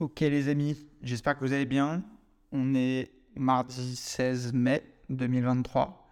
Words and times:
Ok 0.00 0.20
les 0.20 0.48
amis, 0.48 0.88
j'espère 1.02 1.38
que 1.38 1.44
vous 1.44 1.52
allez 1.52 1.66
bien. 1.66 2.02
On 2.50 2.74
est 2.74 3.12
mardi 3.36 3.94
16 3.94 4.52
mai 4.52 4.82
2023. 5.08 6.08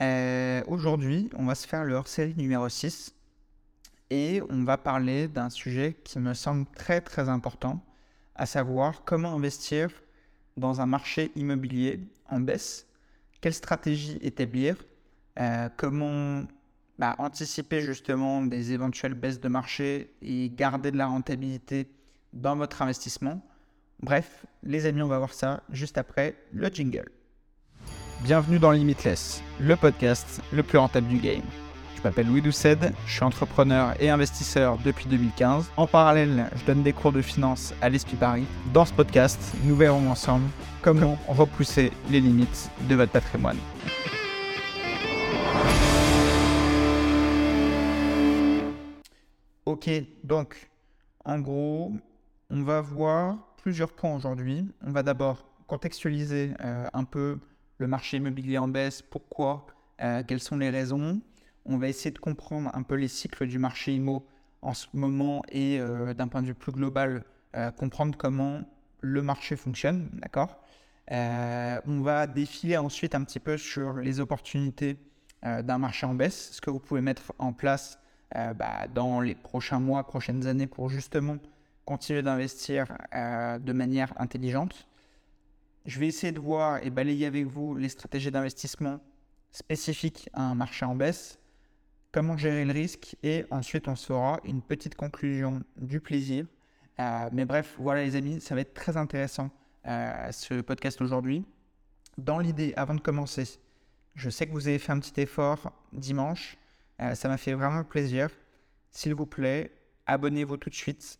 Euh, 0.00 0.62
Aujourd'hui, 0.68 1.28
on 1.36 1.44
va 1.44 1.56
se 1.56 1.66
faire 1.66 1.82
le 1.82 1.94
hors-série 1.94 2.36
numéro 2.36 2.68
6 2.68 3.12
et 4.10 4.40
on 4.48 4.62
va 4.62 4.78
parler 4.78 5.26
d'un 5.26 5.50
sujet 5.50 5.96
qui 6.04 6.20
me 6.20 6.32
semble 6.32 6.64
très 6.76 7.00
très 7.00 7.28
important, 7.28 7.84
à 8.36 8.46
savoir 8.46 9.02
comment 9.04 9.34
investir 9.34 9.90
dans 10.56 10.80
un 10.80 10.86
marché 10.86 11.32
immobilier 11.34 11.98
en 12.30 12.38
baisse, 12.38 12.86
quelle 13.40 13.52
stratégie 13.52 14.18
établir, 14.22 14.76
euh, 15.40 15.68
comment 15.76 16.44
bah, 17.00 17.16
anticiper 17.18 17.80
justement 17.80 18.42
des 18.42 18.70
éventuelles 18.70 19.14
baisses 19.14 19.40
de 19.40 19.48
marché 19.48 20.14
et 20.22 20.50
garder 20.50 20.92
de 20.92 20.98
la 20.98 21.08
rentabilité 21.08 21.88
dans 22.32 22.56
votre 22.56 22.82
investissement. 22.82 23.40
Bref, 24.00 24.46
les 24.62 24.86
amis, 24.86 25.02
on 25.02 25.08
va 25.08 25.18
voir 25.18 25.32
ça 25.32 25.62
juste 25.70 25.98
après 25.98 26.36
le 26.52 26.68
jingle. 26.68 27.10
Bienvenue 28.22 28.58
dans 28.58 28.70
Limitless, 28.72 29.42
le 29.60 29.76
podcast 29.76 30.40
le 30.52 30.62
plus 30.62 30.78
rentable 30.78 31.08
du 31.08 31.18
game. 31.18 31.42
Je 31.96 32.02
m'appelle 32.02 32.28
Louis 32.28 32.42
Doucet, 32.42 32.78
je 33.06 33.12
suis 33.12 33.24
entrepreneur 33.24 33.94
et 34.00 34.08
investisseur 34.08 34.78
depuis 34.84 35.06
2015. 35.06 35.70
En 35.76 35.86
parallèle, 35.88 36.48
je 36.54 36.64
donne 36.64 36.84
des 36.84 36.92
cours 36.92 37.10
de 37.10 37.22
finance 37.22 37.74
à 37.82 37.88
l'Esprit 37.88 38.16
Paris. 38.16 38.44
Dans 38.72 38.84
ce 38.84 38.92
podcast, 38.92 39.40
nous 39.64 39.74
verrons 39.74 40.08
ensemble 40.08 40.48
comment 40.80 41.18
repousser 41.26 41.90
les 42.08 42.20
limites 42.20 42.70
de 42.88 42.94
votre 42.94 43.10
patrimoine. 43.10 43.58
Ok, 49.66 49.90
donc 50.22 50.70
en 51.24 51.40
gros, 51.40 51.92
on 52.50 52.62
va 52.62 52.80
voir 52.80 53.36
plusieurs 53.58 53.92
points 53.92 54.14
aujourd'hui. 54.14 54.66
On 54.82 54.90
va 54.90 55.02
d'abord 55.02 55.44
contextualiser 55.66 56.54
euh, 56.64 56.86
un 56.92 57.04
peu 57.04 57.38
le 57.78 57.86
marché 57.86 58.16
immobilier 58.16 58.58
en 58.58 58.68
baisse, 58.68 59.02
pourquoi, 59.02 59.66
euh, 60.00 60.22
quelles 60.26 60.40
sont 60.40 60.56
les 60.56 60.70
raisons. 60.70 61.20
On 61.66 61.76
va 61.76 61.88
essayer 61.88 62.10
de 62.10 62.18
comprendre 62.18 62.70
un 62.72 62.82
peu 62.82 62.94
les 62.94 63.08
cycles 63.08 63.46
du 63.46 63.58
marché 63.58 63.94
IMO 63.94 64.26
en 64.62 64.72
ce 64.72 64.86
moment 64.94 65.42
et 65.50 65.78
euh, 65.78 66.14
d'un 66.14 66.28
point 66.28 66.40
de 66.40 66.46
vue 66.46 66.54
plus 66.54 66.72
global, 66.72 67.24
comprendre 67.76 68.16
comment 68.16 68.60
le 69.00 69.20
marché 69.20 69.56
fonctionne, 69.56 70.10
d'accord 70.12 70.62
On 71.10 72.00
va 72.02 72.26
défiler 72.28 72.76
ensuite 72.76 73.16
un 73.16 73.24
petit 73.24 73.40
peu 73.40 73.56
sur 73.56 73.94
les 73.94 74.20
opportunités 74.20 74.96
d'un 75.42 75.78
marché 75.78 76.06
en 76.06 76.14
baisse, 76.14 76.52
ce 76.52 76.60
que 76.60 76.70
vous 76.70 76.78
pouvez 76.78 77.00
mettre 77.00 77.32
en 77.38 77.52
place 77.52 77.98
bah, 78.32 78.86
dans 78.94 79.20
les 79.20 79.34
prochains 79.34 79.80
mois, 79.80 80.06
prochaines 80.06 80.46
années 80.46 80.68
pour 80.68 80.88
justement 80.88 81.38
continuer 81.88 82.20
d'investir 82.20 82.84
euh, 83.14 83.58
de 83.58 83.72
manière 83.72 84.12
intelligente. 84.20 84.86
Je 85.86 85.98
vais 85.98 86.08
essayer 86.08 86.34
de 86.34 86.38
voir 86.38 86.84
et 86.84 86.90
balayer 86.90 87.24
avec 87.24 87.46
vous 87.46 87.74
les 87.76 87.88
stratégies 87.88 88.30
d'investissement 88.30 89.00
spécifiques 89.52 90.28
à 90.34 90.42
un 90.42 90.54
marché 90.54 90.84
en 90.84 90.94
baisse, 90.94 91.38
comment 92.12 92.36
gérer 92.36 92.66
le 92.66 92.74
risque 92.74 93.16
et 93.22 93.46
ensuite 93.50 93.88
on 93.88 93.96
se 93.96 94.08
fera 94.08 94.38
une 94.44 94.60
petite 94.60 94.96
conclusion 94.96 95.62
du 95.78 95.98
plaisir. 95.98 96.44
Euh, 97.00 97.30
mais 97.32 97.46
bref, 97.46 97.74
voilà 97.78 98.02
les 98.02 98.16
amis, 98.16 98.38
ça 98.42 98.54
va 98.54 98.60
être 98.60 98.74
très 98.74 98.98
intéressant 98.98 99.50
euh, 99.86 100.30
ce 100.30 100.60
podcast 100.60 101.00
aujourd'hui. 101.00 101.42
Dans 102.18 102.38
l'idée, 102.38 102.74
avant 102.76 102.96
de 102.96 103.00
commencer, 103.00 103.48
je 104.14 104.28
sais 104.28 104.46
que 104.46 104.52
vous 104.52 104.68
avez 104.68 104.78
fait 104.78 104.92
un 104.92 105.00
petit 105.00 105.22
effort 105.22 105.72
dimanche, 105.94 106.58
ça 107.14 107.28
m'a 107.28 107.38
fait 107.38 107.54
vraiment 107.54 107.84
plaisir. 107.84 108.28
S'il 108.90 109.14
vous 109.14 109.24
plaît, 109.24 109.72
abonnez-vous 110.04 110.58
tout 110.58 110.68
de 110.68 110.74
suite 110.74 111.18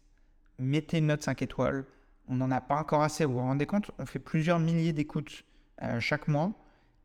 mettez 0.59 0.99
une 0.99 1.07
note 1.07 1.23
5 1.23 1.43
étoiles. 1.43 1.85
On 2.29 2.37
n'en 2.37 2.51
a 2.51 2.61
pas 2.61 2.77
encore 2.77 3.03
assez, 3.03 3.25
vous 3.25 3.35
vous 3.35 3.39
rendez 3.41 3.67
compte 3.67 3.91
On 3.99 4.07
fait 4.07 4.19
plusieurs 4.19 4.59
milliers 4.59 4.93
d'écoutes 4.93 5.45
euh, 5.83 6.01
chaque 6.01 6.29
mois 6.29 6.53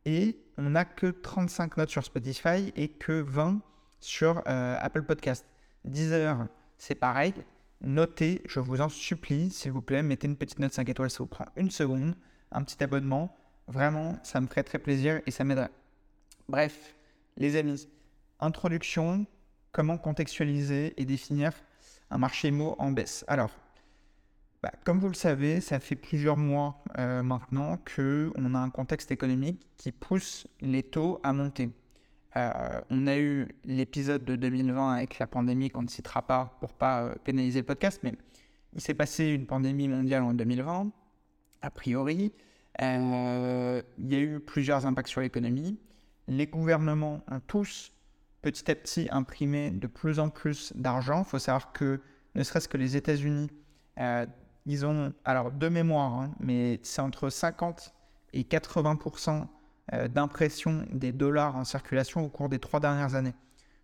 et 0.04 0.36
on 0.58 0.70
n'a 0.70 0.84
que 0.84 1.06
35 1.06 1.76
notes 1.76 1.90
sur 1.90 2.04
Spotify 2.04 2.72
et 2.76 2.88
que 2.88 3.20
20 3.20 3.60
sur 4.00 4.42
euh, 4.46 4.76
Apple 4.80 5.02
Podcast. 5.02 5.46
10 5.84 6.12
heures, 6.12 6.46
c'est 6.78 6.94
pareil. 6.94 7.34
Notez, 7.80 8.42
je 8.46 8.60
vous 8.60 8.80
en 8.80 8.88
supplie, 8.88 9.50
s'il 9.50 9.72
vous 9.72 9.82
plaît, 9.82 10.02
mettez 10.02 10.26
une 10.26 10.36
petite 10.36 10.58
note 10.58 10.72
5 10.72 10.88
étoiles, 10.88 11.10
ça 11.10 11.18
vous 11.18 11.26
prend 11.26 11.46
une 11.56 11.70
seconde, 11.70 12.14
un 12.52 12.62
petit 12.62 12.82
abonnement. 12.82 13.36
Vraiment, 13.66 14.18
ça 14.22 14.40
me 14.40 14.46
ferait 14.46 14.62
très 14.62 14.78
plaisir 14.78 15.20
et 15.26 15.30
ça 15.30 15.44
m'aiderait. 15.44 15.70
Bref, 16.48 16.94
les 17.36 17.56
amis, 17.56 17.88
introduction, 18.40 19.26
comment 19.72 19.96
contextualiser 19.98 20.94
et 21.00 21.04
définir 21.04 21.52
un 22.10 22.18
marché 22.18 22.50
mot 22.50 22.76
en 22.78 22.92
baisse. 22.92 23.24
Alors, 23.28 23.50
bah, 24.64 24.72
comme 24.84 24.98
vous 24.98 25.08
le 25.08 25.14
savez, 25.14 25.60
ça 25.60 25.78
fait 25.78 25.94
plusieurs 25.94 26.38
mois 26.38 26.82
euh, 26.98 27.22
maintenant 27.22 27.76
qu'on 27.94 28.54
a 28.54 28.58
un 28.58 28.70
contexte 28.70 29.10
économique 29.10 29.60
qui 29.76 29.92
pousse 29.92 30.46
les 30.62 30.82
taux 30.82 31.20
à 31.22 31.34
monter. 31.34 31.68
Euh, 32.36 32.80
on 32.88 33.06
a 33.06 33.18
eu 33.18 33.46
l'épisode 33.66 34.24
de 34.24 34.36
2020 34.36 34.94
avec 34.94 35.18
la 35.18 35.26
pandémie 35.26 35.68
qu'on 35.68 35.82
ne 35.82 35.88
citera 35.88 36.22
pas 36.22 36.56
pour 36.60 36.72
pas 36.72 37.02
euh, 37.02 37.14
pénaliser 37.24 37.60
le 37.60 37.66
podcast, 37.66 38.00
mais 38.02 38.14
il 38.72 38.80
s'est 38.80 38.94
passé 38.94 39.26
une 39.26 39.46
pandémie 39.46 39.86
mondiale 39.86 40.22
en 40.22 40.32
2020, 40.32 40.90
a 41.60 41.70
priori. 41.70 42.32
il 42.80 43.82
y 43.98 44.14
a 44.14 44.18
eu 44.18 44.40
plusieurs 44.40 44.86
impacts 44.86 45.10
sur 45.10 45.20
l'économie. 45.20 45.78
Les 46.26 46.46
gouvernements 46.46 47.22
ont 47.30 47.40
tous 47.40 47.92
petit 48.44 48.70
à 48.70 48.74
petit 48.74 49.08
imprimer 49.10 49.70
de 49.70 49.86
plus 49.86 50.18
en 50.18 50.28
plus 50.28 50.74
d'argent. 50.76 51.22
Il 51.26 51.30
faut 51.30 51.38
savoir 51.38 51.72
que, 51.72 52.02
ne 52.34 52.42
serait-ce 52.42 52.68
que 52.68 52.76
les 52.76 52.94
États-Unis, 52.94 53.50
euh, 53.98 54.26
ils 54.66 54.84
ont, 54.84 55.14
alors 55.24 55.50
de 55.50 55.68
mémoire, 55.70 56.12
hein, 56.12 56.34
mais 56.40 56.78
c'est 56.82 57.00
entre 57.00 57.30
50 57.30 57.94
et 58.34 58.42
80% 58.42 59.46
euh, 59.94 60.08
d'impression 60.08 60.84
des 60.92 61.10
dollars 61.10 61.56
en 61.56 61.64
circulation 61.64 62.22
au 62.22 62.28
cours 62.28 62.50
des 62.50 62.58
trois 62.58 62.80
dernières 62.80 63.14
années. 63.14 63.32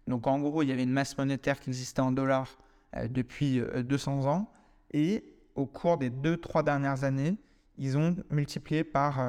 Donc 0.06 0.26
en 0.26 0.38
gros, 0.38 0.62
il 0.62 0.68
y 0.68 0.72
avait 0.72 0.82
une 0.82 0.92
masse 0.92 1.16
monétaire 1.16 1.58
qui 1.58 1.70
existait 1.70 2.02
en 2.02 2.12
dollars 2.12 2.58
euh, 2.96 3.08
depuis 3.08 3.62
200 3.62 4.26
ans. 4.26 4.52
Et 4.92 5.24
au 5.54 5.64
cours 5.64 5.96
des 5.96 6.10
deux, 6.10 6.36
trois 6.36 6.62
dernières 6.62 7.04
années, 7.04 7.38
ils 7.78 7.96
ont 7.96 8.14
multiplié 8.28 8.84
par 8.84 9.20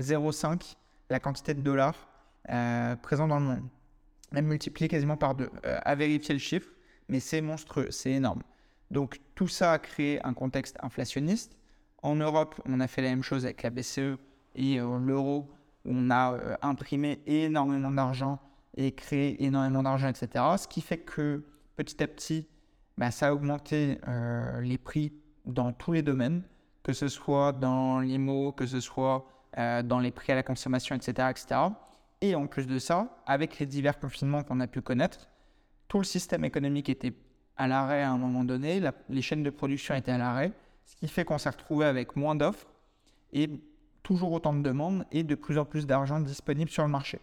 0,5 0.00 0.74
la 1.08 1.18
quantité 1.18 1.54
de 1.54 1.62
dollars 1.62 2.08
présents 3.00 3.28
dans 3.28 3.38
le 3.38 3.44
monde 3.44 3.62
même 4.34 4.46
multiplié 4.46 4.88
quasiment 4.88 5.16
par 5.16 5.34
deux. 5.34 5.50
Euh, 5.64 5.78
à 5.82 5.94
vérifier 5.94 6.34
le 6.34 6.40
chiffre, 6.40 6.68
mais 7.08 7.20
c'est 7.20 7.40
monstrueux, 7.40 7.90
c'est 7.90 8.10
énorme. 8.10 8.42
Donc 8.90 9.20
tout 9.34 9.48
ça 9.48 9.72
a 9.72 9.78
créé 9.78 10.24
un 10.26 10.34
contexte 10.34 10.76
inflationniste. 10.82 11.56
En 12.02 12.16
Europe, 12.16 12.60
on 12.66 12.80
a 12.80 12.86
fait 12.86 13.00
la 13.00 13.10
même 13.10 13.22
chose 13.22 13.44
avec 13.46 13.62
la 13.62 13.70
BCE 13.70 14.18
et 14.56 14.78
euh, 14.78 14.98
l'euro. 14.98 15.48
On 15.86 16.10
a 16.10 16.34
euh, 16.34 16.56
imprimé 16.62 17.22
énormément 17.26 17.90
d'argent 17.90 18.38
et 18.76 18.92
créé 18.92 19.42
énormément 19.42 19.82
d'argent, 19.82 20.08
etc. 20.08 20.44
Ce 20.58 20.68
qui 20.68 20.80
fait 20.80 20.98
que 20.98 21.44
petit 21.76 22.02
à 22.02 22.08
petit, 22.08 22.48
bah, 22.98 23.10
ça 23.10 23.28
a 23.28 23.32
augmenté 23.32 23.98
les 24.62 24.78
prix 24.78 25.12
dans 25.46 25.72
tous 25.72 25.92
les 25.92 26.02
domaines, 26.02 26.42
que 26.82 26.92
ce 26.92 27.08
soit 27.08 27.52
dans 27.52 28.00
l'IMO, 28.00 28.52
que 28.52 28.66
ce 28.66 28.80
soit 28.80 29.26
dans 29.56 30.00
les 30.00 30.10
prix 30.10 30.32
à 30.32 30.36
la 30.36 30.42
consommation, 30.42 30.96
etc. 30.96 31.28
etc. 31.30 31.60
Et 32.24 32.34
en 32.34 32.46
plus 32.46 32.66
de 32.66 32.78
ça, 32.78 33.18
avec 33.26 33.58
les 33.58 33.66
divers 33.66 33.98
confinements 33.98 34.42
qu'on 34.44 34.58
a 34.60 34.66
pu 34.66 34.80
connaître, 34.80 35.28
tout 35.88 35.98
le 35.98 36.04
système 36.04 36.42
économique 36.42 36.88
était 36.88 37.12
à 37.58 37.68
l'arrêt 37.68 38.02
à 38.02 38.10
un 38.10 38.16
moment 38.16 38.44
donné, 38.44 38.80
les 39.10 39.20
chaînes 39.20 39.42
de 39.42 39.50
production 39.50 39.94
étaient 39.94 40.12
à 40.12 40.16
l'arrêt, 40.16 40.50
ce 40.86 40.96
qui 40.96 41.06
fait 41.06 41.26
qu'on 41.26 41.36
s'est 41.36 41.50
retrouvé 41.50 41.84
avec 41.84 42.16
moins 42.16 42.34
d'offres 42.34 42.66
et 43.34 43.50
toujours 44.02 44.32
autant 44.32 44.54
de 44.54 44.62
demandes 44.62 45.04
et 45.12 45.22
de 45.22 45.34
plus 45.34 45.58
en 45.58 45.66
plus 45.66 45.86
d'argent 45.86 46.18
disponible 46.18 46.70
sur 46.70 46.82
le 46.82 46.88
marché. 46.88 47.20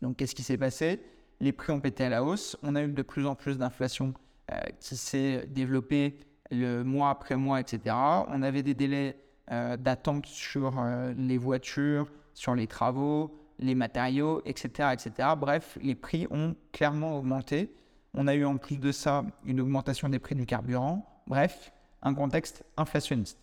Donc 0.00 0.18
qu'est-ce 0.18 0.36
qui 0.36 0.44
s'est 0.44 0.58
passé? 0.58 1.00
Les 1.40 1.50
prix 1.50 1.72
ont 1.72 1.80
pété 1.80 2.04
à 2.04 2.08
la 2.08 2.22
hausse, 2.22 2.56
on 2.62 2.76
a 2.76 2.84
eu 2.84 2.92
de 2.92 3.02
plus 3.02 3.26
en 3.26 3.34
plus 3.34 3.58
d'inflation 3.58 4.14
euh, 4.52 4.60
qui 4.78 4.96
s'est 4.96 5.44
développée 5.48 6.18
le 6.52 6.84
mois 6.84 7.10
après 7.10 7.34
mois, 7.34 7.58
etc. 7.58 7.96
On 8.28 8.42
avait 8.42 8.62
des 8.62 8.74
délais 8.74 9.16
euh, 9.50 9.76
d'attente 9.76 10.26
sur 10.26 10.78
euh, 10.78 11.12
les 11.16 11.36
voitures, 11.36 12.12
sur 12.32 12.54
les 12.54 12.68
travaux, 12.68 13.39
les 13.60 13.74
matériaux, 13.74 14.42
etc., 14.44 14.88
etc. 14.92 15.28
Bref, 15.36 15.78
les 15.82 15.94
prix 15.94 16.26
ont 16.30 16.56
clairement 16.72 17.16
augmenté. 17.16 17.72
On 18.14 18.26
a 18.26 18.34
eu 18.34 18.44
en 18.44 18.56
plus 18.56 18.78
de 18.78 18.90
ça 18.90 19.24
une 19.44 19.60
augmentation 19.60 20.08
des 20.08 20.18
prix 20.18 20.34
du 20.34 20.46
carburant. 20.46 21.06
Bref, 21.26 21.72
un 22.02 22.14
contexte 22.14 22.64
inflationniste. 22.76 23.38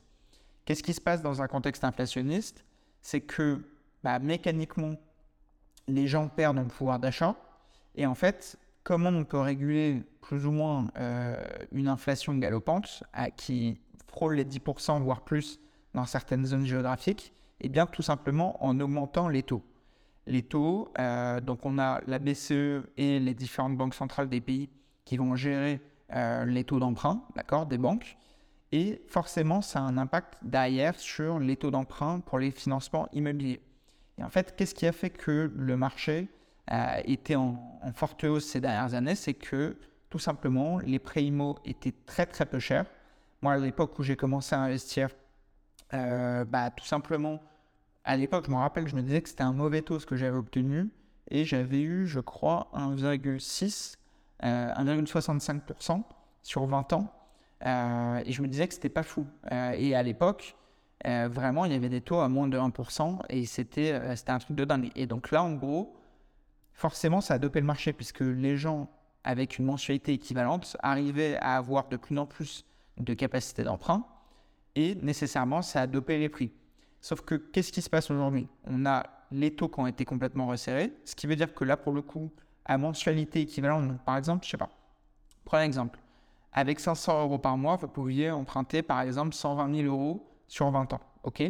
Qu'est-ce 0.66 0.84
qui 0.84 0.94
se 0.94 1.00
passe 1.00 1.22
dans 1.22 1.42
un 1.42 1.48
contexte 1.48 1.84
inflationniste? 1.84 2.66
C'est 3.02 3.22
que 3.22 3.64
bah, 4.04 4.20
mécaniquement, 4.20 4.96
les 5.88 6.08
gens 6.08 6.28
perdent 6.28 6.60
en 6.60 6.66
pouvoir 6.66 7.00
d'achat. 7.00 7.36
Et 7.96 8.06
en 8.06 8.16
fait, 8.16 8.58
comment 8.84 9.10
on 9.10 9.24
peut 9.24 9.40
réguler 9.40 10.04
plus 10.22 10.46
ou 10.46 10.52
moins 10.52 10.88
euh, 10.98 11.42
une 11.72 11.88
inflation 11.88 12.36
galopante 12.36 13.04
qui 13.38 13.80
frôle 14.08 14.36
les 14.36 14.46
10%, 14.46 15.02
voire 15.02 15.22
plus 15.22 15.60
dans 15.94 16.06
certaines 16.06 16.46
zones 16.46 16.66
géographiques? 16.66 17.34
Eh 17.62 17.70
bien, 17.70 17.86
tout 17.86 18.02
simplement 18.02 18.64
en 18.64 18.80
augmentant 18.80 19.30
les 19.30 19.44
taux 19.44 19.64
les 20.28 20.44
taux. 20.44 20.92
Euh, 21.00 21.42
donc 21.42 21.66
on 21.66 21.80
a 21.80 22.02
la 22.08 22.20
BCE 22.20 22.84
et 22.98 23.20
les 23.20 23.34
différentes 23.34 23.78
banques 23.78 23.96
centrales 23.96 24.30
des 24.30 24.42
pays 24.42 24.70
qui 25.06 25.18
vont 25.18 25.36
gérer 25.36 25.82
euh, 26.14 26.46
les 26.46 26.64
taux 26.64 26.80
d'emprunt, 26.80 27.24
d'accord, 27.36 27.66
des 27.66 27.78
banques. 27.78 28.18
Et 28.72 29.02
forcément, 29.08 29.62
ça 29.62 29.80
a 29.80 29.84
un 29.84 29.98
impact 29.98 30.36
derrière 30.42 30.96
sur 31.00 31.40
les 31.40 31.56
taux 31.56 31.72
d'emprunt 31.72 32.20
pour 32.20 32.40
les 32.40 32.52
financements 32.52 33.08
immobiliers. 33.14 33.62
Et 34.18 34.24
en 34.24 34.30
fait, 34.30 34.56
qu'est-ce 34.56 34.76
qui 34.76 34.86
a 34.86 34.92
fait 34.92 35.10
que 35.10 35.52
le 35.56 35.78
marché 35.78 36.28
a 36.68 37.00
été 37.08 37.36
en, 37.36 37.58
forte 37.94 38.24
hausse 38.26 38.46
ces 38.46 38.60
dernières 38.60 38.94
années? 38.94 39.16
C'est 39.16 39.36
que 39.36 39.78
tout 40.10 40.20
simplement, 40.20 40.80
les 40.80 41.00
prêts 41.00 41.24
IMO 41.24 41.58
étaient 41.66 41.94
très 42.06 42.26
très 42.26 42.46
peu 42.46 42.60
chers. 42.60 42.86
Moi, 43.42 43.54
à 43.54 43.58
l'époque 43.58 43.98
où 44.00 44.04
j'ai 44.04 44.16
commencé 44.16 44.56
à 44.56 44.60
investir, 44.60 45.10
euh, 45.94 46.44
bah, 46.44 46.70
tout 46.72 46.86
simplement, 46.86 47.42
à 48.08 48.16
l'époque, 48.16 48.46
je 48.46 48.52
me 48.52 48.56
rappelle, 48.56 48.88
je 48.88 48.96
me 48.96 49.02
disais 49.02 49.22
que 49.22 49.28
c'était 49.28 49.44
un 49.44 49.52
mauvais 49.52 49.82
taux 49.82 50.00
ce 50.00 50.06
que 50.06 50.16
j'avais 50.16 50.38
obtenu 50.38 50.90
et 51.30 51.44
j'avais 51.44 51.82
eu, 51.82 52.08
je 52.08 52.22
crois, 52.22 52.70
1,6, 52.74 53.96
1,65% 54.42 56.04
sur 56.42 56.66
20 56.66 56.94
ans. 56.94 57.14
Euh, 57.66 58.22
et 58.26 58.32
je 58.32 58.42
me 58.42 58.48
disais 58.48 58.66
que 58.66 58.74
c'était 58.74 58.88
pas 58.88 59.04
fou. 59.04 59.28
Euh, 59.52 59.72
et 59.78 59.94
à 59.94 60.04
l'époque, 60.04 60.56
euh, 61.06 61.28
vraiment, 61.30 61.66
il 61.66 61.74
y 61.74 61.76
avait 61.76 61.90
des 61.90 62.00
taux 62.00 62.20
à 62.20 62.30
moins 62.30 62.48
de 62.48 62.58
1% 62.58 63.20
et 63.30 63.46
c'était 63.46 64.16
c'était 64.16 64.32
un 64.32 64.40
truc 64.40 64.56
de 64.56 64.64
dingue. 64.64 64.90
Et 64.96 65.06
donc 65.06 65.32
là, 65.32 65.44
en 65.44 65.52
gros, 65.54 65.94
forcément, 66.72 67.20
ça 67.20 67.34
a 67.34 67.40
dopé 67.40 67.60
le 67.60 67.66
marché 67.66 67.92
puisque 67.92 68.22
les 68.22 68.56
gens 68.56 68.90
avec 69.26 69.60
une 69.60 69.66
mensualité 69.66 70.14
équivalente 70.14 70.78
arrivaient 70.80 71.36
à 71.42 71.58
avoir 71.58 71.90
de 71.90 71.98
plus 71.98 72.18
en 72.18 72.26
plus 72.26 72.66
de 72.96 73.14
capacité 73.14 73.64
d'emprunt 73.64 74.06
et 74.76 74.96
nécessairement, 74.96 75.62
ça 75.62 75.82
a 75.82 75.88
dopé 75.88 76.18
les 76.20 76.30
prix. 76.30 76.54
Sauf 77.08 77.22
que 77.22 77.36
qu'est-ce 77.36 77.72
qui 77.72 77.82
se 77.82 77.90
passe 77.90 78.12
aujourd'hui? 78.12 78.50
On 78.66 78.86
a 78.86 79.06
les 79.32 79.56
taux 79.56 79.70
qui 79.70 79.80
ont 79.80 79.88
été 79.88 80.04
complètement 80.04 80.46
resserrés, 80.46 80.92
ce 81.06 81.16
qui 81.16 81.26
veut 81.26 81.38
dire 81.38 81.54
que 81.54 81.64
là, 81.64 81.78
pour 81.78 81.94
le 81.94 82.02
coup, 82.02 82.30
à 82.66 82.78
mensualité 82.78 83.40
équivalente, 83.40 83.98
par 84.04 84.18
exemple, 84.18 84.44
je 84.44 84.50
sais 84.50 84.58
pas, 84.58 84.68
prenez 85.46 85.64
un 85.64 85.68
exemple, 85.68 86.00
avec 86.52 86.82
500 86.82 87.22
euros 87.22 87.38
par 87.38 87.56
mois, 87.58 87.78
vous 87.78 87.88
pouviez 87.88 88.30
emprunter 88.30 88.82
par 88.82 89.00
exemple 89.00 89.34
120 89.34 89.74
000 89.74 89.88
euros 89.88 90.28
sur 90.50 90.70
20 90.70 90.92
ans. 90.92 91.00
OK? 91.24 91.44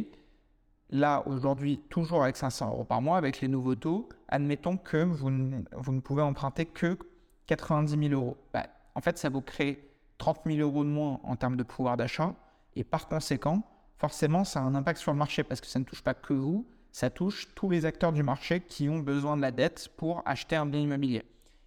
Là, 0.91 1.23
aujourd'hui, 1.25 1.79
toujours 1.89 2.21
avec 2.21 2.37
500 2.37 2.69
euros 2.69 2.83
par 2.83 3.01
mois, 3.01 3.17
avec 3.17 3.41
les 3.41 3.47
nouveaux 3.47 3.73
taux, 3.73 4.09
admettons 4.27 4.77
que 4.77 4.97
vous 5.05 5.31
ne, 5.31 5.63
vous 5.71 5.91
ne 5.91 6.01
pouvez 6.01 6.21
emprunter 6.21 6.67
que 6.67 6.99
90 7.47 8.09
000 8.09 8.13
euros. 8.13 8.37
Bah, 8.53 8.67
en 8.93 9.01
fait, 9.01 9.17
ça 9.17 9.29
vous 9.29 9.41
crée 9.41 9.89
30 10.19 10.41
000 10.45 10.59
euros 10.59 10.83
de 10.83 10.89
moins 10.89 11.19
en 11.23 11.35
termes 11.35 11.57
de 11.57 11.63
pouvoir 11.63 11.97
d'achat. 11.97 12.35
Et 12.75 12.83
par 12.83 13.07
conséquent, 13.07 13.63
forcément, 13.97 14.43
ça 14.43 14.59
a 14.59 14.63
un 14.63 14.75
impact 14.75 14.99
sur 14.99 15.11
le 15.11 15.17
marché 15.17 15.43
parce 15.43 15.61
que 15.61 15.67
ça 15.67 15.79
ne 15.79 15.83
touche 15.83 16.01
pas 16.01 16.13
que 16.13 16.33
vous, 16.33 16.67
ça 16.91 17.09
touche 17.09 17.53
tous 17.53 17.69
les 17.69 17.85
acteurs 17.85 18.13
du 18.13 18.23
marché 18.23 18.61
qui 18.61 18.89
ont 18.89 18.99
besoin 18.99 19.37
de 19.37 19.41
la 19.41 19.51
dette 19.51 19.89
pour 19.97 20.21
acheter 20.25 20.55
un 20.55 20.65
bien 20.65 20.79
immobilier. 20.79 21.23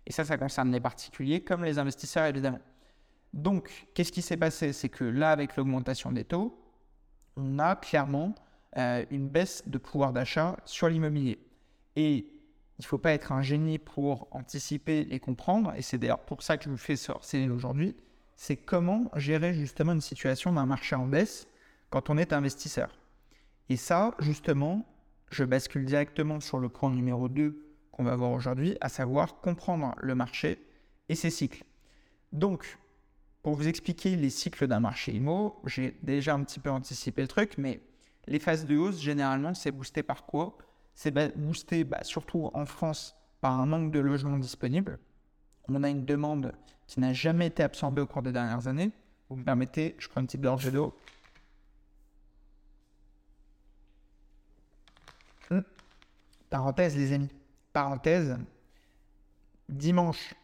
Et 0.06 0.12
ça, 0.12 0.24
ça 0.24 0.38
concerne 0.38 0.72
les 0.72 0.80
particuliers 0.80 1.42
comme 1.42 1.64
les 1.64 1.78
investisseurs, 1.78 2.26
évidemment. 2.26 2.60
Donc, 3.32 3.86
qu'est-ce 3.94 4.10
qui 4.10 4.22
s'est 4.22 4.36
passé? 4.36 4.72
C'est 4.72 4.88
que 4.88 5.04
là, 5.04 5.30
avec 5.30 5.56
l'augmentation 5.56 6.10
des 6.10 6.24
taux, 6.24 6.58
on 7.36 7.58
a 7.58 7.76
clairement 7.76 8.34
euh, 8.76 9.04
une 9.10 9.28
baisse 9.28 9.62
de 9.68 9.78
pouvoir 9.78 10.12
d'achat 10.12 10.56
sur 10.64 10.88
l'immobilier. 10.88 11.38
Et 11.94 12.16
il 12.16 12.82
ne 12.82 12.84
faut 12.84 12.98
pas 12.98 13.12
être 13.12 13.30
un 13.30 13.42
génie 13.42 13.78
pour 13.78 14.26
anticiper 14.30 15.06
et 15.10 15.20
comprendre, 15.20 15.72
et 15.76 15.82
c'est 15.82 15.98
d'ailleurs 15.98 16.24
pour 16.24 16.42
ça 16.42 16.56
que 16.56 16.64
je 16.64 16.70
vous 16.70 16.76
fais 16.76 16.96
sortir 16.96 17.52
aujourd'hui, 17.52 17.94
c'est 18.36 18.56
comment 18.56 19.10
gérer 19.16 19.52
justement 19.52 19.92
une 19.92 20.00
situation 20.00 20.52
d'un 20.52 20.66
marché 20.66 20.96
en 20.96 21.06
baisse 21.06 21.46
quand 21.90 22.10
on 22.10 22.16
est 22.16 22.32
investisseur. 22.32 22.96
Et 23.68 23.76
ça, 23.76 24.14
justement, 24.20 24.86
je 25.30 25.44
bascule 25.44 25.84
directement 25.84 26.40
sur 26.40 26.58
le 26.58 26.68
point 26.68 26.90
numéro 26.90 27.28
2 27.28 27.66
qu'on 27.92 28.04
va 28.04 28.16
voir 28.16 28.30
aujourd'hui, 28.32 28.76
à 28.80 28.88
savoir 28.88 29.40
comprendre 29.40 29.94
le 29.98 30.14
marché 30.14 30.64
et 31.08 31.14
ses 31.14 31.30
cycles. 31.30 31.64
Donc, 32.32 32.78
pour 33.42 33.54
vous 33.54 33.68
expliquer 33.68 34.16
les 34.16 34.30
cycles 34.30 34.66
d'un 34.66 34.80
marché 34.80 35.12
IMO, 35.12 35.60
j'ai 35.66 35.96
déjà 36.02 36.34
un 36.34 36.42
petit 36.44 36.60
peu 36.60 36.70
anticipé 36.70 37.22
le 37.22 37.28
truc, 37.28 37.54
mais 37.58 37.80
les 38.26 38.38
phases 38.38 38.66
de 38.66 38.76
hausse, 38.76 39.00
généralement, 39.00 39.54
c'est 39.54 39.70
boosté 39.70 40.02
par 40.02 40.26
quoi? 40.26 40.56
C'est 40.94 41.14
boosté 41.36 41.84
bah, 41.84 42.02
surtout 42.02 42.50
en 42.52 42.66
France 42.66 43.16
par 43.40 43.58
un 43.58 43.66
manque 43.66 43.92
de 43.92 44.00
logements 44.00 44.38
disponibles. 44.38 44.98
On 45.68 45.82
a 45.82 45.88
une 45.88 46.04
demande 46.04 46.52
qui 46.86 47.00
n'a 47.00 47.12
jamais 47.12 47.46
été 47.46 47.62
absorbée 47.62 48.02
au 48.02 48.06
cours 48.06 48.22
des 48.22 48.32
dernières 48.32 48.66
années. 48.66 48.90
Vous 49.28 49.36
me 49.36 49.44
permettez, 49.44 49.94
je 49.98 50.08
prends 50.08 50.20
une 50.20 50.26
petite 50.26 50.42
gorgée 50.42 50.70
d'eau. 50.70 50.94
Parenthèse, 56.50 56.96
les 56.96 57.12
amis. 57.12 57.30
Parenthèse. 57.72 58.36
Dimanche, 59.68 60.34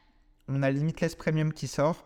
on 0.48 0.62
a 0.62 0.70
Limitless 0.70 1.16
Premium 1.16 1.52
qui 1.52 1.66
sort 1.66 2.04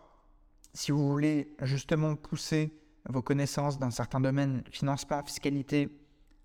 si 0.73 0.91
vous 0.91 1.07
voulez 1.07 1.53
justement 1.61 2.15
pousser 2.15 2.73
vos 3.07 3.21
connaissances 3.21 3.77
dans 3.77 3.91
certains 3.91 4.19
domaines, 4.19 4.63
financement, 4.71 5.23
fiscalité, 5.23 5.89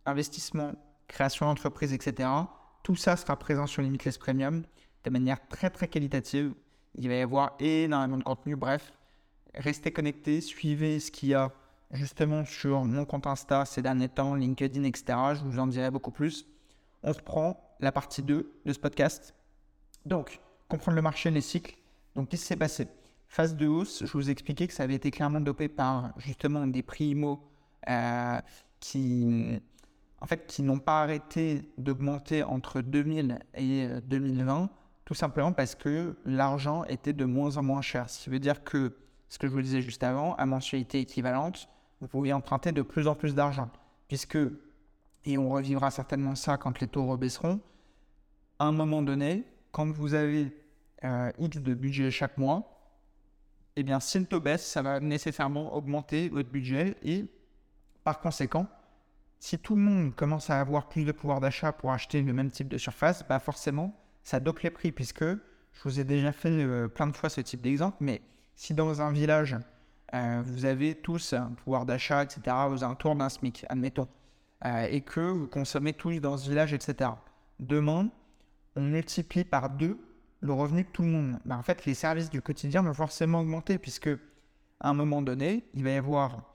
investissement, 0.05 0.73
création 1.09 1.47
d'entreprise, 1.47 1.93
etc., 1.93 2.29
tout 2.83 2.97
ça 2.97 3.17
sera 3.17 3.37
présent 3.39 3.67
sur 3.67 3.83
Limitless 3.83 4.19
Premium 4.19 4.63
de 5.05 5.11
manière 5.11 5.47
très 5.49 5.71
très 5.71 5.89
qualitative. 5.89 6.55
Il 6.95 7.09
va 7.09 7.15
y 7.15 7.21
avoir 7.21 7.57
énormément 7.59 8.19
de 8.19 8.23
contenu. 8.23 8.55
Bref, 8.55 8.93
restez 9.55 9.93
connectés, 9.93 10.41
suivez 10.41 11.01
ce 11.01 11.11
qu'il 11.11 11.31
y 11.31 11.35
a 11.35 11.51
justement 11.91 12.45
sur 12.45 12.85
mon 12.85 13.05
compte 13.05 13.27
Insta 13.27 13.65
ces 13.65 13.83
derniers 13.83 14.09
temps, 14.09 14.35
LinkedIn, 14.35 14.85
etc. 14.85 15.19
Je 15.35 15.45
vous 15.45 15.59
en 15.59 15.67
dirai 15.67 15.91
beaucoup 15.91 16.11
plus. 16.11 16.47
On 17.03 17.13
reprend 17.13 17.77
la 17.81 17.93
partie 17.93 18.23
2 18.23 18.61
de 18.65 18.73
ce 18.73 18.79
podcast. 18.79 19.35
Donc, 20.05 20.41
comprendre 20.69 20.97
le 20.97 21.03
marché, 21.03 21.31
les 21.31 21.41
cycles. 21.41 21.77
Donc, 22.15 22.29
qu'est-ce 22.29 22.43
qui 22.43 22.49
s'est 22.49 22.57
passé? 22.57 22.89
Phase 23.29 23.57
de 23.57 23.67
hausse, 23.67 24.05
je 24.05 24.13
vous 24.13 24.31
expliquais 24.31 24.67
que 24.67 24.73
ça 24.73 24.85
avait 24.85 24.95
été 24.95 25.11
clairement 25.11 25.41
dopé 25.41 25.69
par 25.69 26.13
justement 26.19 26.67
des 26.67 26.83
prix 26.83 27.07
IMO 27.07 27.41
euh, 27.89 28.41
qui, 28.81 29.61
en 30.21 30.27
fait, 30.27 30.47
qui 30.47 30.63
n'ont 30.63 30.79
pas 30.79 31.03
arrêté 31.03 31.69
d'augmenter 31.77 32.43
entre 32.43 32.81
2000 32.81 33.39
et 33.55 33.89
2020, 34.05 34.63
euh, 34.63 34.67
tout 35.05 35.15
simplement 35.15 35.53
parce 35.53 35.75
que 35.75 36.17
l'argent 36.25 36.85
était 36.85 37.13
de 37.13 37.25
moins 37.25 37.57
en 37.57 37.63
moins 37.63 37.83
cher. 37.83 38.09
Ce 38.09 38.25
qui 38.25 38.31
veut 38.31 38.39
dire 38.39 38.65
que, 38.65 38.97
ce 39.29 39.39
que 39.39 39.47
je 39.47 39.53
vous 39.53 39.63
disais 39.63 39.83
juste 39.83 40.03
avant, 40.03 40.35
à 40.37 40.47
mensualité 40.47 41.01
équivalente, 41.01 41.69
vous 42.01 42.09
pouvez 42.09 42.33
emprunter 42.33 42.73
de 42.73 42.83
plus 42.83 43.09
en 43.09 43.15
plus 43.15 43.35
d'argent. 43.35 43.71
Puisque, 44.09 44.39
et 45.27 45.37
on 45.37 45.51
revivra 45.51 45.91
certainement 45.91 46.35
ça 46.35 46.57
quand 46.57 46.81
les 46.81 46.87
taux 46.87 47.05
rebaisseront, 47.07 47.61
à 48.59 48.65
un 48.65 48.73
moment 48.73 49.03
donné, 49.03 49.45
quand 49.73 49.91
vous 49.91 50.15
avez 50.15 50.57
euh, 51.05 51.31
X 51.39 51.59
de 51.59 51.75
budget 51.75 52.11
chaque 52.11 52.39
mois, 52.39 52.73
eh 53.75 53.83
bien, 53.83 54.01
si 54.01 54.19
le 54.19 54.25
taux 54.25 54.41
baisse, 54.41 54.67
ça 54.67 54.81
va 54.81 55.01
nécessairement 55.01 55.75
augmenter 55.75 56.31
votre 56.31 56.49
budget 56.49 56.97
et 57.03 57.27
par 58.05 58.21
conséquent, 58.21 58.67
si 59.39 59.59
tout 59.59 59.77
le 59.77 59.83
monde 59.83 60.15
commence 60.15 60.49
à 60.49 60.61
avoir 60.61 60.89
plus 60.89 61.05
de 61.05 61.13
pouvoir 61.13 61.41
d'achat 61.41 61.73
pour 61.73 61.93
acheter 61.93 62.23
le 62.23 62.33
même 62.33 62.51
type 62.51 62.69
de 62.69 62.79
surface, 62.79 63.27
bah 63.29 63.39
forcément, 63.39 63.95
ça 64.23 64.41
dope 64.41 64.61
les 64.61 64.71
prix 64.71 64.93
puisque 64.93 65.25
je 65.25 65.83
vous 65.85 66.01
ai 66.01 66.05
déjà 66.05 66.33
fait 66.33 66.49
euh, 66.49 66.89
plein 66.89 67.07
de 67.07 67.15
fois 67.15 67.29
ce 67.29 67.43
type 67.43 67.61
d'exemple, 67.61 67.99
mais 68.01 68.23
si 68.55 68.73
dans 68.73 69.03
un 69.03 69.13
village, 69.13 69.57
euh, 70.15 70.43
vous 70.45 70.65
avez 70.65 70.95
tous 70.95 71.35
un 71.35 71.53
pouvoir 71.53 71.85
d'achat, 71.85 72.23
etc., 72.23 72.41
aux 72.71 72.83
alentours 72.83 73.15
d'un 73.15 73.29
SMIC, 73.29 73.67
admettons, 73.69 74.09
euh, 74.65 74.87
et 74.91 75.03
que 75.03 75.21
vous 75.21 75.47
consommez 75.47 75.93
tous 75.93 76.19
dans 76.21 76.37
ce 76.37 76.49
village, 76.49 76.73
etc., 76.73 77.11
demain, 77.61 78.09
on 78.75 78.83
multiplie 78.83 79.45
par 79.45 79.71
deux 79.71 79.99
le 80.41 80.53
revenu 80.53 80.85
de 80.85 80.89
tout 80.89 81.03
le 81.03 81.09
monde. 81.09 81.39
Ben, 81.45 81.57
en 81.57 81.63
fait, 81.63 81.85
les 81.87 81.95
services 81.95 82.31
du 82.31 82.43
quotidien 82.43 82.83
vont 82.83 82.95
forcément 82.95 83.41
augmenter 83.41 83.79
puisque 83.79 84.11
à 84.81 84.91
un 84.91 84.95
moment 84.95 85.23
donné, 85.23 85.65
il 85.75 85.83
va 85.83 85.91
y 85.91 85.97
avoir 85.97 86.55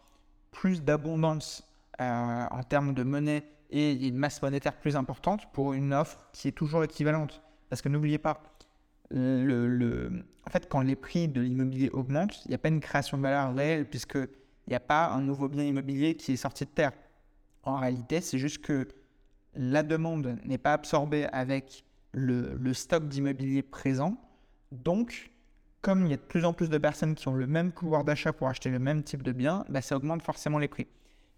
plus 0.52 0.84
d'abondance 0.84 1.64
euh, 2.00 2.46
en 2.50 2.64
termes 2.64 2.94
de 2.94 3.04
monnaie 3.04 3.44
et 3.70 4.08
une 4.08 4.18
masse 4.18 4.42
monétaire 4.42 4.78
plus 4.78 4.96
importante 4.96 5.52
pour 5.54 5.74
une 5.74 5.94
offre 5.94 6.28
qui 6.34 6.48
est 6.48 6.52
toujours 6.52 6.84
équivalente. 6.84 7.42
Parce 7.70 7.82
que 7.82 7.90
n'oubliez 7.90 8.18
pas, 8.18 8.42
en 9.14 10.50
fait, 10.50 10.68
quand 10.70 10.82
les 10.82 10.96
prix 10.96 11.28
de 11.28 11.42
l'immobilier 11.42 11.90
augmentent, 11.92 12.46
il 12.46 12.50
n'y 12.50 12.56
a 12.56 12.58
pas 12.58 12.70
une 12.70 12.82
création 12.82 13.18
de 13.18 13.24
valeur 13.24 13.56
réelle 13.56 13.86
puisqu'il 13.86 14.28
n'y 14.68 14.76
a 14.76 14.80
pas 14.80 15.10
un 15.10 15.22
nouveau 15.22 15.48
bien 15.48 15.64
immobilier 15.64 16.16
qui 16.16 16.34
est 16.34 16.38
sorti 16.38 16.66
de 16.66 16.70
terre. 16.70 16.92
En 17.64 17.78
réalité, 17.78 18.22
c'est 18.22 18.40
juste 18.40 18.60
que 18.60 18.88
la 19.54 19.84
demande 19.84 20.40
n'est 20.46 20.58
pas 20.58 20.74
absorbée 20.74 21.26
avec 21.32 21.84
le, 22.14 22.74
stock 22.74 23.08
d'immobilier 23.08 23.62
présent. 23.62 24.18
Donc, 24.72 25.32
comme 25.82 26.06
il 26.06 26.12
y 26.12 26.14
a 26.14 26.18
de 26.18 26.22
plus 26.22 26.46
en 26.46 26.54
plus 26.54 26.70
de 26.70 26.78
personnes 26.78 27.16
qui 27.16 27.28
ont 27.28 27.34
le 27.34 27.48
même 27.48 27.72
pouvoir 27.72 28.04
d'achat 28.04 28.34
pour 28.34 28.48
acheter 28.48 28.70
le 28.70 28.80
même 28.80 29.04
type 29.04 29.24
de 29.24 29.32
bien, 29.32 29.66
bah, 29.70 29.82
ça 29.82 29.96
augmente 29.96 30.22
forcément 30.22 30.60
les 30.60 30.68
prix. 30.68 30.88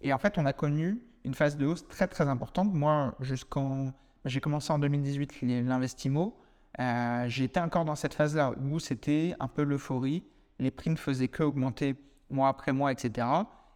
Et 0.02 0.14
en 0.14 0.18
fait, 0.18 0.38
on 0.38 0.46
a 0.46 0.54
connu 0.54 1.02
une 1.24 1.34
phase 1.34 1.58
de 1.58 1.66
hausse 1.66 1.88
très 1.88 2.08
très 2.08 2.28
importante. 2.28 2.74
Moi, 2.74 3.16
jusqu'en. 3.20 3.94
J'ai 4.26 4.40
commencé 4.40 4.72
en 4.72 4.80
2018 4.80 5.42
l'investimo. 5.42 6.38
Euh, 6.80 7.26
J'étais 7.28 7.60
encore 7.60 7.84
dans 7.84 7.96
cette 7.96 8.14
phase-là 8.14 8.54
où 8.58 8.80
c'était 8.80 9.36
un 9.40 9.50
peu 9.50 9.64
l'euphorie. 9.64 10.24
Les 10.60 10.72
prix 10.72 10.90
ne 10.90 10.96
faisaient 10.96 11.28
que 11.28 11.44
augmenter 11.44 11.96
mois 12.30 12.48
après 12.48 12.72
mois, 12.72 12.92
etc. 12.94 13.28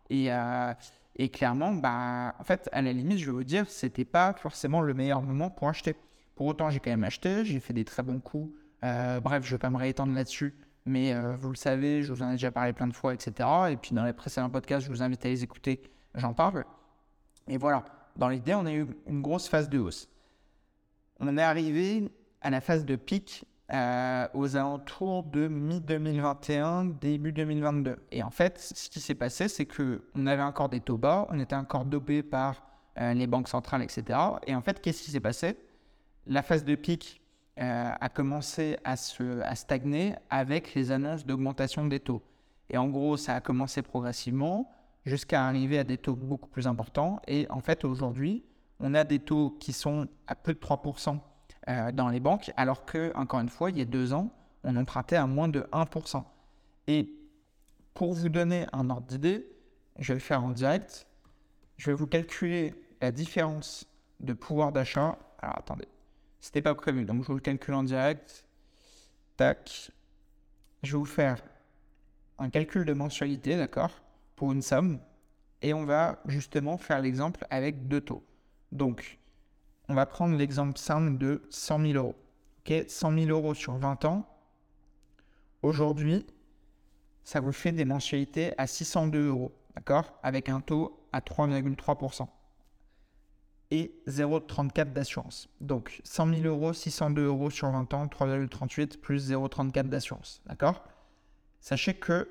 Et, 0.09 0.29
et 1.17 1.29
clairement, 1.29 1.73
bah, 1.73 2.35
en 2.39 2.43
fait, 2.43 2.69
à 2.71 2.81
la 2.81 2.93
limite, 2.93 3.17
je 3.17 3.25
vais 3.25 3.31
vous 3.31 3.43
dire, 3.43 3.67
c'était 3.69 4.05
pas 4.05 4.33
forcément 4.33 4.81
le 4.81 4.93
meilleur 4.93 5.21
moment 5.23 5.49
pour 5.49 5.67
acheter. 5.67 5.95
Pour 6.35 6.45
autant, 6.45 6.69
j'ai 6.69 6.79
quand 6.79 6.91
même 6.91 7.03
acheté, 7.03 7.43
j'ai 7.43 7.59
fait 7.59 7.73
des 7.73 7.85
très 7.85 8.03
bons 8.03 8.19
coups. 8.19 8.53
Euh, 8.83 9.19
bref, 9.19 9.43
je 9.43 9.55
vais 9.55 9.57
pas 9.57 9.71
me 9.71 9.77
réétendre 9.77 10.13
là-dessus, 10.13 10.53
mais 10.85 11.13
euh, 11.13 11.35
vous 11.35 11.49
le 11.49 11.55
savez, 11.55 12.03
je 12.03 12.13
vous 12.13 12.21
en 12.21 12.29
ai 12.29 12.33
déjà 12.33 12.51
parlé 12.51 12.71
plein 12.71 12.85
de 12.85 12.93
fois, 12.93 13.15
etc. 13.15 13.49
Et 13.71 13.77
puis 13.77 13.95
dans 13.95 14.05
les 14.05 14.13
précédents 14.13 14.51
podcasts, 14.51 14.85
je 14.85 14.91
vous 14.91 15.01
invite 15.01 15.25
à 15.25 15.29
les 15.29 15.43
écouter, 15.43 15.81
j'en 16.13 16.33
parle. 16.35 16.63
Et 17.47 17.57
voilà, 17.57 17.83
dans 18.15 18.29
l'idée, 18.29 18.53
on 18.53 18.67
a 18.67 18.73
eu 18.73 18.85
une 19.07 19.23
grosse 19.23 19.47
phase 19.47 19.69
de 19.69 19.79
hausse. 19.79 20.07
On 21.19 21.35
est 21.35 21.41
arrivé 21.41 22.11
à 22.41 22.51
la 22.51 22.61
phase 22.61 22.85
de 22.85 22.95
pic 22.95 23.43
euh, 23.73 24.27
aux 24.33 24.55
alentours 24.55 25.23
de 25.23 25.47
mi-2021, 25.49 26.97
début 26.99 27.33
2022. 27.33 27.97
Et 28.11 28.23
en 28.23 28.29
fait, 28.29 28.59
ce 28.59 28.89
qui 28.89 29.01
s'est 29.01 29.15
passé, 29.15 29.49
c'est 29.49 29.65
qu'on 29.65 30.25
avait 30.25 30.41
encore 30.43 30.69
des 30.69 30.79
taux 30.79 30.97
bas, 30.97 31.27
on 31.29 31.39
était 31.39 31.55
encore 31.55 31.83
dopé 31.83 32.23
par 32.23 32.63
euh, 32.99 33.13
les 33.13 33.27
banques 33.27 33.49
centrales, 33.49 33.83
etc. 33.83 34.17
Et 34.47 34.55
en 34.55 34.61
fait, 34.61 34.81
qu'est-ce 34.81 35.03
qui 35.03 35.11
s'est 35.11 35.19
passé? 35.19 35.57
La 36.25 36.43
phase 36.43 36.63
de 36.63 36.75
pic 36.75 37.21
euh, 37.59 37.91
a 37.99 38.09
commencé 38.09 38.77
à, 38.85 38.95
se, 38.95 39.41
à 39.41 39.55
stagner 39.55 40.15
avec 40.29 40.73
les 40.73 40.91
annonces 40.91 41.25
d'augmentation 41.25 41.85
des 41.87 41.99
taux. 41.99 42.21
Et 42.69 42.77
en 42.77 42.87
gros, 42.87 43.17
ça 43.17 43.35
a 43.35 43.41
commencé 43.41 43.81
progressivement 43.81 44.71
jusqu'à 45.05 45.45
arriver 45.45 45.77
à 45.77 45.83
des 45.83 45.97
taux 45.97 46.15
beaucoup 46.15 46.47
plus 46.49 46.67
importants. 46.67 47.19
Et 47.27 47.47
en 47.49 47.59
fait, 47.59 47.83
aujourd'hui, 47.83 48.45
on 48.79 48.93
a 48.93 49.03
des 49.03 49.19
taux 49.19 49.57
qui 49.59 49.73
sont 49.73 50.07
à 50.27 50.35
peu 50.35 50.53
de 50.53 50.59
3% 50.59 51.19
euh, 51.69 51.91
dans 51.91 52.09
les 52.09 52.19
banques, 52.19 52.51
alors 52.57 52.85
que, 52.85 53.11
encore 53.15 53.39
une 53.39 53.49
fois, 53.49 53.69
il 53.69 53.77
y 53.77 53.81
a 53.81 53.85
deux 53.85 54.13
ans, 54.13 54.31
on 54.63 54.75
empruntait 54.75 55.15
à 55.15 55.27
moins 55.27 55.47
de 55.47 55.61
1%. 55.71 56.23
Et 56.87 57.09
pour 57.93 58.13
vous 58.13 58.29
donner 58.29 58.65
un 58.73 58.89
ordre 58.89 59.07
d'idée, 59.07 59.45
je 59.99 60.09
vais 60.09 60.15
le 60.15 60.19
faire 60.19 60.43
en 60.43 60.51
direct. 60.51 61.07
Je 61.77 61.91
vais 61.91 61.95
vous 61.95 62.07
calculer 62.07 62.73
la 63.01 63.11
différence 63.11 63.87
de 64.19 64.33
pouvoir 64.33 64.71
d'achat. 64.71 65.17
Alors 65.39 65.57
attendez, 65.57 65.87
c'était 66.39 66.61
pas 66.61 66.75
prévu, 66.75 67.05
donc 67.05 67.23
je 67.23 67.27
vous 67.27 67.35
le 67.35 67.39
calcule 67.39 67.73
en 67.73 67.83
direct. 67.83 68.45
Tac. 69.35 69.91
Je 70.83 70.91
vais 70.91 70.97
vous 70.97 71.05
faire 71.05 71.41
un 72.39 72.49
calcul 72.49 72.85
de 72.85 72.93
mensualité, 72.93 73.57
d'accord, 73.57 74.01
pour 74.35 74.51
une 74.51 74.61
somme. 74.61 74.99
Et 75.61 75.73
on 75.73 75.85
va 75.85 76.21
justement 76.27 76.77
faire 76.77 77.01
l'exemple 77.01 77.45
avec 77.49 77.87
deux 77.87 78.01
taux. 78.01 78.23
Donc, 78.71 79.19
on 79.89 79.93
va 79.93 80.05
prendre 80.05 80.35
l'exemple 80.35 80.77
simple 80.77 81.17
de 81.17 81.41
100 81.49 81.79
000 81.79 81.93
euros. 81.93 82.15
Ok, 82.59 82.85
100 82.87 83.11
000 83.11 83.29
euros 83.29 83.53
sur 83.53 83.77
20 83.77 84.05
ans. 84.05 84.27
Aujourd'hui, 85.61 86.25
ça 87.23 87.39
vous 87.39 87.51
fait 87.51 87.71
des 87.71 87.85
mensualités 87.85 88.53
à 88.57 88.67
602 88.67 89.27
euros, 89.27 89.51
d'accord? 89.75 90.13
Avec 90.23 90.49
un 90.49 90.61
taux 90.61 90.99
à 91.11 91.19
3,3% 91.19 92.27
et 93.71 93.93
0,34 94.07 94.93
d'assurance. 94.93 95.49
Donc 95.59 96.01
100 96.03 96.35
000 96.35 96.41
euros, 96.43 96.73
602 96.73 97.25
euros 97.25 97.49
sur 97.49 97.69
20 97.69 97.93
ans, 97.93 98.07
3,38 98.07 98.97
plus 98.97 99.31
0,34 99.31 99.89
d'assurance, 99.89 100.41
d'accord? 100.45 100.83
Sachez 101.59 101.95
que 101.95 102.29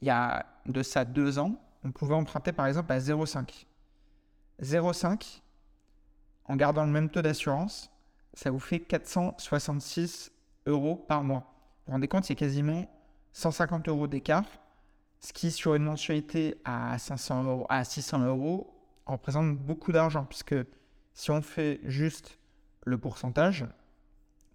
il 0.00 0.08
y 0.08 0.10
a 0.10 0.46
de 0.66 0.82
ça 0.82 1.04
deux 1.04 1.38
ans, 1.38 1.54
on 1.84 1.92
pouvait 1.92 2.14
emprunter 2.14 2.52
par 2.52 2.66
exemple 2.66 2.92
à 2.92 2.98
0,5. 2.98 3.66
0,5, 4.60 5.41
en 6.46 6.56
gardant 6.56 6.84
le 6.84 6.90
même 6.90 7.08
taux 7.08 7.22
d'assurance, 7.22 7.90
ça 8.34 8.50
vous 8.50 8.58
fait 8.58 8.80
466 8.80 10.32
euros 10.66 10.96
par 10.96 11.22
mois. 11.22 11.40
Vous 11.40 11.86
vous 11.86 11.92
rendez 11.92 12.08
compte, 12.08 12.24
c'est 12.24 12.34
quasiment 12.34 12.86
150 13.32 13.88
euros 13.88 14.06
d'écart, 14.06 14.44
ce 15.20 15.32
qui 15.32 15.50
sur 15.50 15.74
une 15.74 15.84
mensualité 15.84 16.60
à, 16.64 16.98
500 16.98 17.44
euros, 17.44 17.66
à 17.68 17.84
600 17.84 18.24
euros 18.26 18.72
représente 19.06 19.56
beaucoup 19.56 19.92
d'argent, 19.92 20.24
puisque 20.24 20.54
si 21.14 21.30
on 21.30 21.42
fait 21.42 21.80
juste 21.84 22.38
le 22.84 22.98
pourcentage, 22.98 23.66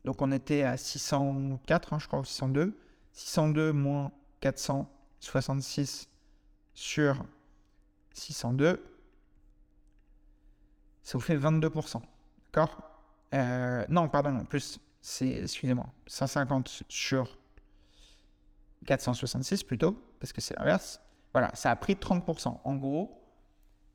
donc 0.06 0.22
on 0.22 0.32
était 0.32 0.64
à 0.64 0.78
604, 0.78 1.94
hein, 1.94 2.00
je 2.00 2.08
crois, 2.08 2.24
602, 2.24 2.78
602 3.14 3.74
moins 3.74 4.12
466 4.42 6.10
sur 6.74 7.26
602, 8.14 8.84
ça 11.08 11.18
vous 11.18 11.24
fait 11.24 11.38
22%. 11.38 12.02
D'accord? 12.52 12.82
Euh, 13.34 13.86
Non, 13.88 14.10
pardon, 14.10 14.36
en 14.36 14.44
plus, 14.44 14.78
c'est, 15.00 15.44
excusez-moi, 15.44 15.88
150 16.06 16.84
sur 16.90 17.38
466 18.86 19.64
plutôt, 19.64 19.98
parce 20.20 20.34
que 20.34 20.42
c'est 20.42 20.60
l'inverse. 20.60 21.00
Voilà, 21.32 21.50
ça 21.54 21.72
a 21.72 21.78
pris 21.78 21.94
30%. 21.94 22.60
En 22.62 22.76
gros, 22.76 23.24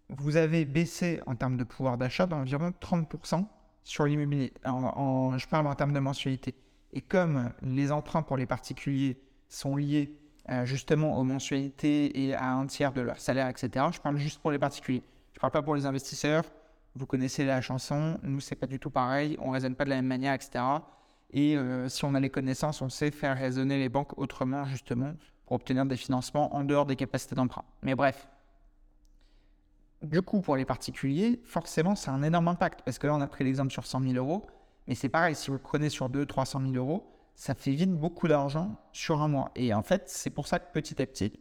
vous 0.09 0.37
avez 0.37 0.65
baissé 0.65 1.21
en 1.27 1.35
termes 1.35 1.59
de 1.59 1.65
pouvoir 1.65 1.99
d'achat 1.99 2.27
d'environ 2.27 2.73
30% 2.81 3.45
sur 3.85 4.07
l'immobilier. 4.07 4.55
Je 4.65 5.47
parle 5.49 5.67
en 5.67 5.75
termes 5.75 5.93
de 5.93 6.01
mensualité. 6.01 6.55
Et 6.95 7.03
comme 7.03 7.53
les 7.61 7.93
emprunts 7.93 8.23
pour 8.23 8.39
les 8.39 8.47
particuliers 8.47 9.21
sont 9.51 9.77
liés 9.77 10.19
euh, 10.49 10.65
justement 10.65 11.19
aux 11.19 11.25
mensualités 11.25 12.25
et 12.25 12.35
à 12.35 12.53
un 12.53 12.67
tiers 12.67 12.95
de 12.95 13.03
leur 13.03 13.19
salaire, 13.19 13.49
etc., 13.49 13.85
je 13.93 14.01
parle 14.01 14.17
juste 14.17 14.41
pour 14.41 14.51
les 14.51 14.59
particuliers. 14.59 15.03
Je 15.35 15.37
ne 15.37 15.41
parle 15.43 15.53
pas 15.53 15.63
pour 15.63 15.75
les 15.75 15.85
investisseurs 15.85 16.45
vous 16.95 17.07
connaissez 17.07 17.45
la 17.45 17.61
chanson, 17.61 18.19
nous 18.23 18.41
c'est 18.41 18.55
pas 18.55 18.67
du 18.67 18.79
tout 18.79 18.91
pareil, 18.91 19.37
on 19.41 19.51
raisonne 19.51 19.75
pas 19.75 19.85
de 19.85 19.91
la 19.91 19.97
même 19.97 20.07
manière, 20.07 20.35
etc. 20.35 20.65
Et 21.31 21.57
euh, 21.57 21.89
si 21.89 22.05
on 22.05 22.15
a 22.15 22.21
les 22.21 22.31
connaissances, 22.31 22.83
on 22.83 22.89
sait 22.89 23.11
faire 23.11 23.37
raisonner 23.37 23.79
les 23.79 23.89
banques 23.89 24.19
autrement 24.19 24.65
justement 24.67 25.15
pour 25.47 25.57
obtenir 25.57 25.87
des 25.87 25.97
financements 25.97 26.55
en 26.55 26.65
dehors 26.65 26.87
des 26.87 26.97
capacités 26.97 27.35
d'emprunt. 27.35 27.65
Mais 27.83 27.95
bref, 27.95 28.29
du 30.03 30.21
coup 30.23 30.41
pour 30.41 30.57
les 30.57 30.65
particuliers, 30.65 31.41
forcément 31.45 31.95
c'est 31.95 32.11
un 32.11 32.23
énorme 32.23 32.49
impact 32.49 32.83
parce 32.85 32.99
que 32.99 33.07
là 33.07 33.15
on 33.15 33.21
a 33.21 33.27
pris 33.27 33.45
l'exemple 33.45 33.73
sur 33.73 33.87
100 33.87 34.03
000 34.03 34.15
euros, 34.15 34.47
mais 34.87 34.95
c'est 34.95 35.09
pareil, 35.09 35.35
si 35.35 35.49
vous 35.49 35.55
le 35.55 35.63
prenez 35.63 35.89
sur 35.89 36.09
2 36.09 36.27
300 36.27 36.61
000 36.61 36.75
euros, 36.75 37.09
ça 37.35 37.55
fait 37.55 37.73
vite 37.73 37.93
beaucoup 37.93 38.29
d'argent 38.29 38.77
sur 38.93 39.23
un 39.23 39.29
mois. 39.29 39.51
Et 39.55 39.73
en 39.73 39.83
fait, 39.83 40.05
c'est 40.07 40.31
pour 40.31 40.47
ça 40.47 40.59
que 40.59 40.71
petit 40.73 41.01
à 41.01 41.07
petit, 41.07 41.33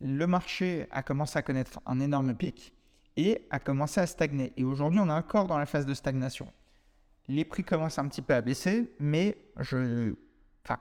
le 0.00 0.26
marché 0.26 0.86
a 0.90 1.02
commencé 1.02 1.38
à 1.38 1.42
connaître 1.42 1.80
un 1.86 2.00
énorme 2.00 2.34
pic 2.34 2.74
et 3.18 3.44
a 3.50 3.58
commencé 3.58 4.00
à 4.00 4.06
stagner. 4.06 4.52
Et 4.56 4.62
aujourd'hui, 4.62 5.00
on 5.00 5.08
est 5.08 5.12
encore 5.12 5.48
dans 5.48 5.58
la 5.58 5.66
phase 5.66 5.84
de 5.84 5.92
stagnation. 5.92 6.50
Les 7.26 7.44
prix 7.44 7.64
commencent 7.64 7.98
un 7.98 8.06
petit 8.06 8.22
peu 8.22 8.32
à 8.32 8.40
baisser, 8.40 8.94
mais 9.00 9.36
je, 9.58 10.14
enfin, 10.64 10.78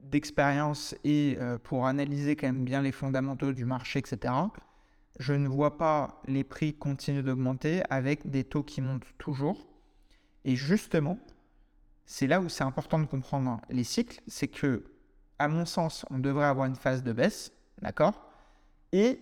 d'expérience 0.00 0.94
et 1.02 1.36
euh, 1.40 1.58
pour 1.58 1.86
analyser 1.86 2.36
quand 2.36 2.46
même 2.46 2.64
bien 2.64 2.80
les 2.80 2.92
fondamentaux 2.92 3.52
du 3.52 3.64
marché, 3.64 3.98
etc., 3.98 4.32
je 5.18 5.32
ne 5.32 5.48
vois 5.48 5.76
pas 5.76 6.22
les 6.26 6.44
prix 6.44 6.74
continuer 6.74 7.22
d'augmenter 7.22 7.82
avec 7.90 8.30
des 8.30 8.44
taux 8.44 8.62
qui 8.62 8.80
montent 8.80 9.06
toujours. 9.18 9.66
Et 10.44 10.54
justement, 10.54 11.18
c'est 12.06 12.28
là 12.28 12.40
où 12.40 12.48
c'est 12.48 12.64
important 12.64 13.00
de 13.00 13.06
comprendre 13.06 13.60
les 13.68 13.84
cycles, 13.84 14.20
c'est 14.28 14.48
que, 14.48 14.84
à 15.40 15.48
mon 15.48 15.66
sens, 15.66 16.06
on 16.10 16.18
devrait 16.18 16.46
avoir 16.46 16.66
une 16.66 16.76
phase 16.76 17.02
de 17.02 17.12
baisse, 17.12 17.52
d'accord? 17.82 18.28
Et 18.92 19.20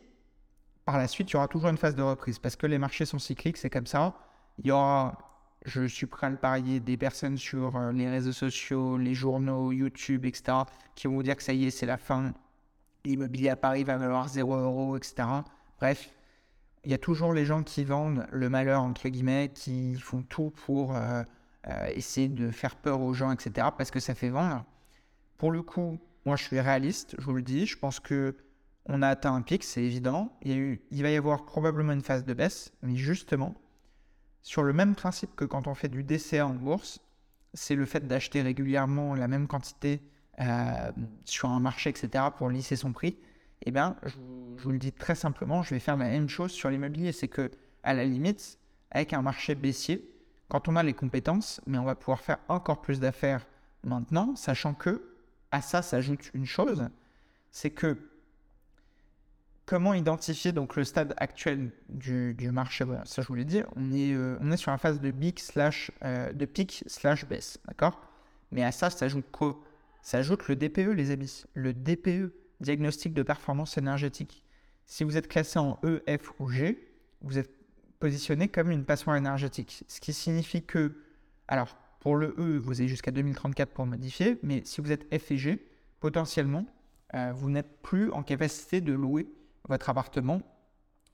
par 0.85 0.99
la 0.99 1.07
suite, 1.09 1.31
il 1.31 1.35
y 1.35 1.37
aura 1.37 1.49
toujours 1.49 1.71
une 1.71 1.77
phase 1.77 1.95
de 1.95 2.03
reprise 2.03 2.39
parce 2.39 2.57
que 2.57 2.67
les 2.67 2.79
marchés 2.79 3.05
sont 3.05 3.19
cycliques, 3.19 3.57
c'est 3.57 3.71
comme 3.71 3.87
ça. 3.87 4.15
Il 4.59 4.67
y 4.67 4.71
aura, 4.71 5.17
je 5.65 5.87
suis 5.87 6.07
prêt 6.07 6.27
à 6.27 6.31
le 6.31 6.37
parier, 6.37 6.81
des 6.81 6.97
personnes 6.97 7.37
sur 7.37 7.77
euh, 7.77 7.93
les 7.93 8.09
réseaux 8.09 8.33
sociaux, 8.33 8.97
les 8.97 9.15
journaux, 9.15 9.73
YouTube, 9.73 10.25
etc., 10.25 10.59
qui 10.95 11.07
vont 11.07 11.15
vous 11.15 11.23
dire 11.23 11.37
que 11.37 11.43
ça 11.43 11.53
y 11.53 11.67
est, 11.67 11.71
c'est 11.71 11.87
la 11.87 11.97
fin. 11.97 12.33
L'immobilier 13.05 13.49
à 13.49 13.57
Paris 13.57 13.85
va 13.85 13.97
valoir 13.97 14.29
0 14.29 14.55
euros, 14.55 14.97
etc. 14.97 15.29
Bref, 15.79 16.11
il 16.85 16.91
y 16.91 16.95
a 16.95 16.99
toujours 16.99 17.33
les 17.33 17.45
gens 17.45 17.63
qui 17.63 17.85
vendent 17.85 18.27
le 18.31 18.49
malheur, 18.49 18.83
entre 18.83 19.09
guillemets, 19.09 19.51
qui 19.55 19.95
font 19.95 20.23
tout 20.23 20.51
pour 20.67 20.97
euh, 20.97 21.23
euh, 21.69 21.87
essayer 21.95 22.29
de 22.29 22.51
faire 22.51 22.77
peur 22.77 23.01
aux 23.01 23.15
gens, 23.15 23.31
etc., 23.31 23.69
parce 23.77 23.91
que 23.91 24.01
ça 24.01 24.15
fait 24.15 24.31
vendre. 24.31 24.65
Pour 25.39 25.53
le 25.53 25.63
coup, 25.63 25.99
moi, 26.25 26.37
je 26.37 26.45
suis 26.45 26.61
réaliste, 26.61 27.15
je 27.19 27.25
vous 27.25 27.35
le 27.35 27.43
dis. 27.43 27.67
Je 27.67 27.79
pense 27.79 28.01
que 28.01 28.37
on 28.87 29.03
a 29.03 29.09
atteint 29.09 29.35
un 29.35 29.43
pic, 29.43 29.65
c'est 29.65 29.83
évident. 29.83 30.37
Il, 30.43 30.79
va 30.91 31.11
y 31.11 31.17
avoir 31.17 31.45
probablement 31.45 31.93
une 31.93 32.03
phase 32.03 32.25
de 32.25 32.35
baisse, 32.35 32.73
mais 32.83 32.97
justement, 32.97 33.55
sur 34.43 34.63
le 34.63 34.73
même 34.73 34.95
principe 34.95 35.35
que 35.37 35.45
quand 35.45 35.67
on 35.67 35.75
fait 35.75 35.89
du 35.89 36.03
DCA 36.03 36.47
en 36.47 36.55
bourse, 36.55 37.01
c'est 37.55 37.75
le 37.75 37.85
fait 37.85 38.07
d'acheter 38.07 38.43
régulièrement 38.43 39.15
la 39.15 39.29
même 39.29 39.47
quantité 39.47 40.03
euh, 40.41 40.93
sur 41.25 41.51
un 41.51 41.61
marché, 41.61 41.91
etc., 41.91 42.25
pour 42.37 42.49
lisser 42.49 42.77
son 42.77 42.93
prix. 42.93 43.17
Eh 43.65 43.71
bien, 43.71 43.97
je, 44.03 44.17
je, 44.57 44.63
vous 44.65 44.73
le 44.73 44.79
dis 44.79 44.93
très 44.93 45.15
simplement, 45.15 45.63
je 45.63 45.75
vais 45.75 45.81
faire 45.81 45.97
la 45.97 46.09
même 46.09 46.29
chose 46.29 46.51
sur 46.51 46.69
l'immobilier. 46.71 47.13
C'est 47.13 47.29
que, 47.29 47.51
à 47.85 47.95
la 47.95 48.05
limite, 48.05 48.59
avec 48.91 49.13
un 49.13 49.23
marché 49.23 49.55
baissier, 49.55 50.09
quand 50.49 50.69
on 50.69 50.77
a 50.77 50.83
les 50.83 50.95
compétences, 50.95 51.61
mais 51.67 51.79
on 51.79 51.85
va 51.85 51.95
pouvoir 51.95 52.21
faire 52.21 52.39
encore 52.49 52.83
plus 52.83 52.99
d'affaires 52.99 53.47
maintenant, 53.85 54.35
sachant 54.35 54.75
que 54.75 55.15
à 55.51 55.61
ça 55.61 55.83
s'ajoute 55.83 56.31
une 56.35 56.47
chose, 56.47 56.89
c'est 57.51 57.71
que 57.71 57.97
comment 59.67 59.95
identifier 59.95 60.53
donc 60.53 60.77
le 60.77 60.85
stade 60.85 61.15
actuel 61.17 61.71
du, 61.89 62.35
marché 62.53 62.85
Ça, 63.05 63.23
je 63.23 63.29
voulais 63.29 63.45
dire, 63.45 63.67
on 63.77 63.93
est, 63.93 64.13
euh, 64.13 64.37
on 64.41 64.51
est 64.51 64.57
sur 64.57 64.73
une 64.73 64.79
phase 64.79 65.01
de, 65.01 65.11
big 65.11 65.39
slash, 65.39 65.91
euh, 66.05 66.33
de 66.33 66.45
pic 66.45 66.85
slash 66.87 67.27
baisse, 67.27 67.59
d'accord? 67.67 68.01
Mais 68.51 68.65
à 68.65 68.73
ça, 68.73 68.91
ça 68.91 69.07
ajoute 69.07 69.25
quoi 69.31 69.61
Ça 70.03 70.19
ajoute 70.19 70.49
le 70.49 70.57
DPE, 70.57 70.93
les 70.95 71.11
amis. 71.11 71.45
Le 71.55 71.73
DPE, 71.73 72.33
diagnostic 72.61 73.15
de 73.15 73.23
performance 73.23 73.79
énergétique. 73.79 74.45
Si 74.87 75.05
vous 75.05 75.17
êtes 75.17 75.29
classé 75.29 75.59
en 75.59 75.79
E, 75.85 76.03
F 76.09 76.33
ou 76.39 76.49
G, 76.49 76.79
vous 77.23 77.39
êtes 77.39 77.51
positionné 77.99 78.49
comme 78.49 78.71
une 78.71 78.85
passoire 78.85 79.17
énergétique. 79.17 79.85
Ce 79.89 80.01
qui 80.01 80.13
signifie 80.13 80.65
que, 80.65 80.97
alors, 81.49 81.77
pour 82.01 82.17
le 82.17 82.35
E, 82.37 82.59
vous 82.59 82.81
avez 82.81 82.89
jusqu'à 82.89 83.13
2034 83.13 83.71
pour 83.71 83.87
modifier, 83.87 84.39
mais 84.43 84.63
si 84.65 84.81
vous 84.81 84.91
êtes 84.91 85.07
F 85.17 85.31
et 85.31 85.39
G, 85.39 85.67
potentiellement, 86.01 86.67
euh, 87.15 87.33
vous 87.33 87.49
n'êtes 87.49 87.81
plus 87.83 88.11
en 88.11 88.23
capacité 88.23 88.81
de 88.81 88.93
louer 88.93 89.29
votre 89.73 89.89
appartement 89.89 90.41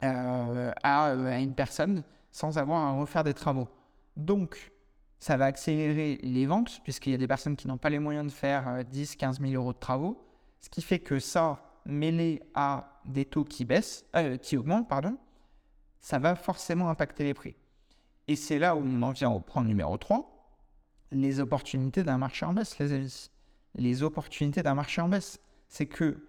euh, 0.03 0.73
à, 0.83 1.07
à, 1.07 1.39
une 1.39 1.55
personne 1.55 2.03
sans 2.31 2.59
avoir 2.59 2.85
à 2.85 2.93
refaire 2.93 3.25
des 3.25 3.35
travaux. 3.35 3.69
Donc, 4.17 4.73
ça 5.19 5.37
va 5.37 5.47
accélérer 5.47 6.19
les 6.23 6.47
ventes, 6.47 6.81
puisqu'il 6.85 7.11
y 7.13 7.15
a 7.15 7.19
des 7.19 7.27
personnes 7.27 7.57
qui 7.57 7.67
n'ont 7.69 7.79
pas 7.79 7.91
les 7.91 7.99
moyens 7.99 8.27
de 8.27 8.33
faire 8.33 8.85
10, 8.85 9.17
15 9.17 9.41
000 9.41 9.53
euros 9.55 9.73
de 9.73 9.79
travaux. 9.79 10.25
Ce 10.61 10.69
qui 10.69 10.83
fait 10.83 10.99
que 10.99 11.19
ça, 11.19 11.61
mêlé 11.87 12.43
à 12.55 13.01
des 13.05 13.25
taux 13.25 13.45
qui 13.45 13.65
baissent, 13.65 14.05
euh, 14.17 14.37
qui 14.37 14.57
augmentent, 14.57 14.89
pardon, 14.89 15.17
ça 16.01 16.19
va 16.19 16.37
forcément 16.37 16.89
impacter 16.91 17.25
les 17.25 17.35
prix. 17.35 17.55
Et 18.27 18.37
c'est 18.37 18.59
là 18.59 18.77
où 18.77 18.81
on 18.81 19.03
en 19.03 19.11
vient 19.11 19.31
au 19.31 19.41
point 19.41 19.65
numéro 19.65 19.97
3, 19.97 20.39
les 21.11 21.41
opportunités 21.41 22.03
d'un 22.03 22.19
marché 22.19 22.45
en 22.45 22.53
baisse, 22.53 22.79
les 22.79 22.93
amis. 22.93 23.31
Les 23.75 24.03
opportunités 24.03 24.63
d'un 24.63 24.75
marché 24.75 25.01
en 25.01 25.09
baisse, 25.09 25.41
c'est 25.69 25.87
que 25.87 26.29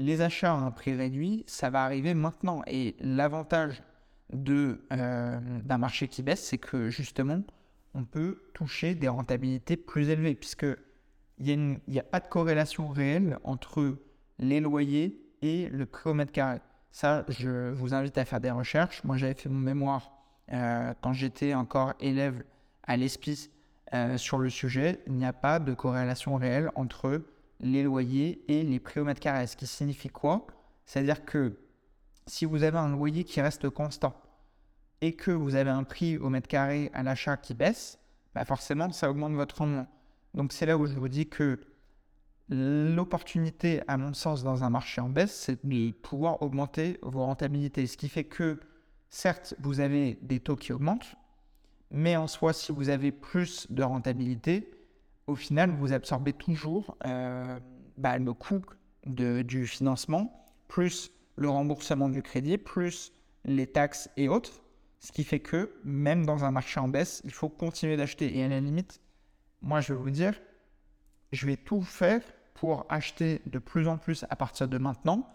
les 0.00 0.22
achats 0.22 0.52
à 0.52 0.56
un 0.56 0.70
prix 0.70 0.94
réduit, 0.94 1.44
ça 1.46 1.70
va 1.70 1.84
arriver 1.84 2.14
maintenant. 2.14 2.62
Et 2.66 2.96
l'avantage 3.00 3.82
euh, 4.34 5.38
d'un 5.64 5.78
marché 5.78 6.08
qui 6.08 6.22
baisse, 6.22 6.42
c'est 6.42 6.58
que 6.58 6.88
justement, 6.90 7.42
on 7.94 8.04
peut 8.04 8.42
toucher 8.54 8.94
des 8.94 9.08
rentabilités 9.08 9.76
plus 9.76 10.08
élevées, 10.08 10.34
puisque 10.34 10.66
il 11.38 11.80
n'y 11.86 11.98
a, 11.98 12.02
pas 12.02 12.20
de 12.20 12.28
corrélation 12.28 12.88
réelle 12.88 13.38
entre 13.44 13.96
les 14.38 14.60
loyers 14.60 15.20
et 15.42 15.68
le 15.68 15.86
prix 15.86 16.10
au 16.10 16.14
mètre 16.14 16.32
carré. 16.32 16.60
Ça, 16.90 17.24
je 17.28 17.70
vous 17.70 17.94
invite 17.94 18.18
à 18.18 18.24
faire 18.24 18.40
des 18.40 18.50
recherches. 18.50 19.04
Moi, 19.04 19.16
j'avais 19.16 19.34
fait 19.34 19.48
mon 19.48 19.60
mémoire 19.60 20.12
euh, 20.52 20.92
quand 21.02 21.12
j'étais 21.12 21.54
encore 21.54 21.94
élève 22.00 22.42
à 22.82 22.96
l'ESPIS 22.96 23.50
euh, 23.94 24.16
sur 24.16 24.38
le 24.38 24.50
sujet. 24.50 25.00
Il 25.06 25.14
n'y 25.14 25.24
a 25.24 25.32
pas 25.32 25.60
de 25.60 25.72
corrélation 25.72 26.36
réelle 26.36 26.70
entre 26.74 27.22
les 27.60 27.82
loyers 27.82 28.44
et 28.48 28.62
les 28.62 28.80
prix 28.80 29.00
au 29.00 29.04
mètre 29.04 29.20
carré. 29.20 29.46
Ce 29.46 29.56
qui 29.56 29.66
signifie 29.66 30.08
quoi? 30.08 30.46
C'est-à-dire 30.86 31.24
que 31.24 31.58
si 32.26 32.44
vous 32.44 32.62
avez 32.62 32.78
un 32.78 32.90
loyer 32.90 33.24
qui 33.24 33.40
reste 33.40 33.68
constant 33.70 34.14
et 35.00 35.14
que 35.14 35.30
vous 35.30 35.54
avez 35.54 35.70
un 35.70 35.84
prix 35.84 36.18
au 36.18 36.30
mètre 36.30 36.48
carré 36.48 36.90
à 36.94 37.02
l'achat 37.02 37.36
qui 37.36 37.54
baisse, 37.54 37.98
bah 38.34 38.44
forcément, 38.44 38.90
ça 38.92 39.10
augmente 39.10 39.32
votre 39.32 39.58
rendement. 39.58 39.88
Donc 40.34 40.52
c'est 40.52 40.66
là 40.66 40.78
où 40.78 40.86
je 40.86 40.94
vous 40.94 41.08
dis 41.08 41.28
que 41.28 41.60
l'opportunité, 42.48 43.82
à 43.86 43.96
mon 43.96 44.12
sens, 44.12 44.42
dans 44.42 44.64
un 44.64 44.70
marché 44.70 45.00
en 45.00 45.08
baisse, 45.08 45.34
c'est 45.34 45.64
de 45.64 45.92
pouvoir 45.92 46.42
augmenter 46.42 46.98
vos 47.02 47.24
rentabilités. 47.24 47.86
Ce 47.86 47.96
qui 47.96 48.08
fait 48.08 48.24
que, 48.24 48.58
certes, 49.08 49.54
vous 49.60 49.80
avez 49.80 50.18
des 50.22 50.40
taux 50.40 50.56
qui 50.56 50.72
augmentent, 50.72 51.16
mais 51.90 52.16
en 52.16 52.26
soi, 52.26 52.52
si 52.52 52.72
vous 52.72 52.88
avez 52.88 53.12
plus 53.12 53.66
de 53.70 53.82
rentabilité, 53.82 54.70
au 55.30 55.36
final, 55.36 55.70
vous 55.70 55.92
absorbez 55.92 56.32
toujours 56.32 56.96
euh, 57.06 57.58
bah, 57.96 58.18
le 58.18 58.32
coût 58.32 58.62
du 59.06 59.66
financement, 59.66 60.44
plus 60.68 61.10
le 61.36 61.48
remboursement 61.48 62.08
du 62.08 62.22
crédit, 62.22 62.58
plus 62.58 63.12
les 63.44 63.66
taxes 63.66 64.10
et 64.16 64.28
autres. 64.28 64.60
Ce 64.98 65.12
qui 65.12 65.24
fait 65.24 65.40
que, 65.40 65.72
même 65.84 66.26
dans 66.26 66.44
un 66.44 66.50
marché 66.50 66.80
en 66.80 66.88
baisse, 66.88 67.22
il 67.24 67.32
faut 67.32 67.48
continuer 67.48 67.96
d'acheter. 67.96 68.36
Et 68.36 68.44
à 68.44 68.48
la 68.48 68.60
limite, 68.60 69.00
moi, 69.62 69.80
je 69.80 69.94
vais 69.94 70.00
vous 70.00 70.10
dire, 70.10 70.34
je 71.32 71.46
vais 71.46 71.56
tout 71.56 71.80
faire 71.80 72.20
pour 72.54 72.84
acheter 72.90 73.40
de 73.46 73.58
plus 73.58 73.88
en 73.88 73.96
plus 73.96 74.26
à 74.28 74.36
partir 74.36 74.68
de 74.68 74.76
maintenant, 74.76 75.26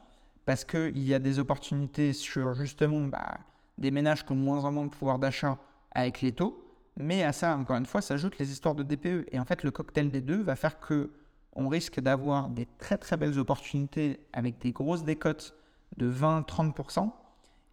parce 0.46 0.64
qu'il 0.66 1.00
y 1.00 1.14
a 1.14 1.20
des 1.20 1.40
opportunités 1.40 2.14
sur 2.14 2.54
justement 2.54 3.08
bah, 3.08 3.40
des 3.80 3.90
ménages 3.90 4.26
qui 4.26 4.34
ont 4.34 4.36
moins 4.36 4.64
en 4.66 4.72
moins 4.72 4.86
de 4.86 4.92
pouvoir 4.92 5.18
d'achat 5.18 5.58
avec 5.92 6.22
les 6.22 6.34
taux. 6.34 6.65
Mais 6.98 7.24
à 7.24 7.34
ça, 7.34 7.58
encore 7.58 7.78
une 7.78 7.86
fois, 7.86 8.02
s'ajoutent 8.02 8.38
les 8.38 8.52
histoires 8.52 8.76
de 8.76 8.84
DPE. 8.84 9.28
Et 9.32 9.40
en 9.40 9.46
fait, 9.46 9.64
le 9.64 9.72
cocktail 9.72 10.10
des 10.10 10.22
deux 10.22 10.42
va 10.42 10.56
faire 10.56 10.80
que 10.80 11.12
on 11.54 11.70
risque 11.70 12.00
d'avoir 12.00 12.50
des 12.50 12.68
très 12.78 12.98
très 12.98 13.16
belles 13.18 13.40
opportunités 13.40 14.20
avec 14.34 14.60
des 14.60 14.72
grosses 14.72 15.04
décotes 15.04 15.56
de 15.98 16.12
20-30%. 16.12 17.12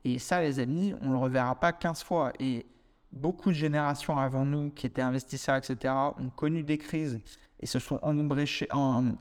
Et 0.04 0.18
ça, 0.18 0.40
les 0.40 0.60
amis, 0.60 0.94
on 1.00 1.06
ne 1.06 1.12
le 1.12 1.18
reverra 1.18 1.54
pas 1.58 1.72
15 1.72 2.02
fois. 2.02 2.32
Et 2.38 2.66
beaucoup 3.12 3.50
de 3.50 3.56
générations 3.56 4.18
avant 4.18 4.44
nous 4.44 4.70
qui 4.70 4.86
étaient 4.86 5.02
investisseurs, 5.02 5.56
etc., 5.56 5.94
ont 5.94 6.30
connu 6.30 6.62
des 6.62 6.78
crises 6.78 7.20
et 7.60 7.66
se 7.66 7.78
sont 7.78 8.00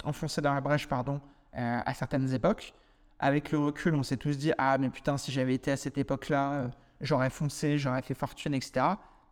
enfoncés 0.04 0.42
dans 0.42 0.54
la 0.54 0.62
brèche 0.62 0.88
pardon, 0.88 1.22
euh, 1.56 1.80
à 1.86 1.94
certaines 1.94 2.34
époques. 2.34 2.74
Avec 3.20 3.52
le 3.52 3.60
recul, 3.60 3.94
on 3.94 4.04
s'est 4.04 4.18
tous 4.18 4.38
dit 4.38 4.52
Ah, 4.58 4.78
mais 4.80 4.90
putain, 4.90 5.18
si 5.18 5.32
j'avais 5.32 5.54
été 5.54 5.72
à 5.72 5.78
cette 5.78 5.98
époque-là, 5.98 6.54
euh, 6.54 6.68
j'aurais 7.02 7.30
foncé, 7.30 7.78
j'aurais 7.78 8.02
fait 8.02 8.16
fortune, 8.16 8.56
etc. 8.56 8.86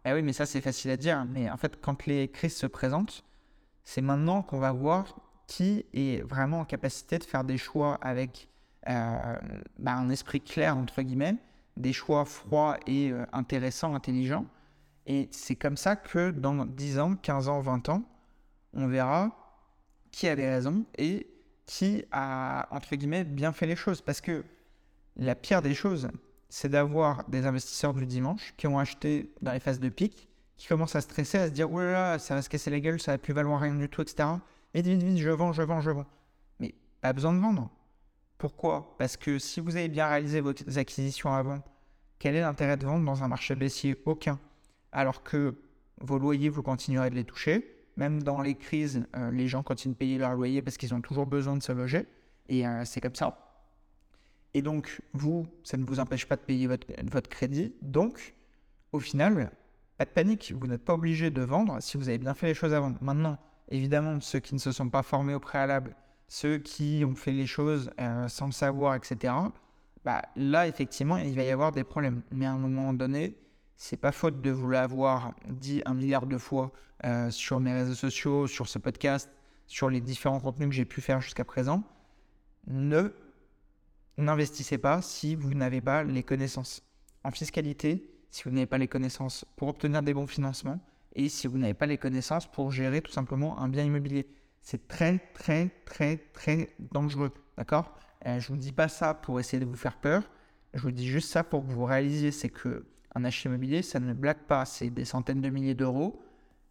Eh 0.06 0.14
oui, 0.14 0.22
mais 0.22 0.34
ça, 0.34 0.46
c'est 0.46 0.62
facile 0.62 0.92
à 0.92 0.98
dire. 0.98 1.26
Mais 1.30 1.50
en 1.50 1.58
fait, 1.58 1.80
quand 1.82 2.06
les 2.06 2.30
crises 2.30 2.56
se 2.56 2.68
présentent, 2.68 3.24
c'est 3.84 4.02
maintenant 4.02 4.42
qu'on 4.42 4.60
va 4.60 4.72
voir 4.72 5.16
qui 5.48 5.86
est 5.94 6.22
vraiment 6.24 6.60
en 6.60 6.66
capacité 6.66 7.18
de 7.18 7.24
faire 7.24 7.44
des 7.44 7.58
choix 7.58 7.96
avec 8.02 8.50
euh, 8.88 9.36
bah, 9.80 9.96
un 9.96 10.10
esprit 10.10 10.42
clair, 10.42 10.78
entre 10.78 11.02
guillemets, 11.02 11.36
des 11.76 11.92
choix 11.92 12.24
froids 12.26 12.78
et 12.86 13.12
intéressants, 13.34 13.96
intelligents. 13.96 14.46
Et 15.08 15.28
c'est 15.32 15.56
comme 15.56 15.76
ça 15.76 15.96
que 15.96 16.30
dans 16.30 16.66
10 16.66 17.00
ans, 17.00 17.16
15 17.16 17.50
ans, 17.50 17.60
20 17.62 17.90
ans, 17.90 18.04
on 18.74 18.88
verra 18.88 19.32
qui 20.12 20.28
avait 20.28 20.50
raison 20.50 20.86
et 20.98 21.28
qui 21.66 22.04
a, 22.12 22.68
entre 22.72 22.96
guillemets, 22.96 23.24
bien 23.24 23.52
fait 23.52 23.66
les 23.66 23.76
choses. 23.76 24.02
Parce 24.02 24.22
que 24.22 24.44
la 25.16 25.36
pire 25.36 25.62
des 25.62 25.74
choses, 25.74 26.10
c'est 26.50 26.70
d'avoir 26.70 27.28
des 27.30 27.46
investisseurs 27.46 27.94
du 27.94 28.06
dimanche 28.06 28.54
qui 28.58 28.68
ont 28.68 28.80
acheté 28.80 29.32
dans 29.42 29.52
les 29.52 29.60
phases 29.60 29.80
de 29.80 29.90
pic, 29.90 30.28
qui 30.58 30.68
commencent 30.68 30.96
à 30.96 31.02
stresser, 31.02 31.38
à 31.38 31.48
se 31.48 31.52
dire, 31.52 31.72
oh 31.72 31.80
là 31.80 31.92
là, 31.92 32.20
ça 32.20 32.36
va 32.36 32.42
se 32.42 32.50
casser 32.50 32.70
la 32.70 32.80
gueule, 32.80 33.00
ça 33.00 33.14
va 33.14 33.18
plus 33.18 33.34
valoir 33.34 33.62
rien 33.62 33.76
du 33.76 33.88
tout, 33.88 34.02
etc. 34.02 34.28
Et 34.74 34.82
vite, 34.82 35.02
vite, 35.02 35.18
je 35.18 35.30
vends, 35.30 35.54
je 35.54 35.62
vends, 35.62 35.82
je 35.82 35.92
vends. 35.92 36.06
Mais 36.60 36.74
pas 37.02 37.14
besoin 37.14 37.34
de 37.34 37.40
vendre. 37.40 37.70
Pourquoi? 38.38 38.96
Parce 38.98 39.16
que 39.16 39.40
si 39.40 39.60
vous 39.60 39.76
avez 39.76 39.90
bien 39.90 40.08
réalisé 40.08 40.42
vos 40.42 40.54
acquisitions 40.78 41.34
avant, 41.34 41.62
quel 42.18 42.36
est 42.36 42.42
l'intérêt 42.42 42.78
de 42.78 42.86
vendre 42.86 43.06
dans 43.06 43.24
un 43.24 43.28
marché 43.28 43.56
baissier? 43.56 44.02
Aucun. 44.06 44.40
Alors 44.92 45.24
que 45.24 45.56
vos 46.02 46.18
loyers, 46.18 46.50
vous 46.50 46.64
continuerez 46.64 47.10
de 47.10 47.16
les 47.16 47.24
toucher 47.24 47.80
même 48.00 48.24
dans 48.24 48.42
les 48.42 48.56
crises, 48.56 49.06
euh, 49.16 49.30
les 49.30 49.48
gens 49.48 49.62
continuent 49.62 49.94
de 49.94 49.98
payer 49.98 50.18
leur 50.18 50.34
loyer 50.34 50.62
parce 50.62 50.78
qu'ils 50.78 50.94
ont 50.94 51.02
toujours 51.02 51.26
besoin 51.26 51.58
de 51.58 51.62
se 51.62 51.72
loger. 51.72 52.08
Et 52.48 52.66
euh, 52.66 52.84
c'est 52.86 53.02
comme 53.02 53.14
ça. 53.14 53.49
Et 54.54 54.62
donc, 54.62 55.02
vous, 55.14 55.48
ça 55.64 55.78
ne 55.78 55.86
vous 55.86 56.00
empêche 56.00 56.26
pas 56.26 56.36
de 56.36 56.42
payer 56.42 56.68
votre, 56.68 57.30
crédit. 57.30 57.74
Donc, 57.82 58.34
au 58.92 59.00
final, 59.00 59.52
pas 59.98 60.06
de 60.06 60.10
panique. 60.10 60.54
Vous 60.58 60.68
n'êtes 60.68 60.84
pas 60.84 60.94
obligé 60.94 61.30
de 61.30 61.42
vendre 61.42 61.82
si 61.82 61.98
vous 61.98 62.10
avez 62.10 62.18
bien 62.18 62.34
fait 62.34 62.48
les 62.48 62.54
choses 62.54 62.74
avant. 62.74 62.94
Maintenant, 63.02 63.38
évidemment, 63.70 64.20
ceux 64.22 64.40
qui 64.40 64.56
ne 64.56 64.60
se 64.60 64.72
sont 64.72 64.90
pas 64.90 65.04
formés 65.04 65.36
au 65.36 65.40
préalable, 65.40 65.96
ceux 66.28 66.58
qui 66.58 67.04
ont 67.06 67.16
fait 67.16 67.32
les 67.32 67.46
choses 67.46 67.92
euh, 68.00 68.28
sans 68.28 68.48
le 68.48 68.52
savoir, 68.52 68.96
etc., 68.96 69.34
bah, 70.04 70.22
là, 70.36 70.68
effectivement, 70.68 71.18
il 71.18 71.36
va 71.36 71.44
y 71.44 71.52
avoir 71.52 71.72
des 71.72 71.84
problèmes. 71.84 72.22
Mais 72.32 72.46
à 72.46 72.52
un 72.52 72.58
moment 72.58 72.94
donné, 72.94 73.36
c'est 73.76 73.98
pas 73.98 74.12
faute 74.12 74.42
de 74.42 74.50
vous 74.50 74.70
l'avoir 74.70 75.34
dit 75.48 75.82
un 75.86 75.94
milliard 75.94 76.26
de 76.26 76.38
fois 76.38 76.72
euh, 77.06 77.30
sur 77.30 77.60
mes 77.60 77.74
réseaux 77.74 77.96
sociaux, 77.96 78.48
sur 78.48 78.68
ce 78.68 78.80
podcast, 78.80 79.30
sur 79.68 79.90
les 79.90 80.02
différents 80.02 80.40
contenus 80.40 80.70
que 80.70 80.76
j'ai 80.76 80.86
pu 80.86 81.02
faire 81.02 81.22
jusqu'à 81.22 81.46
présent. 81.46 81.84
Ne 82.68 83.14
n'investissez 84.22 84.78
pas 84.78 85.02
si 85.02 85.36
vous 85.36 85.54
n'avez 85.54 85.82
pas 85.82 86.04
les 86.04 86.24
connaissances 86.24 86.82
en 87.24 87.32
fiscalité, 87.32 88.10
si 88.32 88.44
vous 88.44 88.52
n'avez 88.52 88.66
pas 88.66 88.78
les 88.78 88.88
connaissances 88.88 89.46
pour 89.56 89.68
obtenir 89.68 90.02
des 90.04 90.14
bons 90.14 90.28
financements 90.28 90.80
et 91.16 91.30
si 91.30 91.48
vous 91.48 91.58
n'avez 91.58 91.74
pas 91.74 91.86
les 91.86 91.98
connaissances 91.98 92.50
pour 92.50 92.72
gérer 92.72 93.02
tout 93.02 93.12
simplement 93.12 93.60
un 93.60 93.68
bien 93.68 93.84
immobilier. 93.84 94.28
C'est 94.62 94.88
très 94.88 95.20
très 95.34 95.70
très 95.86 96.18
très 96.34 96.70
dangereux, 96.92 97.32
d'accord? 97.58 97.96
Euh, 98.26 98.40
Je 98.40 98.52
ne 98.52 98.56
vous 98.58 98.62
dis 98.62 98.72
pas 98.72 98.88
ça 98.88 99.14
pour 99.14 99.40
essayer 99.40 99.60
de 99.60 99.70
vous 99.70 99.76
faire 99.76 99.98
peur. 99.98 100.24
Je 100.74 100.82
vous 100.82 100.92
dis 100.92 101.08
juste 101.08 101.32
ça 101.32 101.44
pour 101.44 101.66
que 101.66 101.72
vous 101.72 101.86
réalisiez, 101.86 102.32
c'est 102.32 102.50
que 102.50 102.86
un 103.16 103.24
achat 103.24 103.50
immobilier, 103.50 103.82
ça 103.82 104.00
ne 104.00 104.14
blague 104.14 104.44
pas, 104.48 104.66
c'est 104.66 104.90
des 104.90 105.06
centaines 105.06 105.42
de 105.42 105.50
milliers 105.50 105.74
d'euros. 105.74 106.22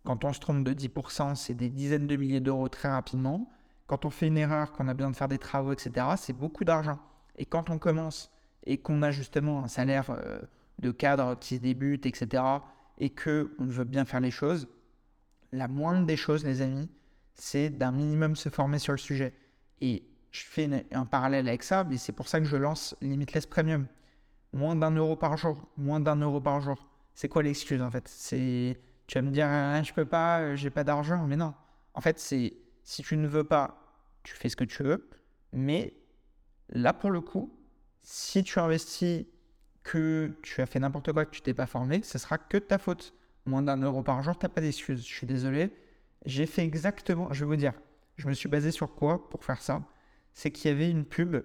Quand 0.05 0.25
on 0.25 0.33
se 0.33 0.41
trompe 0.41 0.65
de 0.65 0.73
10%, 0.73 1.35
c'est 1.35 1.55
des 1.55 1.69
dizaines 1.69 2.07
de 2.07 2.17
milliers 2.17 2.41
d'euros 2.41 2.69
très 2.69 2.89
rapidement. 2.89 3.51
Quand 3.87 4.05
on 4.05 4.11
fait 4.11 4.29
une 4.29 4.39
erreur, 4.39 4.73
qu'on 4.73 4.87
a 4.89 4.95
besoin 4.95 5.11
de 5.11 5.17
faire 5.17 5.29
des 5.29 5.39
travaux, 5.39 5.73
etc., 5.73 6.07
c'est 6.17 6.33
beaucoup 6.33 6.65
d'argent. 6.65 6.99
Et 7.39 7.47
quand 7.47 7.71
on 7.71 7.79
commence 7.79 8.31
et 8.65 8.79
qu'on 8.79 9.03
a 9.03 9.11
justement 9.11 9.65
un 9.65 9.69
salaire 9.69 10.11
euh, 10.11 10.41
de 10.79 10.91
cadre 10.91 11.37
qui 11.39 11.59
débute, 11.59 12.07
etc., 12.07 12.43
et 12.99 13.11
que 13.11 13.55
on 13.59 13.65
veut 13.65 13.85
bien 13.85 14.05
faire 14.05 14.21
les 14.21 14.31
choses, 14.31 14.69
la 15.53 15.69
moindre 15.69 16.05
des 16.05 16.17
choses, 16.17 16.45
les 16.45 16.61
amis, 16.63 16.91
c'est 17.35 17.71
d'un 17.71 17.93
minimum 17.93 18.37
se 18.37 18.49
former 18.49 18.79
sur 18.79 18.93
le 18.93 18.99
sujet. 18.99 19.33
Et 19.81 20.03
je 20.33 20.43
fais 20.43 20.87
un 20.93 21.07
parallèle 21.07 21.49
avec 21.49 21.63
ça, 21.63 21.85
mais 21.85 21.97
c'est 21.97 22.13
pour 22.13 22.29
ça 22.29 22.41
que 22.41 22.47
je 22.47 22.57
lance 22.57 22.97
Limitless 23.01 23.47
Premium 23.47 23.87
moins 24.53 24.77
d'un 24.77 24.91
euro 24.91 25.17
par 25.17 25.37
jour, 25.37 25.69
moins 25.77 26.01
d'un 26.01 26.17
euro 26.17 26.41
par 26.41 26.61
jour. 26.61 26.89
C'est 27.15 27.29
quoi 27.29 27.43
l'excuse 27.43 27.83
en 27.83 27.91
fait? 27.91 28.07
C'est 28.09 28.81
tu 29.07 29.19
vas 29.19 29.23
me 29.23 29.31
dire 29.31 29.47
ah, 29.49 29.83
je 29.83 29.93
peux 29.93 30.05
pas, 30.05 30.41
euh, 30.41 30.57
j'ai 30.57 30.71
pas 30.71 30.85
d'argent, 30.85 31.27
mais 31.27 31.37
non. 31.37 31.55
En 31.95 32.01
fait, 32.01 32.19
c'est 32.19 32.55
si 32.83 33.03
tu 33.03 33.17
ne 33.17 33.27
veux 33.27 33.45
pas, 33.45 33.81
tu 34.23 34.35
fais 34.35 34.49
ce 34.49 34.57
que 34.57 34.65
tu 34.65 34.83
veux, 34.83 35.09
mais 35.53 35.95
là 36.71 36.93
pour 36.93 37.11
le 37.11 37.21
coup, 37.21 37.53
si 38.03 38.43
tu 38.43 38.59
investis 38.59 39.27
que 39.83 40.37
tu 40.43 40.61
as 40.61 40.67
fait 40.67 40.79
n'importe 40.79 41.13
quoi, 41.13 41.25
que 41.25 41.31
tu 41.31 41.41
t'es 41.41 41.55
pas 41.55 41.67
formé, 41.67 42.03
ce 42.03 42.19
sera 42.19 42.39
que 42.39 42.59
de 42.59 42.63
ta 42.63 42.79
faute. 42.79 43.15
Moins 43.47 43.63
d'un 43.63 43.81
euro 43.81 44.03
par 44.03 44.23
jour, 44.23 44.39
t'as 44.39 44.49
pas 44.49 44.61
d'excuse. 44.61 45.01
Je 45.01 45.15
suis 45.15 45.27
désolé. 45.27 45.73
J'ai 46.27 46.47
fait 46.47 46.65
exactement, 46.65 47.33
je 47.33 47.41
vais 47.41 47.47
vous 47.47 47.57
dire, 47.57 47.73
Je 48.17 48.29
me 48.29 48.35
suis 48.35 48.49
basé 48.49 48.71
sur 48.71 48.95
quoi 48.95 49.29
pour 49.31 49.45
faire 49.45 49.63
ça? 49.63 49.83
C'est 50.35 50.51
qu'il 50.51 50.71
y 50.71 50.75
avait 50.75 50.91
une 50.91 51.05
pub 51.05 51.37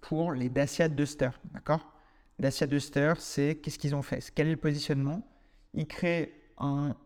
pour 0.00 0.32
les 0.32 0.48
Dacia 0.48 0.88
Duster, 0.88 1.30
d'accord? 1.52 1.92
Dacia 2.38 2.66
Duster, 2.66 3.14
c'est 3.18 3.60
qu'est-ce 3.62 3.78
qu'ils 3.78 3.94
ont 3.94 4.02
fait? 4.02 4.30
Quel 4.34 4.48
est 4.48 4.52
le 4.52 4.56
positionnement? 4.56 5.26
Ils 5.72 5.86
créent 5.86 6.32
un 6.58 6.96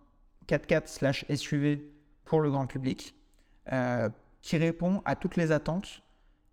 4x4 0.48 1.36
SUV 1.36 1.92
pour 2.24 2.40
le 2.40 2.50
grand 2.50 2.66
public 2.66 3.14
euh, 3.72 4.08
qui 4.42 4.56
répond 4.56 5.02
à 5.04 5.14
toutes 5.14 5.36
les 5.36 5.52
attentes 5.52 6.02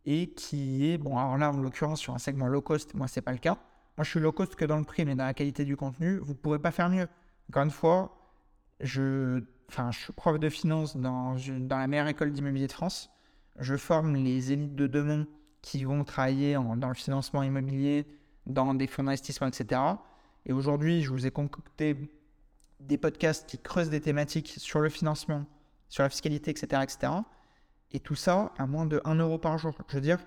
et 0.05 0.29
qui 0.31 0.89
est, 0.89 0.97
bon, 0.97 1.17
alors 1.17 1.37
là, 1.37 1.51
en 1.51 1.57
l'occurrence, 1.57 1.99
sur 1.99 2.13
un 2.13 2.19
segment 2.19 2.47
low 2.47 2.61
cost, 2.61 2.93
moi, 2.93 3.07
c'est 3.07 3.21
pas 3.21 3.31
le 3.31 3.37
cas. 3.37 3.57
Moi, 3.97 4.03
je 4.03 4.09
suis 4.09 4.19
low 4.19 4.31
cost 4.31 4.55
que 4.55 4.65
dans 4.65 4.77
le 4.77 4.83
prix, 4.83 5.05
mais 5.05 5.15
dans 5.15 5.25
la 5.25 5.33
qualité 5.33 5.65
du 5.65 5.75
contenu, 5.75 6.17
vous 6.17 6.33
ne 6.33 6.37
pourrez 6.37 6.59
pas 6.59 6.71
faire 6.71 6.89
mieux. 6.89 7.07
Encore 7.49 7.63
une 7.63 7.71
fois, 7.71 8.17
je, 8.79 9.41
je 9.69 9.97
suis 9.97 10.13
prof 10.13 10.39
de 10.39 10.49
finance 10.49 10.97
dans, 10.97 11.35
dans 11.59 11.77
la 11.77 11.87
meilleure 11.87 12.07
école 12.07 12.31
d'immobilier 12.31 12.67
de 12.67 12.71
France. 12.71 13.09
Je 13.59 13.75
forme 13.75 14.15
les 14.15 14.51
élites 14.51 14.75
de 14.75 14.87
demain 14.87 15.25
qui 15.61 15.83
vont 15.83 16.03
travailler 16.03 16.53
dans 16.53 16.87
le 16.89 16.93
financement 16.93 17.41
immobilier, 17.41 18.05
dans 18.45 18.73
des 18.73 18.85
fonds 18.85 19.03
d'investissement, 19.03 19.47
etc. 19.47 19.81
Et 20.45 20.53
aujourd'hui, 20.53 21.01
je 21.01 21.09
vous 21.09 21.25
ai 21.25 21.31
concocté 21.31 21.97
des 22.79 22.97
podcasts 22.97 23.47
qui 23.49 23.57
creusent 23.57 23.89
des 23.89 24.01
thématiques 24.01 24.55
sur 24.57 24.79
le 24.79 24.89
financement, 24.89 25.45
sur 25.89 26.03
la 26.03 26.09
fiscalité, 26.09 26.51
etc. 26.51 26.83
etc. 26.83 27.13
Et 27.95 27.99
tout 28.01 28.15
ça 28.15 28.51
à 28.57 28.67
moins 28.67 28.85
de 28.85 29.01
1 29.05 29.15
euro 29.15 29.37
par 29.37 29.57
jour. 29.57 29.73
Je 29.87 29.95
veux 29.95 30.01
dire, 30.01 30.19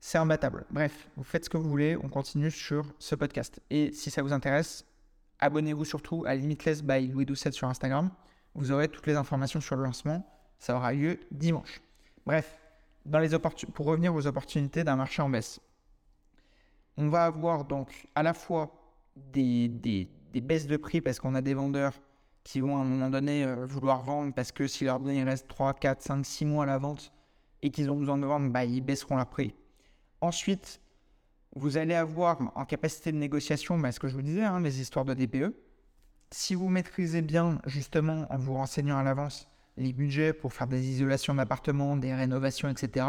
c'est 0.00 0.18
imbattable. 0.18 0.66
Bref, 0.70 1.08
vous 1.16 1.24
faites 1.24 1.46
ce 1.46 1.50
que 1.50 1.56
vous 1.56 1.68
voulez, 1.68 1.96
on 1.96 2.10
continue 2.10 2.50
sur 2.50 2.84
ce 2.98 3.14
podcast. 3.14 3.58
Et 3.70 3.90
si 3.92 4.10
ça 4.10 4.20
vous 4.20 4.34
intéresse, 4.34 4.84
abonnez-vous 5.38 5.86
surtout 5.86 6.24
à 6.26 6.34
Limitless 6.34 6.82
by 6.82 7.08
Louis 7.08 7.24
Doucet 7.24 7.52
sur 7.52 7.68
Instagram. 7.68 8.10
Vous 8.54 8.70
aurez 8.70 8.88
toutes 8.88 9.06
les 9.06 9.16
informations 9.16 9.62
sur 9.62 9.76
le 9.76 9.84
lancement. 9.84 10.22
Ça 10.58 10.76
aura 10.76 10.92
lieu 10.92 11.18
dimanche. 11.30 11.80
Bref, 12.26 12.58
pour 13.72 13.86
revenir 13.86 14.14
aux 14.14 14.26
opportunités 14.26 14.84
d'un 14.84 14.96
marché 14.96 15.22
en 15.22 15.30
baisse 15.30 15.58
on 17.00 17.08
va 17.08 17.24
avoir 17.24 17.64
donc 17.64 18.08
à 18.14 18.22
la 18.22 18.34
fois 18.34 18.70
des, 19.16 19.68
baisses 20.34 20.66
de 20.66 20.76
prix 20.76 21.00
parce 21.00 21.18
qu'on 21.18 21.34
a 21.34 21.40
des 21.40 21.54
vendeurs 21.54 21.94
qui 22.44 22.60
vont 22.60 22.76
à 22.76 22.80
un 22.80 22.84
moment 22.84 23.10
donné 23.10 23.44
euh, 23.44 23.66
vouloir 23.66 24.02
vendre 24.02 24.32
parce 24.34 24.52
que 24.52 24.66
si 24.66 24.84
leur 24.84 25.00
bien 25.00 25.12
il 25.12 25.24
reste 25.24 25.48
3, 25.48 25.74
4, 25.74 26.02
5, 26.02 26.24
6 26.24 26.44
mois 26.44 26.64
à 26.64 26.66
la 26.66 26.78
vente 26.78 27.12
et 27.62 27.70
qu'ils 27.70 27.90
ont 27.90 27.96
besoin 27.96 28.18
de 28.18 28.26
vendre, 28.26 28.50
bah, 28.50 28.64
ils 28.64 28.80
baisseront 28.80 29.16
leur 29.16 29.26
prix. 29.26 29.54
Ensuite, 30.20 30.80
vous 31.56 31.76
allez 31.76 31.94
avoir 31.94 32.52
en 32.54 32.64
capacité 32.64 33.12
de 33.12 33.16
négociation 33.16 33.78
bah, 33.78 33.92
ce 33.92 34.00
que 34.00 34.08
je 34.08 34.14
vous 34.14 34.22
disais, 34.22 34.44
hein, 34.44 34.60
les 34.60 34.80
histoires 34.80 35.04
de 35.04 35.14
DPE. 35.14 35.54
Si 36.30 36.54
vous 36.54 36.68
maîtrisez 36.68 37.22
bien, 37.22 37.60
justement, 37.66 38.26
en 38.30 38.38
vous 38.38 38.54
renseignant 38.54 38.96
à 38.98 39.02
l'avance, 39.02 39.48
les 39.76 39.92
budgets 39.92 40.32
pour 40.32 40.52
faire 40.52 40.68
des 40.68 40.88
isolations 40.88 41.34
d'appartements, 41.34 41.96
des 41.96 42.14
rénovations, 42.14 42.68
etc., 42.68 43.06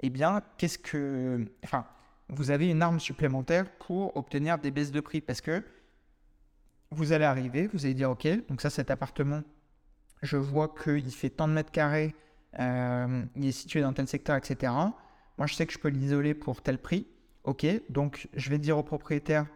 eh 0.00 0.10
bien, 0.10 0.42
qu'est-ce 0.58 0.78
que. 0.78 1.46
Enfin, 1.64 1.86
vous 2.28 2.50
avez 2.50 2.68
une 2.68 2.82
arme 2.82 3.00
supplémentaire 3.00 3.70
pour 3.78 4.16
obtenir 4.16 4.58
des 4.58 4.70
baisses 4.70 4.90
de 4.90 5.00
prix 5.00 5.20
parce 5.20 5.40
que 5.40 5.64
vous 6.94 7.12
allez 7.12 7.24
arriver, 7.24 7.68
vous 7.72 7.84
allez 7.84 7.94
dire 7.94 8.10
ok, 8.10 8.28
donc 8.48 8.60
ça 8.60 8.70
cet 8.70 8.90
appartement, 8.90 9.42
je 10.22 10.36
vois 10.36 10.74
qu'il 10.82 11.10
fait 11.10 11.30
tant 11.30 11.48
de 11.48 11.52
mètres 11.52 11.72
carrés, 11.72 12.14
euh, 12.58 13.24
il 13.36 13.46
est 13.46 13.52
situé 13.52 13.80
dans 13.80 13.92
tel 13.92 14.06
secteur, 14.06 14.36
etc. 14.36 14.72
Moi 15.38 15.46
je 15.46 15.54
sais 15.54 15.66
que 15.66 15.72
je 15.72 15.78
peux 15.78 15.88
l'isoler 15.88 16.34
pour 16.34 16.62
tel 16.62 16.78
prix, 16.78 17.06
ok, 17.44 17.66
donc 17.88 18.28
je 18.34 18.50
vais 18.50 18.58
dire 18.58 18.78
au 18.78 18.82
propriétaire, 18.82 19.46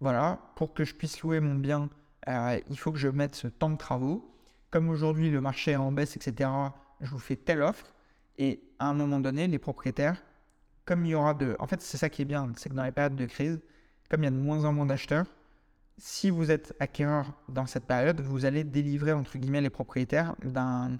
voilà, 0.00 0.40
pour 0.56 0.74
que 0.74 0.84
je 0.84 0.94
puisse 0.94 1.20
louer 1.22 1.40
mon 1.40 1.54
bien, 1.54 1.88
euh, 2.28 2.60
il 2.70 2.78
faut 2.78 2.92
que 2.92 2.98
je 2.98 3.08
mette 3.08 3.34
ce 3.34 3.48
temps 3.48 3.70
de 3.70 3.76
travaux. 3.76 4.30
Comme 4.70 4.88
aujourd'hui 4.88 5.30
le 5.30 5.40
marché 5.40 5.72
est 5.72 5.76
en 5.76 5.92
baisse, 5.92 6.16
etc., 6.16 6.50
je 7.00 7.10
vous 7.10 7.18
fais 7.18 7.36
telle 7.36 7.62
offre. 7.62 7.94
Et 8.38 8.60
à 8.80 8.88
un 8.88 8.94
moment 8.94 9.20
donné, 9.20 9.46
les 9.46 9.58
propriétaires 9.60 10.20
comme 10.84 11.06
il 11.06 11.10
y 11.10 11.14
aura 11.14 11.34
de... 11.34 11.56
En 11.58 11.66
fait, 11.66 11.80
c'est 11.80 11.96
ça 11.96 12.08
qui 12.08 12.22
est 12.22 12.26
bien, 12.26 12.52
c'est 12.56 12.68
que 12.68 12.74
dans 12.74 12.84
les 12.84 12.92
périodes 12.92 13.16
de 13.16 13.26
crise, 13.26 13.60
comme 14.10 14.22
il 14.22 14.24
y 14.24 14.28
a 14.28 14.30
de 14.30 14.36
moins 14.36 14.64
en 14.64 14.72
moins 14.72 14.86
d'acheteurs, 14.86 15.26
si 15.98 16.30
vous 16.30 16.50
êtes 16.50 16.74
acquéreur 16.80 17.32
dans 17.48 17.66
cette 17.66 17.86
période, 17.86 18.20
vous 18.20 18.44
allez 18.44 18.64
délivrer, 18.64 19.12
entre 19.12 19.38
guillemets, 19.38 19.60
les 19.60 19.70
propriétaires 19.70 20.34
d'un, 20.42 20.98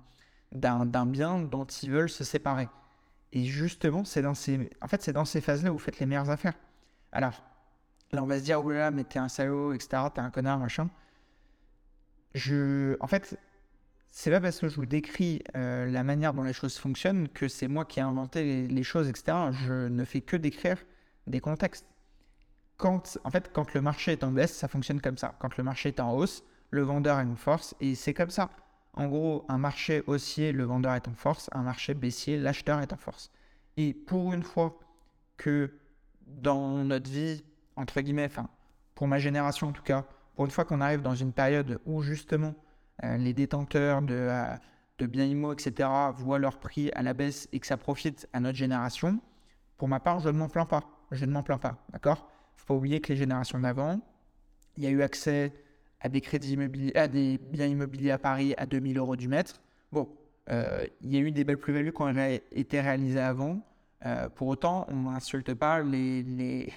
bien 1.06 1.40
dont 1.40 1.64
ils 1.64 1.90
veulent 1.90 2.10
se 2.10 2.24
séparer. 2.24 2.68
Et 3.32 3.44
justement, 3.44 4.04
c'est 4.04 4.22
dans 4.22 4.34
ces, 4.34 4.70
en 4.80 4.86
fait, 4.86 5.02
ces 5.02 5.40
phases-là 5.40 5.70
où 5.70 5.74
vous 5.74 5.78
faites 5.78 5.98
les 5.98 6.06
meilleures 6.06 6.30
affaires. 6.30 6.54
Alors, 7.10 7.42
là, 8.12 8.22
on 8.22 8.26
va 8.26 8.38
se 8.38 8.44
dire, 8.44 8.64
oh 8.64 8.72
mais 8.92 9.04
t'es 9.04 9.18
un 9.18 9.28
salaud, 9.28 9.72
etc., 9.72 10.04
t'es 10.14 10.20
un 10.20 10.30
connard, 10.30 10.58
machin. 10.58 10.88
Je, 12.34 12.96
en 13.00 13.06
fait, 13.06 13.38
c'est 14.10 14.30
pas 14.30 14.40
parce 14.40 14.60
que 14.60 14.68
je 14.68 14.76
vous 14.76 14.86
décris 14.86 15.42
euh, 15.56 15.90
la 15.90 16.04
manière 16.04 16.34
dont 16.34 16.44
les 16.44 16.52
choses 16.52 16.76
fonctionnent 16.78 17.28
que 17.28 17.48
c'est 17.48 17.66
moi 17.66 17.84
qui 17.84 17.98
ai 17.98 18.02
inventé 18.02 18.68
les, 18.68 18.82
choses, 18.84 19.08
etc. 19.08 19.48
Je 19.66 19.88
ne 19.88 20.04
fais 20.04 20.20
que 20.20 20.36
décrire 20.36 20.78
des 21.26 21.40
contextes. 21.40 21.86
Quand, 22.76 23.18
en 23.24 23.30
fait, 23.30 23.52
quand 23.52 23.72
le 23.74 23.80
marché 23.80 24.12
est 24.12 24.24
en 24.24 24.32
baisse, 24.32 24.54
ça 24.54 24.68
fonctionne 24.68 25.00
comme 25.00 25.18
ça. 25.18 25.34
Quand 25.38 25.56
le 25.56 25.64
marché 25.64 25.90
est 25.90 26.00
en 26.00 26.12
hausse, 26.12 26.42
le 26.70 26.82
vendeur 26.82 27.16
a 27.16 27.22
une 27.22 27.36
force 27.36 27.74
et 27.80 27.94
c'est 27.94 28.14
comme 28.14 28.30
ça. 28.30 28.50
En 28.94 29.06
gros, 29.06 29.44
un 29.48 29.58
marché 29.58 30.02
haussier, 30.06 30.52
le 30.52 30.64
vendeur 30.64 30.94
est 30.94 31.08
en 31.08 31.14
force. 31.14 31.48
Un 31.52 31.62
marché 31.62 31.94
baissier, 31.94 32.38
l'acheteur 32.38 32.80
est 32.80 32.92
en 32.92 32.96
force. 32.96 33.30
Et 33.76 33.92
pour 33.92 34.32
une 34.32 34.42
fois 34.42 34.78
que 35.36 35.72
dans 36.26 36.84
notre 36.84 37.10
vie, 37.10 37.44
entre 37.76 38.00
guillemets, 38.00 38.26
enfin, 38.26 38.48
pour 38.94 39.08
ma 39.08 39.18
génération 39.18 39.68
en 39.68 39.72
tout 39.72 39.82
cas, 39.82 40.04
pour 40.34 40.44
une 40.44 40.50
fois 40.50 40.64
qu'on 40.64 40.80
arrive 40.80 41.02
dans 41.02 41.14
une 41.14 41.32
période 41.32 41.80
où 41.86 42.02
justement 42.02 42.54
euh, 43.02 43.16
les 43.16 43.32
détenteurs 43.32 44.02
de, 44.02 44.14
euh, 44.14 44.54
de 44.98 45.06
biens 45.06 45.24
immo, 45.24 45.52
etc., 45.52 45.88
voient 46.16 46.38
leur 46.38 46.58
prix 46.58 46.90
à 46.92 47.02
la 47.02 47.14
baisse 47.14 47.48
et 47.52 47.60
que 47.60 47.66
ça 47.66 47.76
profite 47.76 48.28
à 48.32 48.40
notre 48.40 48.56
génération, 48.56 49.20
pour 49.76 49.88
ma 49.88 50.00
part, 50.00 50.20
je 50.20 50.28
ne 50.28 50.38
m'en 50.38 50.48
plains 50.48 50.66
pas. 50.66 50.84
Je 51.10 51.24
ne 51.24 51.32
m'en 51.32 51.42
plains 51.42 51.58
pas, 51.58 51.76
d'accord? 51.92 52.28
Faut 52.56 52.66
pas 52.66 52.74
oublier 52.74 53.00
que 53.00 53.12
les 53.12 53.18
générations 53.18 53.58
d'avant, 53.58 54.00
il 54.76 54.84
y 54.84 54.86
a 54.86 54.90
eu 54.90 55.02
accès 55.02 55.52
à 56.00 56.08
des 56.08 56.20
crédits 56.20 56.52
immobiliers, 56.52 56.94
à 56.94 57.08
des 57.08 57.38
biens 57.38 57.66
immobiliers 57.66 58.10
à 58.10 58.18
Paris 58.18 58.54
à 58.58 58.66
2000 58.66 58.98
euros 58.98 59.16
du 59.16 59.28
mètre. 59.28 59.60
Bon, 59.92 60.08
euh, 60.50 60.86
il 61.00 61.12
y 61.12 61.16
a 61.16 61.20
eu 61.20 61.30
des 61.30 61.44
belles 61.44 61.58
plus-values 61.58 61.92
qui 61.92 62.02
ont 62.02 62.38
été 62.52 62.80
réalisées 62.80 63.20
avant. 63.20 63.60
pour 64.34 64.48
autant, 64.48 64.86
on 64.88 65.10
n'insulte 65.10 65.54
pas 65.54 65.80
les, 65.82 66.22
les, 66.22 66.72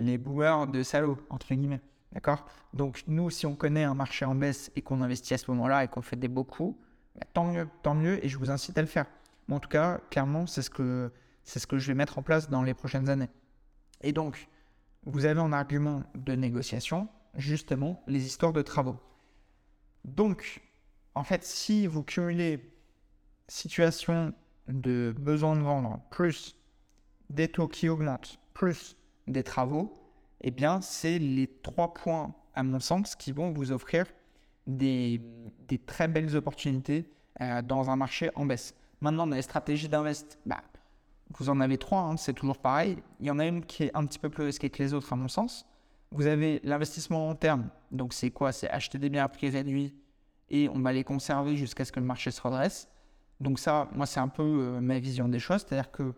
les 0.00 0.18
boomers 0.18 0.66
de 0.66 0.82
salauds, 0.82 1.18
entre 1.28 1.54
guillemets. 1.54 1.80
D'accord? 2.12 2.46
Donc, 2.74 3.02
nous, 3.06 3.30
si 3.30 3.46
on 3.46 3.54
connaît 3.54 3.84
un 3.84 3.94
marché 3.94 4.24
en 4.24 4.34
baisse 4.34 4.70
et 4.76 4.82
qu'on 4.82 5.00
investit 5.00 5.34
à 5.34 5.38
ce 5.38 5.50
moment-là 5.50 5.84
et 5.84 5.88
qu'on 5.88 6.02
fait 6.02 6.16
des 6.16 6.28
beaux 6.28 6.44
coups, 6.44 6.76
bah, 7.16 7.26
tant 7.32 7.44
mieux, 7.44 7.68
tant 7.82 7.94
mieux, 7.94 8.24
et 8.24 8.28
je 8.28 8.38
vous 8.38 8.50
incite 8.50 8.76
à 8.76 8.82
le 8.82 8.86
faire. 8.86 9.06
En 9.50 9.60
tout 9.60 9.68
cas, 9.68 10.00
clairement, 10.10 10.46
c'est 10.46 10.62
ce, 10.62 11.10
c'est 11.44 11.58
ce 11.58 11.66
que 11.66 11.78
je 11.78 11.86
vais 11.88 11.94
mettre 11.94 12.18
en 12.18 12.22
place 12.22 12.48
dans 12.48 12.62
les 12.62 12.74
prochaines 12.74 13.08
années. 13.08 13.28
Et 14.02 14.12
donc, 14.12 14.48
vous 15.04 15.24
avez 15.24 15.40
en 15.40 15.52
argument 15.52 16.02
de 16.14 16.34
négociation, 16.34 17.08
justement, 17.34 18.02
les 18.06 18.24
histoires 18.24 18.52
de 18.52 18.62
travaux. 18.62 18.98
Donc, 20.04 20.62
en 21.14 21.24
fait, 21.24 21.44
si 21.44 21.86
vous 21.86 22.02
cumulez 22.02 22.72
situation 23.48 24.32
de 24.68 25.14
besoin 25.18 25.56
de 25.56 25.62
vendre, 25.62 26.00
plus 26.10 26.56
des 27.30 27.48
taux 27.48 27.68
qui 27.68 27.88
augmentent, 27.88 28.38
plus 28.54 28.96
des 29.26 29.42
travaux, 29.42 29.98
eh 30.40 30.50
bien, 30.50 30.80
c'est 30.80 31.18
les 31.18 31.46
trois 31.62 31.94
points, 31.94 32.34
à 32.54 32.62
mon 32.62 32.80
sens, 32.80 33.14
qui 33.14 33.32
vont 33.32 33.52
vous 33.52 33.72
offrir 33.72 34.06
des, 34.66 35.20
très 35.86 36.08
belles 36.08 36.36
opportunités 36.36 37.10
euh, 37.40 37.62
dans 37.62 37.90
un 37.90 37.96
marché 37.96 38.30
en 38.34 38.46
baisse. 38.46 38.74
Maintenant, 39.00 39.26
dans 39.26 39.36
les 39.36 39.42
stratégies 39.42 39.88
d'invest, 39.88 40.38
bah, 40.46 40.62
vous 41.38 41.48
en 41.48 41.60
avez 41.60 41.78
trois, 41.78 42.00
hein, 42.00 42.16
c'est 42.16 42.32
toujours 42.32 42.58
pareil. 42.58 42.98
Il 43.20 43.26
y 43.26 43.30
en 43.30 43.38
a 43.38 43.46
une 43.46 43.64
qui 43.64 43.84
est 43.84 43.96
un 43.96 44.04
petit 44.06 44.18
peu 44.18 44.28
plus 44.28 44.44
risquée 44.44 44.70
que 44.70 44.82
les 44.82 44.94
autres, 44.94 45.12
à 45.12 45.16
mon 45.16 45.28
sens. 45.28 45.66
Vous 46.10 46.26
avez 46.26 46.60
l'investissement 46.64 47.28
long 47.28 47.34
terme. 47.34 47.68
Donc, 47.90 48.12
c'est 48.12 48.30
quoi? 48.30 48.52
C'est 48.52 48.68
acheter 48.68 48.98
des 48.98 49.08
biens 49.08 49.24
à 49.24 49.28
prix 49.28 49.48
réduit 49.48 49.94
et 50.50 50.68
on 50.68 50.80
va 50.80 50.92
les 50.92 51.04
conserver 51.04 51.56
jusqu'à 51.56 51.84
ce 51.84 51.92
que 51.92 52.00
le 52.00 52.06
marché 52.06 52.30
se 52.30 52.40
redresse. 52.40 52.88
Donc, 53.40 53.58
ça, 53.58 53.88
moi, 53.94 54.06
c'est 54.06 54.20
un 54.20 54.28
peu 54.28 54.42
euh, 54.42 54.80
ma 54.80 54.98
vision 54.98 55.28
des 55.28 55.38
choses. 55.38 55.64
C'est-à-dire 55.66 55.90
que 55.90 56.14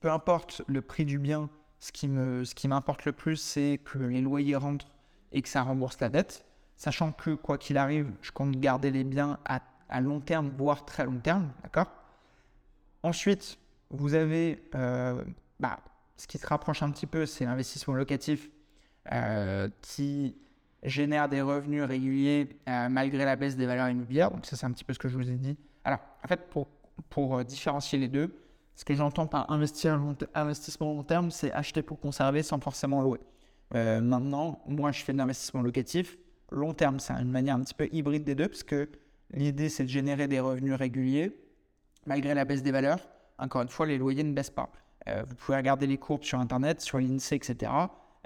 peu 0.00 0.10
importe 0.10 0.62
le 0.66 0.82
prix 0.82 1.04
du 1.04 1.18
bien 1.18 1.50
ce 1.80 1.92
qui 1.92 2.68
m'importe 2.68 3.04
le 3.04 3.12
plus, 3.12 3.36
c'est 3.36 3.80
que 3.84 3.98
les 3.98 4.20
loyers 4.20 4.56
rentrent 4.56 4.90
et 5.32 5.42
que 5.42 5.48
ça 5.48 5.62
rembourse 5.62 6.00
la 6.00 6.08
dette, 6.08 6.44
sachant 6.76 7.12
que 7.12 7.34
quoi 7.34 7.58
qu'il 7.58 7.76
arrive, 7.76 8.10
je 8.20 8.32
compte 8.32 8.56
garder 8.56 8.90
les 8.90 9.04
biens 9.04 9.38
à, 9.44 9.60
à 9.88 10.00
long 10.00 10.20
terme, 10.20 10.50
voire 10.56 10.84
très 10.84 11.04
long 11.04 11.18
terme, 11.18 11.50
d'accord? 11.62 11.86
Ensuite, 13.02 13.58
vous 13.90 14.14
avez 14.14 14.62
euh, 14.74 15.22
bah, 15.60 15.80
ce 16.16 16.26
qui 16.26 16.38
se 16.38 16.46
rapproche 16.46 16.82
un 16.82 16.90
petit 16.90 17.06
peu, 17.06 17.26
c'est 17.26 17.44
l'investissement 17.44 17.94
locatif 17.94 18.50
euh, 19.12 19.68
qui 19.80 20.36
génère 20.82 21.28
des 21.28 21.40
revenus 21.40 21.82
réguliers 21.82 22.48
euh, 22.68 22.88
malgré 22.88 23.24
la 23.24 23.36
baisse 23.36 23.56
des 23.56 23.66
valeurs 23.66 23.88
immobilières. 23.88 24.30
Donc 24.30 24.46
ça, 24.46 24.56
c'est 24.56 24.66
un 24.66 24.72
petit 24.72 24.84
peu 24.84 24.92
ce 24.92 24.98
que 24.98 25.08
je 25.08 25.16
vous 25.16 25.30
ai 25.30 25.36
dit. 25.36 25.56
Alors, 25.84 26.00
en 26.24 26.28
fait, 26.28 26.48
pour, 26.50 26.68
différencier 27.44 27.98
les 27.98 28.08
deux, 28.08 28.34
ce 28.74 28.84
que 28.84 28.94
j'entends 28.94 29.26
par 29.26 29.50
investir 29.50 30.00
investissement 30.34 30.92
long 30.92 31.02
terme, 31.02 31.30
c'est 31.30 31.52
acheter 31.52 31.82
pour 31.82 31.98
conserver 31.98 32.42
sans 32.42 32.60
forcément 32.60 33.02
louer. 33.02 33.20
Maintenant, 33.72 34.62
moi, 34.66 34.92
je 34.92 35.02
fais 35.02 35.12
de 35.12 35.18
l'investissement 35.18 35.62
locatif. 35.62 36.16
Long 36.50 36.74
terme, 36.74 37.00
c'est 37.00 37.12
une 37.14 37.30
manière 37.30 37.56
un 37.56 37.60
petit 37.60 37.74
peu 37.74 37.88
hybride 37.92 38.24
des 38.24 38.34
deux, 38.34 38.48
parce 38.48 38.62
que 38.62 38.88
l'idée, 39.32 39.68
c'est 39.68 39.84
de 39.84 39.88
générer 39.88 40.28
des 40.28 40.40
revenus 40.40 40.74
réguliers, 40.74 41.36
malgré 42.06 42.34
la 42.34 42.44
baisse 42.44 42.62
des 42.62 42.72
valeurs, 42.72 43.00
encore 43.38 43.62
une 43.62 43.68
fois, 43.68 43.86
les 43.86 43.98
loyers 43.98 44.24
ne 44.24 44.32
baissent 44.32 44.50
pas. 44.50 44.70
Euh, 45.06 45.24
vous 45.28 45.34
pouvez 45.34 45.56
regarder 45.56 45.86
les 45.86 45.98
courbes 45.98 46.24
sur 46.24 46.38
Internet, 46.38 46.80
sur 46.80 46.98
l'INSEE, 46.98 47.36
etc. 47.36 47.72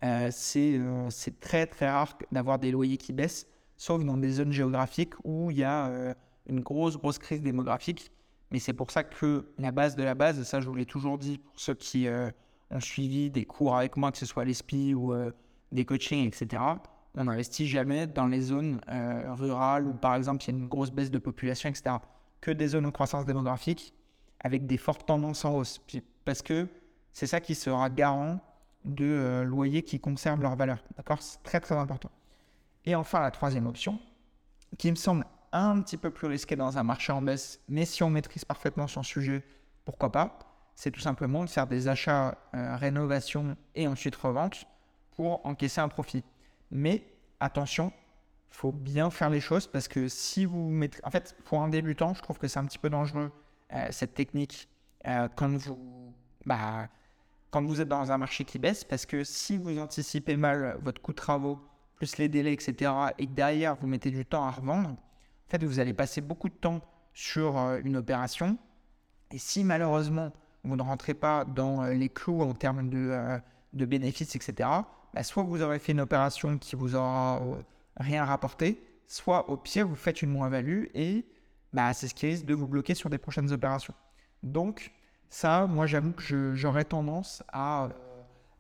Euh, 0.05 0.31
c'est 0.31 1.41
très 1.41 1.67
très 1.67 1.91
rare 1.91 2.19
d'avoir 2.33 2.59
des 2.59 2.71
loyers 2.71 2.97
qui 2.97 3.13
baissent, 3.13 3.47
sauf 3.77 4.05
dans 4.05 4.17
des 4.17 4.31
zones 4.31 4.53
géographiques 4.53 5.15
où 5.25 5.51
il 5.51 5.59
y 5.59 5.65
a 5.65 6.15
une 6.49 6.61
grosse 6.61 6.97
grosse 6.97 7.19
crise 7.19 7.41
démographique. 7.41 8.11
Mais 8.51 8.59
c'est 8.59 8.73
pour 8.73 8.91
ça 8.91 9.05
que 9.05 9.53
la 9.59 9.71
base 9.71 9.95
de 9.95 10.03
la 10.03 10.15
base, 10.15 10.41
et 10.41 10.45
ça 10.45 10.61
je 10.61 10.69
vous 10.69 10.75
l'ai 10.75 10.87
toujours 10.87 11.19
dit 11.19 11.39
pour 11.39 11.59
ceux 11.61 11.75
qui 11.75 12.09
ont 12.71 12.81
suivi 12.81 13.31
des 13.31 13.45
cours 13.45 13.77
avec 13.77 13.97
moi, 13.97 14.11
que 14.11 14.19
ce 14.19 14.27
soit 14.27 14.45
l'ESPI 14.45 14.95
ou 14.95 15.15
des 15.71 15.85
coachings, 15.85 16.27
etc., 16.27 16.61
on 17.17 17.25
n'investit 17.25 17.67
jamais 17.67 18.07
dans 18.07 18.27
les 18.27 18.41
zones 18.41 18.81
euh, 18.89 19.35
rurales 19.35 19.87
où, 19.87 19.93
par 19.93 20.15
exemple, 20.15 20.45
il 20.45 20.53
y 20.53 20.57
a 20.57 20.59
une 20.59 20.69
grosse 20.69 20.91
baisse 20.91 21.11
de 21.11 21.19
population, 21.19 21.69
etc. 21.69 21.97
Que 22.41 22.51
des 22.51 22.69
zones 22.69 22.87
en 22.87 22.91
croissance 22.91 23.27
démographique 23.27 23.95
avec 24.43 24.67
des 24.67 24.77
fortes 24.77 25.07
tendances 25.07 25.45
en 25.45 25.55
hausse. 25.55 25.81
Parce 26.25 26.43
que 26.43 26.69
c'est 27.13 27.27
ça 27.27 27.41
qui 27.41 27.55
sera 27.55 27.89
garant 27.91 28.41
de 28.85 29.05
euh, 29.05 29.45
loyers 29.45 29.83
qui 29.83 30.01
conservent 30.01 30.43
leur 30.43 30.57
valeur. 30.57 30.83
D'accord? 30.97 31.21
C'est 31.21 31.43
très, 31.43 31.61
très 31.61 31.77
important. 31.77 32.11
Et 32.85 32.95
enfin, 32.95 33.21
la 33.21 33.31
troisième 33.31 33.67
option, 33.67 34.01
qui 34.79 34.91
me 34.91 34.97
semble 34.97 35.25
un 35.53 35.81
petit 35.83 35.97
peu 35.97 36.11
plus 36.11 36.27
risquée 36.27 36.57
dans 36.57 36.79
un 36.79 36.83
marché 36.83 37.13
en 37.13 37.23
baisse, 37.23 37.61
mais 37.69 37.85
si 37.85 38.03
on 38.03 38.11
maîtrise 38.11 38.45
parfaitement 38.45 38.89
son 38.89 39.03
sujet, 39.03 39.45
pourquoi 39.85 40.11
pas? 40.11 40.39
C'est 40.75 40.91
tout 40.91 41.01
simplement 41.01 41.45
de 41.45 41.51
faire 41.51 41.67
des 41.67 41.89
achats, 41.89 42.39
euh, 42.55 42.77
rénovation 42.77 43.57
et 43.75 43.87
ensuite 43.87 44.17
revente 44.17 44.65
pour 45.15 45.45
encaisser 45.45 45.81
un 45.81 45.89
profit. 45.89 46.25
Mais 46.71 47.07
attention, 47.39 47.93
faut 48.49 48.73
bien 48.73 49.11
faire 49.11 49.31
les 49.31 49.41
choses 49.41 49.67
parce 49.67 49.89
que 49.89 50.09
si 50.09 50.45
vous 50.47 50.71
mettez. 50.71 50.99
En 51.05 51.11
fait, 51.11 51.37
pour 51.45 51.63
un 51.63 51.69
débutant, 51.69 52.15
je 52.15 52.23
trouve 52.23 52.39
que 52.39 52.49
c'est 52.49 52.59
un 52.59 52.65
petit 52.65 52.79
peu 52.79 52.91
dangereux 52.91 53.31
cette 53.91 54.15
technique 54.15 54.69
euh, 55.07 55.29
quand, 55.35 55.57
vous, 55.57 56.15
bah, 56.47 56.89
quand 57.51 57.63
vous 57.65 57.81
êtes 57.81 57.89
dans 57.89 58.13
un 58.13 58.19
marché 58.19 58.45
qui 58.45 58.59
baisse 58.59 58.85
parce 58.85 59.07
que 59.07 59.25
si 59.25 59.57
vous 59.57 59.79
anticipez 59.79 60.37
mal 60.37 60.79
votre 60.83 61.01
coût 61.03 61.13
de 61.13 61.17
travaux, 61.17 61.59
plus 61.97 62.19
les 62.19 62.29
délais, 62.29 62.53
etc., 62.53 62.93
et 63.19 63.27
que 63.27 63.33
derrière 63.33 63.77
vous 63.77 63.87
mettez 63.87 64.11
du 64.11 64.25
temps 64.25 64.45
à 64.45 64.51
revendre, 64.51 64.91
en 64.91 65.51
fait, 65.51 65.63
vous 65.65 65.81
allez 65.81 65.93
passer 65.93 66.21
beaucoup 66.21 66.49
de 66.49 66.55
temps 66.55 66.81
sur 67.13 67.59
euh, 67.59 67.81
une 67.85 67.97
opération. 67.97 68.57
Et 69.31 69.39
si 69.39 69.65
malheureusement 69.65 70.33
vous 70.65 70.77
ne 70.77 70.83
rentrez 70.83 71.15
pas 71.15 71.45
dans 71.45 71.85
les 71.85 72.09
clous 72.09 72.43
en 72.43 72.55
termes 72.55 72.89
de, 72.89 73.41
de 73.73 73.85
bénéfices, 73.85 74.37
etc., 74.37 74.69
bah, 75.15 75.23
soit 75.23 75.43
vous 75.43 75.63
aurez 75.63 75.79
fait 75.79 75.93
une 75.93 76.01
opération 76.01 76.59
qui 76.59 76.77
vous 76.77 76.95
aura 76.95 77.43
euh, 77.43 77.63
rien 77.97 78.25
rapporté, 78.25 78.83
soit 79.07 79.51
au 79.51 79.57
pire, 79.57 79.87
vous 79.87 79.97
faites 79.97 80.23
une 80.23 80.31
moins-value 80.31 80.87
et 80.95 81.27
bah, 81.73 81.93
c'est 81.93 82.09
ce 82.09 82.15
qui 82.15 82.27
risque 82.27 82.45
de 82.45 82.55
vous 82.55 82.67
bloquer 82.67 82.95
sur 82.95 83.11
des 83.11 83.19
prochaines 83.19 83.53
opérations. 83.53 83.95
Donc, 84.43 84.93
ça, 85.29 85.67
moi, 85.67 85.87
j'avoue 85.87 86.13
que 86.13 86.55
j'aurais 86.55 86.85
tendance 86.85 87.43
à, 87.49 87.85
euh, 87.85 87.89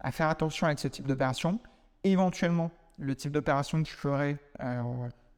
à, 0.00 0.12
faire 0.12 0.28
attention 0.28 0.66
avec 0.66 0.78
ce 0.78 0.88
type 0.88 1.06
d'opération. 1.06 1.60
Éventuellement, 2.04 2.70
le 2.98 3.14
type 3.14 3.32
d'opération 3.32 3.82
que 3.82 3.88
je 3.88 3.94
ferais 3.94 4.38
euh, 4.60 4.82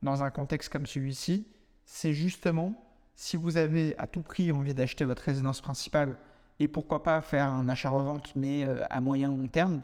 dans 0.03 0.23
un 0.23 0.31
contexte 0.31 0.71
comme 0.71 0.87
celui-ci, 0.87 1.47
c'est 1.85 2.13
justement 2.13 2.75
si 3.17 3.37
vous 3.37 3.57
avez 3.57 3.95
à 3.99 4.07
tout 4.07 4.23
prix 4.23 4.51
envie 4.53 4.75
d'acheter 4.75 5.05
votre 5.05 5.23
résidence 5.23 5.61
principale 5.61 6.17
et 6.59 6.69
pourquoi 6.69 7.03
pas 7.03 7.21
faire 7.21 7.47
un 7.47 7.69
achat-revente, 7.69 8.35
mais 8.37 8.67
à 8.91 9.01
moyen 9.01 9.29
long 9.29 9.47
terme, 9.47 9.83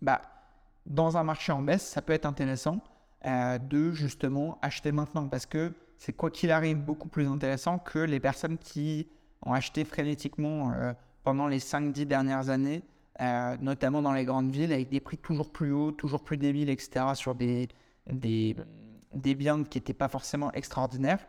bah, 0.00 0.20
dans 0.86 1.16
un 1.16 1.24
marché 1.24 1.52
en 1.52 1.62
baisse, 1.62 1.86
ça 1.86 2.02
peut 2.02 2.12
être 2.12 2.26
intéressant 2.26 2.80
euh, 3.26 3.58
de 3.58 3.92
justement 3.92 4.58
acheter 4.60 4.92
maintenant 4.92 5.28
parce 5.28 5.46
que 5.46 5.72
c'est 5.98 6.12
quoi 6.12 6.30
qu'il 6.30 6.50
arrive 6.50 6.78
beaucoup 6.78 7.08
plus 7.08 7.26
intéressant 7.26 7.78
que 7.78 7.98
les 7.98 8.20
personnes 8.20 8.58
qui 8.58 9.08
ont 9.42 9.52
acheté 9.52 9.84
frénétiquement 9.84 10.72
euh, 10.72 10.92
pendant 11.22 11.48
les 11.48 11.58
5-10 11.58 12.04
dernières 12.06 12.48
années, 12.50 12.82
euh, 13.20 13.56
notamment 13.60 14.02
dans 14.02 14.12
les 14.12 14.24
grandes 14.24 14.50
villes, 14.50 14.72
avec 14.72 14.88
des 14.88 15.00
prix 15.00 15.18
toujours 15.18 15.50
plus 15.50 15.72
hauts, 15.72 15.92
toujours 15.92 16.22
plus 16.22 16.36
débiles, 16.36 16.70
etc., 16.70 17.06
sur 17.14 17.34
des, 17.34 17.68
des, 18.10 18.56
des 19.14 19.34
biens 19.34 19.62
qui 19.64 19.78
n'étaient 19.78 19.94
pas 19.94 20.08
forcément 20.08 20.52
extraordinaires. 20.52 21.24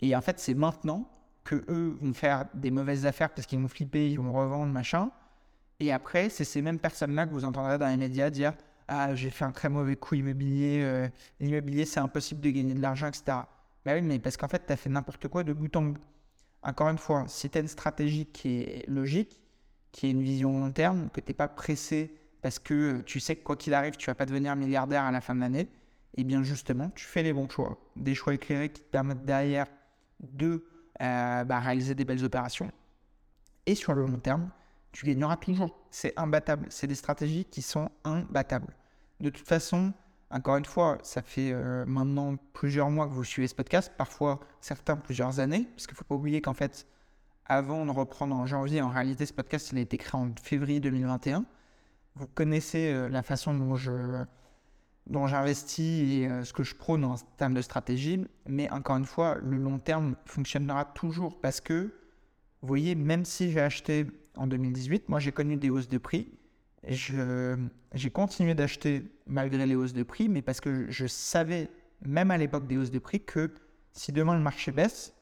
Et 0.00 0.14
en 0.14 0.20
fait, 0.20 0.38
c'est 0.38 0.54
maintenant 0.54 1.08
que 1.44 1.64
eux 1.68 1.96
vont 2.00 2.12
faire 2.12 2.46
des 2.54 2.70
mauvaises 2.70 3.06
affaires 3.06 3.30
parce 3.32 3.46
qu'ils 3.46 3.60
vont 3.60 3.68
flipper, 3.68 4.10
ils 4.10 4.18
vont 4.18 4.32
revendre, 4.32 4.72
machin. 4.72 5.10
Et 5.80 5.92
après, 5.92 6.28
c'est 6.28 6.44
ces 6.44 6.62
mêmes 6.62 6.78
personnes-là 6.78 7.26
que 7.26 7.32
vous 7.32 7.44
entendrez 7.44 7.78
dans 7.78 7.88
les 7.88 7.96
médias 7.96 8.30
dire 8.30 8.52
ah, 8.88 9.14
j'ai 9.14 9.30
fait 9.30 9.44
un 9.44 9.52
très 9.52 9.68
mauvais 9.68 9.96
coup 9.96 10.14
immobilier, 10.14 10.80
euh, 10.82 11.08
l'immobilier, 11.40 11.84
c'est 11.84 12.00
impossible 12.00 12.40
de 12.40 12.50
gagner 12.50 12.74
de 12.74 12.80
l'argent, 12.80 13.08
etc. 13.08 13.38
Bah 13.86 13.94
oui, 13.94 14.02
mais 14.02 14.18
parce 14.18 14.36
qu'en 14.36 14.48
fait, 14.48 14.66
tu 14.66 14.72
as 14.72 14.76
fait 14.76 14.90
n'importe 14.90 15.28
quoi 15.28 15.44
de 15.44 15.52
bout 15.52 15.74
en 15.76 15.82
bout. 15.82 16.00
Encore 16.62 16.88
une 16.88 16.98
fois, 16.98 17.24
si 17.28 17.48
tu 17.48 17.56
as 17.56 17.60
une 17.60 17.68
stratégie 17.68 18.26
qui 18.26 18.58
est 18.58 18.84
logique, 18.88 19.40
qui 19.92 20.08
est 20.08 20.10
une 20.10 20.22
vision 20.22 20.58
long 20.58 20.72
terme, 20.72 21.08
que 21.10 21.20
tu 21.20 21.30
n'es 21.30 21.34
pas 21.34 21.46
pressé 21.46 22.12
parce 22.42 22.58
que 22.58 23.00
tu 23.02 23.20
sais 23.20 23.36
que 23.36 23.44
quoi 23.44 23.54
qu'il 23.54 23.74
arrive, 23.74 23.96
tu 23.96 24.06
vas 24.06 24.16
pas 24.16 24.26
devenir 24.26 24.56
milliardaire 24.56 25.04
à 25.04 25.12
la 25.12 25.20
fin 25.20 25.36
de 25.36 25.40
l'année, 25.40 25.60
et 25.60 26.22
eh 26.22 26.24
bien 26.24 26.42
justement, 26.42 26.90
tu 26.96 27.04
fais 27.04 27.22
les 27.22 27.32
bons 27.32 27.48
choix. 27.48 27.78
Des 27.94 28.16
choix 28.16 28.34
éclairés 28.34 28.70
qui 28.70 28.82
te 28.82 28.90
permettent 28.90 29.24
derrière 29.24 29.68
de 30.18 30.64
euh, 31.00 31.44
bah, 31.44 31.60
réaliser 31.60 31.94
des 31.94 32.04
belles 32.04 32.24
opérations. 32.24 32.72
Et 33.66 33.76
sur 33.76 33.94
le 33.94 34.04
long 34.04 34.18
terme, 34.18 34.50
tu 34.90 35.06
gagneras 35.06 35.36
toujours. 35.36 35.78
C'est 35.92 36.12
imbattable. 36.16 36.66
C'est 36.70 36.88
des 36.88 36.96
stratégies 36.96 37.44
qui 37.44 37.62
sont 37.62 37.88
imbattables. 38.02 38.74
De 39.20 39.30
toute 39.30 39.46
façon, 39.46 39.92
encore 40.30 40.56
une 40.56 40.64
fois, 40.64 40.98
ça 41.02 41.22
fait 41.22 41.52
euh, 41.52 41.84
maintenant 41.86 42.36
plusieurs 42.52 42.90
mois 42.90 43.06
que 43.06 43.12
vous 43.12 43.24
suivez 43.24 43.46
ce 43.46 43.54
podcast, 43.54 43.92
parfois 43.96 44.40
certains 44.60 44.96
plusieurs 44.96 45.38
années, 45.38 45.68
parce 45.74 45.86
qu'il 45.86 45.94
ne 45.94 45.98
faut 45.98 46.04
pas 46.04 46.16
oublier 46.16 46.40
qu'en 46.40 46.54
fait, 46.54 46.86
avant 47.44 47.86
de 47.86 47.90
reprendre 47.92 48.34
en 48.34 48.46
janvier, 48.46 48.82
en 48.82 48.88
réalité, 48.88 49.24
ce 49.24 49.32
podcast, 49.32 49.70
il 49.72 49.78
a 49.78 49.82
été 49.82 49.96
créé 49.98 50.20
en 50.20 50.30
février 50.42 50.80
2021. 50.80 51.44
Vous 52.16 52.26
connaissez 52.26 52.92
euh, 52.92 53.08
la 53.08 53.22
façon 53.22 53.54
dont 53.54 53.76
je 53.76 54.24
dont 55.06 55.28
j'investis 55.28 56.20
et 56.20 56.26
euh, 56.26 56.44
ce 56.44 56.52
que 56.52 56.64
je 56.64 56.74
prône 56.74 57.04
en 57.04 57.14
termes 57.36 57.54
de 57.54 57.62
stratégie, 57.62 58.26
mais 58.46 58.68
encore 58.70 58.96
une 58.96 59.04
fois, 59.04 59.36
le 59.40 59.56
long 59.56 59.78
terme 59.78 60.16
fonctionnera 60.24 60.84
toujours 60.84 61.40
parce 61.40 61.60
que, 61.60 61.94
vous 62.62 62.68
voyez, 62.68 62.94
même 62.96 63.24
si 63.24 63.52
j'ai 63.52 63.60
acheté 63.60 64.06
en 64.36 64.48
2018, 64.48 65.08
moi 65.08 65.20
j'ai 65.20 65.30
connu 65.30 65.56
des 65.56 65.70
hausses 65.70 65.88
de 65.88 65.98
prix. 65.98 66.28
J'ai 66.88 68.10
continué 68.12 68.54
d'acheter 68.54 69.04
malgré 69.26 69.66
les 69.66 69.74
hausses 69.74 69.92
de 69.92 70.02
prix, 70.02 70.28
mais 70.28 70.42
parce 70.42 70.60
que 70.60 70.90
je 70.90 71.06
savais, 71.06 71.68
même 72.04 72.30
à 72.30 72.38
l'époque 72.38 72.66
des 72.66 72.76
hausses 72.76 72.90
de 72.90 72.98
prix, 72.98 73.20
que 73.24 73.52
si 73.92 74.12
demain 74.12 74.34
le 74.34 74.42
marché 74.42 74.72
baisse, 74.72 75.12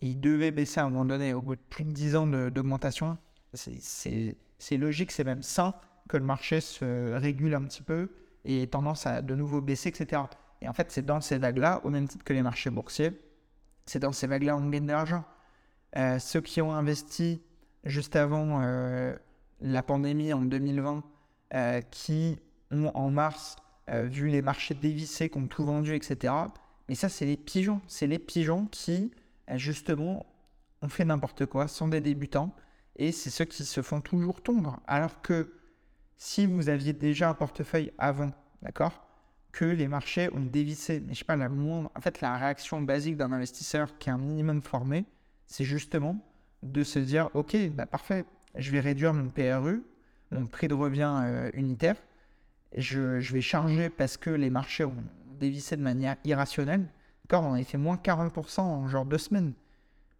et 0.00 0.08
il 0.08 0.20
devait 0.20 0.50
baisser 0.50 0.80
à 0.80 0.84
un 0.84 0.90
moment 0.90 1.04
donné, 1.04 1.34
au 1.34 1.42
bout 1.42 1.56
de 1.56 1.60
plus 1.70 1.84
de 1.84 1.90
10 1.90 2.16
ans 2.16 2.26
d'augmentation, 2.26 3.18
c'est 3.54 4.76
logique, 4.76 5.10
c'est 5.10 5.24
même 5.24 5.42
sain 5.42 5.74
que 6.08 6.16
le 6.16 6.24
marché 6.24 6.60
se 6.60 7.14
régule 7.14 7.54
un 7.54 7.62
petit 7.62 7.82
peu 7.82 8.10
et 8.44 8.62
ait 8.62 8.66
tendance 8.66 9.06
à 9.06 9.22
de 9.22 9.34
nouveau 9.34 9.60
baisser, 9.60 9.88
etc. 9.88 10.22
Et 10.62 10.68
en 10.68 10.72
fait, 10.72 10.90
c'est 10.90 11.04
dans 11.04 11.20
ces 11.20 11.38
vagues-là, 11.38 11.80
au 11.84 11.90
même 11.90 12.08
titre 12.08 12.24
que 12.24 12.32
les 12.32 12.42
marchés 12.42 12.70
boursiers, 12.70 13.12
c'est 13.86 13.98
dans 13.98 14.12
ces 14.12 14.26
vagues-là 14.26 14.56
où 14.56 14.60
on 14.60 14.68
gagne 14.68 14.86
de 14.86 14.92
l'argent. 14.92 15.24
Euh, 15.96 16.18
ceux 16.18 16.40
qui 16.40 16.60
ont 16.60 16.72
investi 16.72 17.42
juste 17.84 18.16
avant 18.16 18.60
euh, 18.62 19.16
la 19.60 19.82
pandémie 19.82 20.32
en 20.32 20.42
2020, 20.42 21.02
euh, 21.54 21.80
qui 21.90 22.38
ont 22.70 22.90
en 22.94 23.10
mars 23.10 23.56
euh, 23.90 24.02
vu 24.02 24.28
les 24.28 24.42
marchés 24.42 24.74
dévissés, 24.74 25.30
qui 25.30 25.38
ont 25.38 25.46
tout 25.46 25.64
vendu, 25.64 25.94
etc. 25.94 26.34
Mais 26.88 26.94
ça, 26.94 27.08
c'est 27.08 27.26
les 27.26 27.36
pigeons. 27.36 27.80
C'est 27.86 28.06
les 28.06 28.18
pigeons 28.18 28.66
qui, 28.66 29.10
justement, 29.54 30.26
ont 30.82 30.88
fait 30.88 31.04
n'importe 31.04 31.46
quoi, 31.46 31.68
sont 31.68 31.88
des 31.88 32.00
débutants, 32.00 32.54
et 32.96 33.12
c'est 33.12 33.30
ceux 33.30 33.44
qui 33.44 33.64
se 33.64 33.82
font 33.82 34.00
toujours 34.00 34.42
tondre. 34.42 34.80
Alors 34.86 35.22
que 35.22 35.54
si 36.16 36.46
vous 36.46 36.68
aviez 36.68 36.92
déjà 36.92 37.30
un 37.30 37.34
portefeuille 37.34 37.92
avant, 37.98 38.30
d'accord 38.62 39.04
que 39.52 39.64
les 39.64 39.88
marchés 39.88 40.28
ont 40.34 40.44
dévissé, 40.44 41.00
mais 41.00 41.14
je 41.14 41.20
sais 41.20 41.24
pas, 41.24 41.36
la 41.36 41.48
moindre... 41.48 41.90
En 41.96 42.00
fait, 42.00 42.20
la 42.20 42.36
réaction 42.36 42.82
basique 42.82 43.16
d'un 43.16 43.32
investisseur 43.32 43.96
qui 43.98 44.10
est 44.10 44.12
un 44.12 44.18
minimum 44.18 44.60
formé, 44.62 45.06
c'est 45.46 45.64
justement 45.64 46.18
de 46.62 46.84
se 46.84 46.98
dire, 46.98 47.30
ok, 47.34 47.56
bah 47.70 47.86
parfait, 47.86 48.24
je 48.54 48.70
vais 48.70 48.80
réduire 48.80 49.14
mon 49.14 49.28
PRU, 49.28 49.82
mon 50.30 50.46
prix 50.46 50.68
de 50.68 50.74
revient 50.74 51.12
euh, 51.22 51.50
unitaire, 51.54 51.96
je, 52.76 53.18
vais 53.32 53.40
charger 53.40 53.88
parce 53.90 54.16
que 54.16 54.30
les 54.30 54.50
marchés 54.50 54.84
ont 54.84 54.94
dévissé 55.38 55.76
de 55.76 55.82
manière 55.82 56.16
irrationnelle. 56.24 56.86
D'accord, 57.24 57.44
on 57.44 57.54
a 57.54 57.62
fait 57.62 57.78
moins 57.78 57.96
40% 57.96 58.60
en 58.60 58.88
genre 58.88 59.06
deux 59.06 59.18
semaines. 59.18 59.52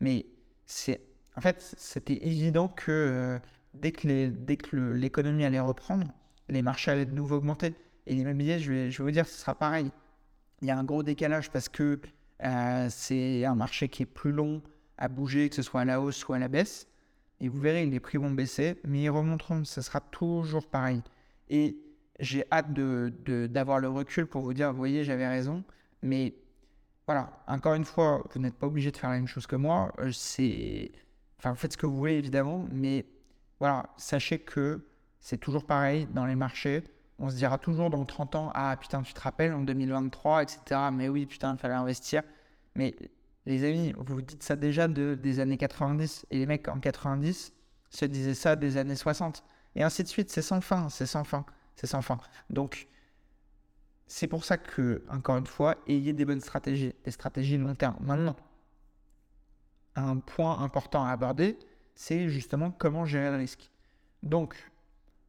Mais 0.01 0.27
c'est, 0.67 1.01
en 1.37 1.41
fait, 1.41 1.75
c'était 1.77 2.27
évident 2.27 2.69
que 2.69 2.91
euh, 2.91 3.39
dès 3.75 3.93
que, 3.93 4.29
dès 4.29 4.57
que 4.57 4.77
l'économie 4.77 5.45
allait 5.45 5.61
reprendre, 5.61 6.07
les 6.49 6.63
marchés 6.63 6.91
allaient 6.91 7.07
de 7.07 7.15
nouveau 7.15 7.37
augmenter. 7.37 7.75
Et 8.07 8.15
l'immobilier, 8.15 8.59
je 8.59 8.73
vais, 8.73 8.91
je 8.91 8.99
vais 8.99 9.05
vous 9.05 9.11
dire, 9.11 9.27
ce 9.27 9.39
sera 9.39 9.55
pareil. 9.55 9.91
Il 10.63 10.69
y 10.69 10.71
a 10.71 10.79
un 10.79 10.85
gros 10.85 11.03
décalage 11.03 11.51
parce 11.51 11.69
que 11.69 12.01
euh, 12.45 12.87
c'est 12.91 13.45
un 13.45 13.55
marché 13.55 13.89
qui 13.89 14.05
est 14.05 14.07
plus 14.07 14.33
long, 14.33 14.63
à 14.97 15.09
bouger, 15.09 15.49
que 15.49 15.55
ce 15.55 15.63
soit 15.63 15.83
à 15.83 15.85
la 15.85 16.01
hausse 16.01 16.27
ou 16.27 16.33
à 16.33 16.39
la 16.39 16.49
baisse. 16.49 16.88
Et 17.41 17.49
vous 17.49 17.61
verrez, 17.61 17.87
les 17.87 18.01
prix 18.01 18.19
vont 18.19 18.31
baisser, 18.31 18.81
mais 18.85 19.03
ils 19.03 19.11
remonteront. 19.11 19.65
Ce 19.65 19.81
sera 19.81 20.01
toujours 20.01 20.67
pareil. 20.67 21.03
Et 21.49 21.77
j'ai 22.21 22.45
hâte 22.51 22.73
d'avoir 22.73 23.11
de, 23.25 23.47
d'avoir 23.47 23.79
le 23.79 23.89
recul 23.89 24.27
pour 24.27 24.43
vous 24.43 24.55
dire, 24.55 24.73
voyez, 24.73 25.05
j'avais 25.05 25.29
raison. 25.29 25.63
Mais 26.03 26.35
voilà, 27.07 27.43
encore 27.47 27.75
une 27.75 27.85
fois, 27.85 28.25
vous 28.33 28.41
n'êtes 28.41 28.55
pas 28.55 28.67
obligé 28.67 28.91
de 28.91 28.97
faire 28.97 29.11
la 29.11 29.17
même 29.17 29.29
chose 29.29 29.47
que 29.47 29.57
moi. 29.57 29.93
Euh, 30.01 30.11
c'est 30.13 30.91
Enfin, 31.39 31.55
faites 31.55 31.73
ce 31.73 31.77
que 31.79 31.87
vous 31.87 31.97
voulez, 31.97 32.15
évidemment, 32.15 32.67
mais 32.73 33.07
voilà, 33.61 33.89
sachez 33.97 34.41
que 34.41 34.85
c'est 35.21 35.39
toujours 35.39 35.65
pareil 35.65 36.07
dans 36.13 36.27
les 36.27 36.35
marchés. 36.35 36.83
On 37.21 37.31
se 37.31 37.37
dira 37.37 37.59
toujours 37.59 37.91
dans 37.91 38.05
30 38.05 38.35
ans, 38.35 38.51
ah 38.55 38.77
putain, 38.77 39.03
tu 39.03 39.15
te 39.15 39.21
rappelles, 39.21 39.53
en 39.53 39.63
2023, 39.63 40.43
etc. 40.43 40.81
Mais 40.93 41.09
oui, 41.09 41.27
putain, 41.27 41.55
il 41.55 41.59
fallait 41.59 41.75
investir. 41.75 42.23
Mais 42.75 42.95
les 43.49 43.65
amis, 43.65 43.95
vous 43.97 44.21
dites 44.21 44.43
ça 44.43 44.57
déjà 44.57 44.89
de, 44.89 45.15
des 45.15 45.41
années 45.41 45.57
90. 45.57 46.27
Et 46.31 46.39
les 46.39 46.47
mecs 46.47 46.69
en 46.69 46.79
90 46.79 47.53
se 47.89 48.05
disaient 48.05 48.35
ça 48.35 48.57
des 48.57 48.77
années 48.77 48.95
60. 48.95 49.43
Et 49.75 49.83
ainsi 49.83 50.03
de 50.03 50.09
suite. 50.09 50.31
C'est 50.31 50.43
sans 50.43 50.61
fin, 50.61 50.91
c'est 50.91 51.07
sans 51.07 51.25
fin, 51.25 51.47
c'est 51.75 51.87
sans 51.87 52.03
fin. 52.03 52.19
Donc, 52.51 52.89
c'est 54.07 54.27
pour 54.27 54.45
ça 54.45 54.59
que, 54.59 55.03
encore 55.09 55.39
une 55.39 55.47
fois, 55.47 55.77
ayez 55.87 56.13
des 56.13 56.27
bonnes 56.27 56.43
stratégies, 56.43 56.95
des 57.05 57.11
stratégies 57.11 57.57
long 57.57 57.75
terme. 57.75 57.97
Maintenant, 58.01 58.37
un 59.97 60.19
point 60.19 60.59
important 60.61 61.05
à 61.05 61.11
aborder, 61.11 61.59
c'est 61.95 62.29
justement 62.29 62.71
comment 62.71 63.07
gérer 63.07 63.31
le 63.31 63.39
risque. 63.39 63.71
Donc, 64.23 64.57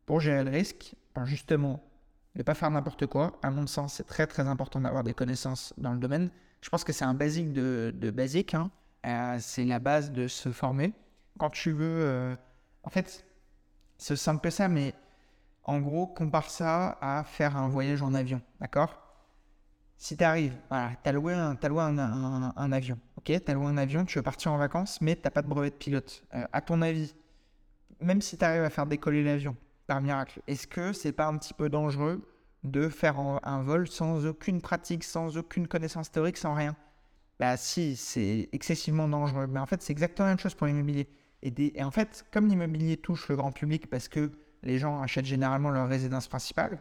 pour 0.05 0.19
gérer 0.19 0.43
le 0.43 0.51
risque, 0.51 0.93
ben, 1.15 1.23
justement, 1.23 1.81
ne 2.35 2.43
pas 2.43 2.53
faire 2.53 2.69
n'importe 2.69 3.05
quoi. 3.05 3.39
À 3.41 3.49
mon 3.49 3.65
sens, 3.65 3.93
c'est 3.93 4.07
très 4.07 4.27
très 4.27 4.45
important 4.45 4.81
d'avoir 4.81 5.05
des 5.05 5.13
connaissances 5.13 5.73
dans 5.77 5.93
le 5.93 5.99
domaine. 5.99 6.29
Je 6.61 6.69
pense 6.69 6.83
que 6.83 6.93
c'est 6.93 7.05
un 7.05 7.13
basique 7.13 7.53
de, 7.53 8.11
basique. 8.11 8.53
Hein. 8.53 8.71
Euh, 9.05 9.37
c'est 9.39 9.65
la 9.65 9.79
base 9.79 10.11
de 10.11 10.27
se 10.27 10.51
former. 10.51 10.93
Quand 11.37 11.49
tu 11.49 11.71
veux. 11.71 12.01
Euh, 12.01 12.35
en 12.83 12.89
fait, 12.89 13.25
c'est 13.97 14.15
simple 14.15 14.41
que 14.41 14.49
ça, 14.49 14.67
mais 14.67 14.93
en 15.63 15.79
gros, 15.79 16.07
compare 16.07 16.49
ça 16.49 16.97
à 17.01 17.23
faire 17.23 17.55
un 17.55 17.69
voyage 17.69 18.01
en 18.01 18.13
avion, 18.13 18.41
d'accord? 18.59 18.97
Si 19.97 20.15
tu 20.15 20.23
arrives, 20.23 20.55
voilà, 20.69 20.91
tu 21.03 21.09
as 21.09 21.11
loué, 21.11 21.33
un, 21.33 21.57
un, 22.55 22.71
avion, 22.71 22.97
ok? 23.17 23.25
Tu 23.25 23.51
as 23.51 23.53
loué 23.53 23.65
un 23.65 23.77
avion, 23.77 24.05
tu 24.05 24.17
veux 24.17 24.23
partir 24.23 24.53
en 24.53 24.57
vacances, 24.57 25.01
mais 25.01 25.15
tu 25.15 25.29
pas 25.29 25.41
de 25.41 25.47
brevet 25.47 25.69
de 25.69 25.75
pilote. 25.75 26.23
Euh, 26.33 26.45
à 26.53 26.61
ton 26.61 26.81
avis, 26.81 27.13
même 27.99 28.21
si 28.21 28.37
tu 28.37 28.45
arrives 28.45 28.63
à 28.63 28.69
faire 28.69 28.85
décoller 28.85 29.23
l'avion, 29.23 29.57
par 29.85 30.01
miracle, 30.01 30.41
est-ce 30.47 30.67
que 30.67 30.93
c'est 30.93 31.11
pas 31.11 31.27
un 31.27 31.37
petit 31.37 31.53
peu 31.53 31.67
dangereux 31.67 32.21
de 32.63 32.89
faire 32.89 33.19
un, 33.19 33.61
vol 33.63 33.87
sans 33.87 34.25
aucune 34.25 34.61
pratique, 34.61 35.03
sans 35.03 35.37
aucune 35.37 35.67
connaissance 35.67 36.11
théorique, 36.11 36.37
sans 36.37 36.53
rien 36.53 36.75
Bah 37.39 37.57
si, 37.57 37.95
c'est 37.95 38.49
excessivement 38.51 39.07
dangereux. 39.07 39.47
Mais 39.47 39.59
en 39.59 39.65
fait, 39.65 39.81
c'est 39.81 39.93
exactement 39.93 40.25
la 40.25 40.31
même 40.33 40.39
chose 40.39 40.55
pour 40.55 40.67
l'immobilier. 40.67 41.07
Et, 41.41 41.83
en 41.83 41.91
fait, 41.91 42.25
comme 42.31 42.47
l'immobilier 42.47 42.97
touche 42.97 43.29
le 43.29 43.37
grand 43.37 43.51
public 43.51 43.89
parce 43.89 44.09
que 44.09 44.31
les 44.63 44.77
gens 44.77 45.01
achètent 45.01 45.25
généralement 45.25 45.69
leur 45.69 45.87
résidence 45.87 46.27
principale. 46.27 46.79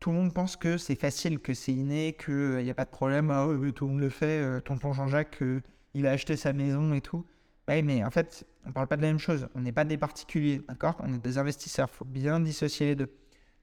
Tout 0.00 0.10
le 0.10 0.16
monde 0.16 0.34
pense 0.34 0.56
que 0.56 0.76
c'est 0.76 0.96
facile, 0.96 1.38
que 1.38 1.54
c'est 1.54 1.72
inné, 1.72 2.16
qu'il 2.22 2.34
n'y 2.34 2.68
euh, 2.68 2.72
a 2.72 2.74
pas 2.74 2.84
de 2.84 2.90
problème. 2.90 3.30
Ah 3.30 3.46
tout 3.74 3.86
le 3.86 3.92
monde 3.92 4.00
le 4.00 4.10
fait. 4.10 4.42
Euh, 4.42 4.60
tonton 4.60 4.92
Jean-Jacques, 4.92 5.40
euh, 5.42 5.60
il 5.94 6.06
a 6.06 6.10
acheté 6.10 6.36
sa 6.36 6.52
maison 6.52 6.92
et 6.92 7.00
tout. 7.00 7.24
Mais 7.68 8.04
en 8.04 8.10
fait, 8.10 8.44
on 8.64 8.68
ne 8.68 8.74
parle 8.74 8.88
pas 8.88 8.96
de 8.96 9.02
la 9.02 9.08
même 9.08 9.18
chose. 9.18 9.48
On 9.54 9.60
n'est 9.60 9.72
pas 9.72 9.84
des 9.84 9.96
particuliers, 9.96 10.60
d'accord? 10.68 10.96
On 11.00 11.14
est 11.14 11.22
des 11.22 11.38
investisseurs. 11.38 11.88
Il 11.90 11.96
faut 11.96 12.04
bien 12.04 12.40
dissocier 12.40 12.86
les 12.86 12.96
deux. 12.96 13.10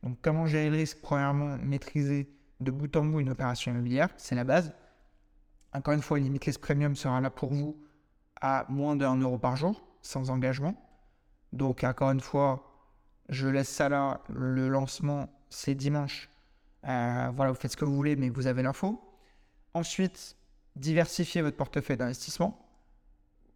Donc, 0.04 0.18
comment 0.22 0.46
gérer 0.46 0.70
le 0.70 0.78
risque? 0.78 1.00
Premièrement, 1.02 1.58
maîtriser 1.58 2.30
de 2.60 2.72
bout 2.72 2.96
en 2.96 3.06
bout 3.06 3.20
une 3.20 3.30
opération 3.30 3.72
immobilière, 3.72 4.10
c'est 4.18 4.36
la 4.36 4.44
base. 4.44 4.74
Encore 5.74 5.94
une 5.94 6.02
fois, 6.02 6.20
Limitless 6.20 6.58
Premium 6.58 6.96
sera 6.96 7.22
là 7.22 7.30
pour 7.30 7.54
vous 7.54 7.78
à 8.42 8.66
moins 8.70 8.96
d'un 8.96 9.16
euro 9.18 9.38
par 9.38 9.56
jour, 9.56 9.84
sans 10.02 10.30
engagement. 10.30 10.76
Donc, 11.54 11.84
encore 11.84 12.12
une 12.12 12.20
fois, 12.20 12.72
je 13.30 13.48
laisse 13.48 13.70
ça 13.70 13.90
là. 13.90 14.22
Le 14.30 14.68
lancement, 14.70 15.30
c'est 15.50 15.76
dimanche. 15.76 16.30
Euh, 16.88 17.32
voilà, 17.36 17.52
vous 17.52 17.58
faites 17.58 17.72
ce 17.72 17.78
que 17.78 17.86
vous 17.86 17.96
voulez, 17.96 18.16
mais 18.16 18.30
vous 18.30 18.48
avez 18.48 18.64
l'info. 18.64 19.00
Ensuite, 19.74 20.36
diversifiez 20.76 21.42
votre 21.42 21.58
portefeuille 21.58 21.98
d'investissement. 21.98 22.68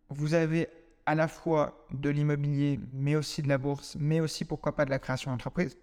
Vous 0.10 0.34
avez 0.36 0.70
à 1.06 1.16
la 1.16 1.28
fois 1.28 1.86
de 1.92 2.10
l'immobilier, 2.10 2.80
mais 2.94 3.16
aussi 3.16 3.42
de 3.42 3.48
la 3.48 3.58
bourse, 3.58 3.98
mais 4.00 4.20
aussi 4.20 4.46
pourquoi 4.46 4.76
pas 4.76 4.86
de 4.86 4.90
la 4.90 5.00
création 5.00 5.32
d'entreprise. 5.32 5.78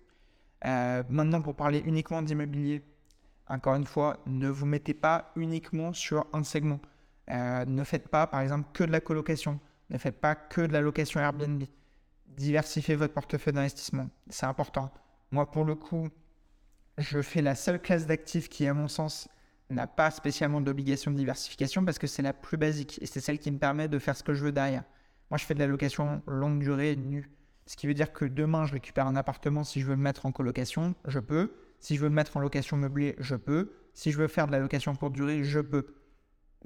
Euh, 0.64 1.02
maintenant, 1.08 1.42
pour 1.42 1.56
parler 1.56 1.82
uniquement 1.84 2.22
d'immobilier, 2.22 2.82
encore 3.48 3.74
une 3.74 3.86
fois, 3.86 4.18
ne 4.26 4.48
vous 4.48 4.66
mettez 4.66 4.94
pas 4.94 5.32
uniquement 5.36 5.92
sur 5.92 6.26
un 6.32 6.44
segment. 6.44 6.80
Euh, 7.30 7.64
ne 7.64 7.84
faites 7.84 8.08
pas, 8.08 8.26
par 8.26 8.40
exemple, 8.40 8.68
que 8.72 8.84
de 8.84 8.92
la 8.92 9.00
colocation. 9.00 9.60
Ne 9.90 9.98
faites 9.98 10.20
pas 10.20 10.34
que 10.34 10.62
de 10.62 10.72
la 10.72 10.80
location 10.80 11.20
Airbnb 11.20 11.64
diversifier 12.36 12.94
votre 12.94 13.14
portefeuille 13.14 13.52
d'investissement. 13.52 14.08
C'est 14.28 14.46
important. 14.46 14.90
Moi, 15.30 15.50
pour 15.50 15.64
le 15.64 15.74
coup, 15.74 16.08
je 16.98 17.20
fais 17.22 17.42
la 17.42 17.54
seule 17.54 17.80
classe 17.80 18.06
d'actifs 18.06 18.48
qui, 18.48 18.66
à 18.66 18.74
mon 18.74 18.88
sens, 18.88 19.28
n'a 19.70 19.86
pas 19.86 20.10
spécialement 20.10 20.60
d'obligation 20.60 21.10
de 21.10 21.16
diversification 21.16 21.84
parce 21.84 21.98
que 21.98 22.06
c'est 22.06 22.22
la 22.22 22.32
plus 22.32 22.56
basique 22.56 22.98
et 23.00 23.06
c'est 23.06 23.20
celle 23.20 23.38
qui 23.38 23.50
me 23.50 23.58
permet 23.58 23.88
de 23.88 23.98
faire 23.98 24.16
ce 24.16 24.22
que 24.22 24.34
je 24.34 24.44
veux 24.44 24.52
derrière. 24.52 24.84
Moi, 25.30 25.38
je 25.38 25.44
fais 25.44 25.54
de 25.54 25.58
la 25.58 25.66
location 25.66 26.22
longue 26.26 26.58
durée 26.60 26.96
nue. 26.96 27.30
Ce 27.66 27.76
qui 27.76 27.86
veut 27.86 27.94
dire 27.94 28.12
que 28.12 28.24
demain, 28.24 28.66
je 28.66 28.72
récupère 28.72 29.06
un 29.06 29.16
appartement. 29.16 29.64
Si 29.64 29.80
je 29.80 29.86
veux 29.86 29.94
le 29.94 30.00
mettre 30.00 30.26
en 30.26 30.32
colocation, 30.32 30.94
je 31.06 31.20
peux. 31.20 31.52
Si 31.78 31.96
je 31.96 32.00
veux 32.00 32.08
le 32.08 32.14
mettre 32.14 32.36
en 32.36 32.40
location 32.40 32.76
meublée, 32.76 33.14
je 33.18 33.36
peux. 33.36 33.72
Si 33.94 34.10
je 34.10 34.18
veux 34.18 34.28
faire 34.28 34.46
de 34.46 34.52
la 34.52 34.58
location 34.58 34.94
courte 34.94 35.12
durée, 35.12 35.44
je 35.44 35.60
peux. 35.60 35.86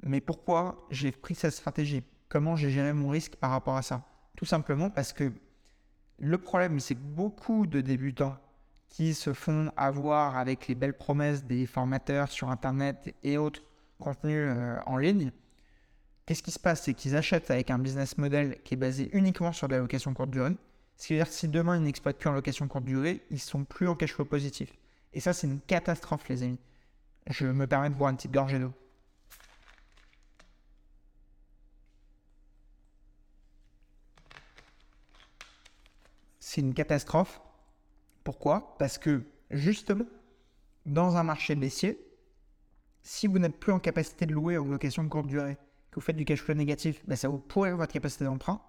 Mais 0.03 0.21
pourquoi 0.21 0.87
j'ai 0.91 1.11
pris 1.11 1.35
cette 1.35 1.53
stratégie? 1.53 2.03
Comment 2.29 2.55
j'ai 2.55 2.69
géré 2.69 2.93
mon 2.93 3.09
risque 3.09 3.35
par 3.35 3.51
rapport 3.51 3.77
à 3.77 3.81
ça? 3.81 4.05
Tout 4.35 4.45
simplement 4.45 4.89
parce 4.89 5.13
que 5.13 5.31
le 6.19 6.37
problème, 6.37 6.79
c'est 6.79 6.95
que 6.95 6.99
beaucoup 6.99 7.67
de 7.67 7.81
débutants 7.81 8.37
qui 8.87 9.13
se 9.13 9.33
font 9.33 9.71
avoir 9.75 10.37
avec 10.37 10.67
les 10.67 10.75
belles 10.75 10.97
promesses 10.97 11.43
des 11.43 11.65
formateurs 11.65 12.29
sur 12.29 12.49
Internet 12.49 13.13
et 13.23 13.37
autres 13.37 13.61
contenus 13.99 14.49
euh, 14.49 14.77
en 14.85 14.97
ligne, 14.97 15.31
qu'est-ce 16.25 16.43
qui 16.43 16.51
se 16.51 16.59
passe? 16.59 16.83
C'est 16.83 16.93
qu'ils 16.93 17.15
achètent 17.15 17.51
avec 17.51 17.69
un 17.69 17.79
business 17.79 18.17
model 18.17 18.61
qui 18.63 18.75
est 18.75 18.77
basé 18.77 19.09
uniquement 19.13 19.51
sur 19.51 19.67
de 19.67 19.75
la 19.75 19.81
location 19.81 20.13
courte 20.13 20.31
durée. 20.31 20.55
Ce 20.97 21.07
qui 21.07 21.13
veut 21.13 21.19
dire 21.19 21.27
que 21.27 21.33
si 21.33 21.47
demain 21.47 21.77
ils 21.77 21.83
n'exploitent 21.83 22.17
plus 22.17 22.29
en 22.29 22.33
location 22.33 22.67
courte 22.67 22.85
durée, 22.85 23.23
ils 23.29 23.39
sont 23.39 23.63
plus 23.63 23.87
en 23.87 23.95
cash 23.95 24.13
flow 24.13 24.25
positif. 24.25 24.73
Et 25.13 25.19
ça, 25.19 25.33
c'est 25.33 25.47
une 25.47 25.61
catastrophe, 25.61 26.27
les 26.27 26.43
amis. 26.43 26.59
Je 27.27 27.47
me 27.47 27.67
permets 27.67 27.89
de 27.89 27.95
boire 27.95 28.09
une 28.09 28.17
petite 28.17 28.31
gorgée 28.31 28.59
d'eau. 28.59 28.73
c'est 36.57 36.61
une 36.61 36.73
catastrophe. 36.73 37.39
Pourquoi? 38.23 38.77
Parce 38.79 38.97
que 38.97 39.21
justement, 39.51 40.05
dans 40.87 41.15
un 41.15 41.21
marché 41.21 41.53
baissier, 41.53 42.03
si 43.03 43.27
vous 43.27 43.37
n'êtes 43.37 43.59
plus 43.59 43.71
en 43.71 43.79
capacité 43.79 44.25
de 44.25 44.33
louer 44.33 44.57
en 44.57 44.65
location 44.65 45.07
courte 45.07 45.27
durée, 45.27 45.57
que 45.91 45.95
vous 45.95 46.01
faites 46.01 46.15
du 46.15 46.25
cash 46.25 46.41
flow 46.41 46.55
négatif, 46.55 47.03
ben 47.05 47.15
ça 47.15 47.27
vous 47.27 47.37
pourrir 47.37 47.77
votre 47.77 47.93
capacité 47.93 48.25
d'emprunt. 48.25 48.59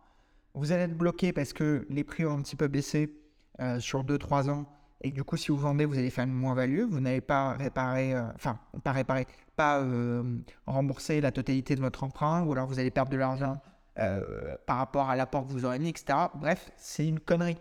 Vous 0.58 0.72
allez 0.72 0.82
être 0.82 0.96
bloqué 0.96 1.32
parce 1.32 1.52
que 1.52 1.86
les 1.88 2.04
prix 2.04 2.26
ont 2.26 2.32
un 2.38 2.42
petit 2.42 2.56
peu 2.56 2.68
baissé 2.68 3.14
euh, 3.60 3.78
sur 3.78 4.04
2-3 4.04 4.50
ans. 4.50 4.66
Et 5.00 5.12
du 5.12 5.22
coup, 5.22 5.36
si 5.36 5.52
vous 5.52 5.56
vendez, 5.56 5.84
vous 5.84 5.96
allez 5.96 6.10
faire 6.10 6.24
une 6.24 6.32
moins-value. 6.32 6.82
Vous 6.90 6.98
n'allez 6.98 7.20
pas 7.20 7.52
réparer, 7.52 8.14
euh, 8.14 8.26
enfin, 8.34 8.58
pas 8.82 8.90
réparer, 8.90 9.26
pas 9.54 9.78
euh, 9.78 10.38
rembourser 10.66 11.20
la 11.20 11.30
totalité 11.30 11.76
de 11.76 11.80
votre 11.80 12.02
emprunt, 12.02 12.42
ou 12.42 12.52
alors 12.52 12.66
vous 12.66 12.80
allez 12.80 12.90
perdre 12.90 13.10
de 13.10 13.16
l'argent 13.16 13.60
par 14.64 14.76
rapport 14.76 15.10
à 15.10 15.16
l'apport 15.16 15.44
que 15.44 15.50
vous 15.50 15.64
aurez 15.64 15.80
mis, 15.80 15.88
etc. 15.88 16.16
Bref, 16.36 16.70
c'est 16.76 17.04
une 17.04 17.18
connerie 17.18 17.58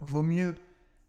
vaut 0.00 0.22
mieux, 0.22 0.54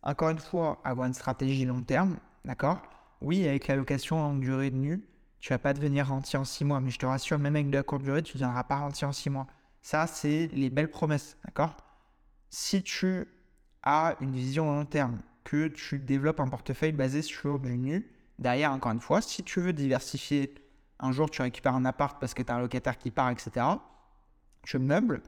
encore 0.03 0.29
une 0.29 0.39
fois, 0.39 0.79
avoir 0.83 1.07
une 1.07 1.13
stratégie 1.13 1.65
long 1.65 1.81
terme, 1.81 2.17
d'accord? 2.45 2.81
Oui, 3.21 3.47
avec 3.47 3.67
la 3.67 3.75
location 3.75 4.17
en 4.17 4.33
durée 4.35 4.71
de 4.71 4.77
nu, 4.77 5.05
tu 5.39 5.51
vas 5.51 5.59
pas 5.59 5.73
devenir 5.73 6.07
rentier 6.07 6.39
en 6.39 6.45
6 6.45 6.63
mois, 6.65 6.79
mais 6.79 6.89
je 6.89 6.99
te 6.99 7.05
rassure, 7.05 7.39
même 7.39 7.55
avec 7.55 7.69
de 7.69 7.75
la 7.75 7.83
courte 7.83 8.03
durée, 8.03 8.23
tu 8.23 8.37
ne 8.37 8.39
deviendras 8.39 8.63
pas 8.63 8.77
rentier 8.77 9.05
en 9.05 9.11
6 9.11 9.29
mois. 9.29 9.47
Ça, 9.85 10.07
c'est 10.07 10.47
les 10.51 10.71
belles 10.71 10.89
promesses, 10.89 11.37
d'accord? 11.45 11.77
Si 12.49 12.81
tu 12.81 13.27
as 13.83 14.15
une 14.19 14.31
vision 14.31 14.65
long 14.65 14.83
terme, 14.83 15.19
que 15.43 15.67
tu 15.67 15.99
développes 15.99 16.39
un 16.39 16.47
portefeuille 16.47 16.91
basé 16.91 17.21
sur 17.21 17.59
du 17.59 17.77
nu, 17.77 18.11
derrière, 18.39 18.71
encore 18.71 18.93
une 18.93 18.99
fois, 18.99 19.21
si 19.21 19.43
tu 19.43 19.59
veux 19.59 19.73
diversifier, 19.73 20.55
un 20.99 21.11
jour 21.11 21.29
tu 21.29 21.43
récupères 21.43 21.75
un 21.75 21.85
appart 21.85 22.19
parce 22.19 22.33
que 22.33 22.41
tu 22.41 22.51
as 22.51 22.55
un 22.55 22.61
locataire 22.61 22.97
qui 22.97 23.11
part, 23.11 23.29
etc., 23.29 23.63
tu 24.63 24.79
meubles 24.79 25.21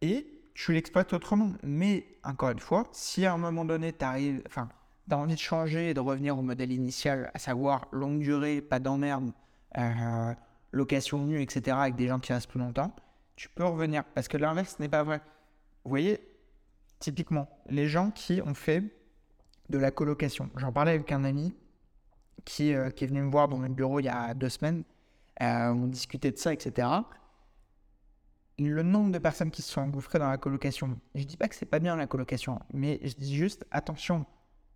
et 0.00 0.26
tu 0.54 0.72
l'exploites 0.72 1.12
autrement. 1.12 1.52
Mais 1.62 2.06
encore 2.24 2.48
une 2.48 2.60
fois, 2.60 2.84
si 2.92 3.26
à 3.26 3.34
un 3.34 3.38
moment 3.38 3.66
donné, 3.66 3.92
tu 3.92 4.06
as 4.06 4.16
envie 5.10 5.34
de 5.34 5.38
changer 5.38 5.90
et 5.90 5.92
de 5.92 6.00
revenir 6.00 6.38
au 6.38 6.40
modèle 6.40 6.72
initial, 6.72 7.30
à 7.34 7.38
savoir 7.38 7.88
longue 7.92 8.20
durée, 8.20 8.62
pas 8.62 8.78
d'emmerde, 8.78 9.32
euh, 9.76 10.32
location 10.72 11.26
nue, 11.26 11.42
etc., 11.42 11.76
avec 11.78 11.96
des 11.96 12.08
gens 12.08 12.20
qui 12.20 12.32
restent 12.32 12.48
plus 12.48 12.58
longtemps, 12.58 12.96
tu 13.38 13.48
peux 13.48 13.64
revenir. 13.64 14.04
Parce 14.14 14.28
que 14.28 14.36
l'inverse 14.36 14.78
n'est 14.80 14.88
pas 14.88 15.04
vrai. 15.04 15.20
Vous 15.84 15.90
voyez, 15.90 16.20
typiquement, 16.98 17.48
les 17.68 17.86
gens 17.86 18.10
qui 18.10 18.42
ont 18.42 18.54
fait 18.54 18.82
de 19.70 19.78
la 19.78 19.90
colocation. 19.90 20.50
J'en 20.56 20.72
parlais 20.72 20.92
avec 20.92 21.12
un 21.12 21.24
ami 21.24 21.54
qui, 22.44 22.74
euh, 22.74 22.88
est 22.88 23.06
venu 23.06 23.22
me 23.22 23.30
voir 23.30 23.48
dans 23.48 23.58
mon 23.58 23.68
bureau 23.68 24.00
il 24.00 24.06
y 24.06 24.08
a 24.08 24.34
deux 24.34 24.48
semaines. 24.48 24.82
Euh, 25.40 25.68
on 25.68 25.86
discutait 25.86 26.32
de 26.32 26.38
ça, 26.38 26.52
etc 26.52 26.88
le 28.58 28.82
nombre 28.82 29.12
de 29.12 29.18
personnes 29.18 29.52
qui 29.52 29.62
se 29.62 29.70
sont 29.70 29.80
engouffrées 29.80 30.18
dans 30.18 30.28
la 30.28 30.36
colocation. 30.36 30.98
Je 31.14 31.22
dis 31.22 31.36
pas 31.36 31.46
que 31.46 31.54
c'est 31.54 31.64
pas 31.64 31.78
bien 31.78 31.94
la 31.94 32.08
colocation, 32.08 32.58
mais 32.72 32.98
je 33.04 33.14
dis 33.14 33.36
juste 33.36 33.64
attention, 33.70 34.26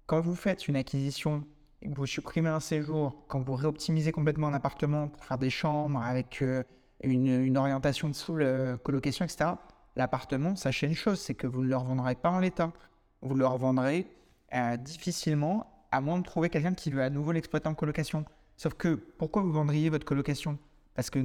quand 0.07 0.21
vous 0.21 0.37
faites 0.37 0.69
une 0.69 0.77
acquisition 0.77 1.45
que 1.83 1.89
vous 1.89 2.07
supprimez 2.07 2.49
un 2.49 2.61
séjour, 2.61 3.25
quand 3.27 3.41
vous 3.41 3.57
réoptimisez 3.57 4.13
complètement 4.13 4.47
un 4.47 4.55
appartement 4.55 5.09
pour 5.09 5.25
faire 5.25 5.39
des 5.39 5.51
chambres 5.51 6.01
avec 6.01 6.43
euh, 6.43 6.63
une, 7.03 7.57
orientation 7.57 8.09
de 8.09 8.15
sous 8.15 8.37
la 8.37 8.77
colocation, 8.79 9.25
etc., 9.25 9.51
l'appartement, 9.97 10.57
sachez 10.57 10.87
une 10.87 10.95
chose, 10.95 11.21
c'est 11.21 11.35
que 11.35 11.47
vous 11.47 11.63
ne 11.63 11.69
le 11.69 11.77
revendrez 11.77 12.15
pas 12.15 12.31
en 12.31 12.41
l'état. 12.41 12.73
Vous 13.21 13.35
le 13.35 13.47
revendrez 13.47 14.07
euh, 14.55 14.77
difficilement, 14.77 15.87
à 15.91 16.01
moins 16.01 16.19
de 16.19 16.25
trouver 16.25 16.49
quelqu'un 16.49 16.75
qui 16.75 16.91
veut 16.91 17.03
à 17.03 17.11
nouveau 17.11 17.33
l'exploiter 17.33 17.69
en 17.69 17.75
colocation. 17.75 18.25
Sauf 18.57 18.75
que, 18.75 18.95
pourquoi 18.95 19.43
vous 19.43 19.53
vendriez 19.53 19.91
votre 19.91 20.05
colocation? 20.05 20.59
Parce 20.95 21.11
que 21.11 21.19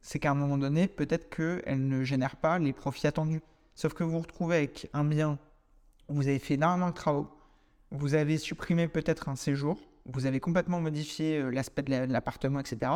c'est 0.00 0.18
qu'à 0.18 0.30
un 0.30 0.34
moment 0.34 0.58
donné, 0.58 0.86
peut-être 0.88 1.34
qu'elle 1.34 1.86
ne 1.86 2.04
génère 2.04 2.36
pas 2.36 2.58
les 2.58 2.72
profits 2.72 3.06
attendus. 3.06 3.40
Sauf 3.74 3.94
que 3.94 4.04
vous 4.04 4.12
vous 4.12 4.20
retrouvez 4.20 4.56
avec 4.56 4.88
un 4.92 5.04
bien, 5.04 5.38
vous 6.08 6.28
avez 6.28 6.38
fait 6.38 6.54
énormément 6.54 6.90
de 6.90 6.94
travaux, 6.94 7.28
vous 7.90 8.14
avez 8.14 8.38
supprimé 8.38 8.86
peut-être 8.86 9.28
un 9.28 9.36
séjour, 9.36 9.78
vous 10.06 10.26
avez 10.26 10.40
complètement 10.40 10.80
modifié 10.80 11.38
euh, 11.38 11.50
l'aspect 11.50 11.82
de 11.82 12.12
l'appartement, 12.12 12.60
etc. 12.60 12.92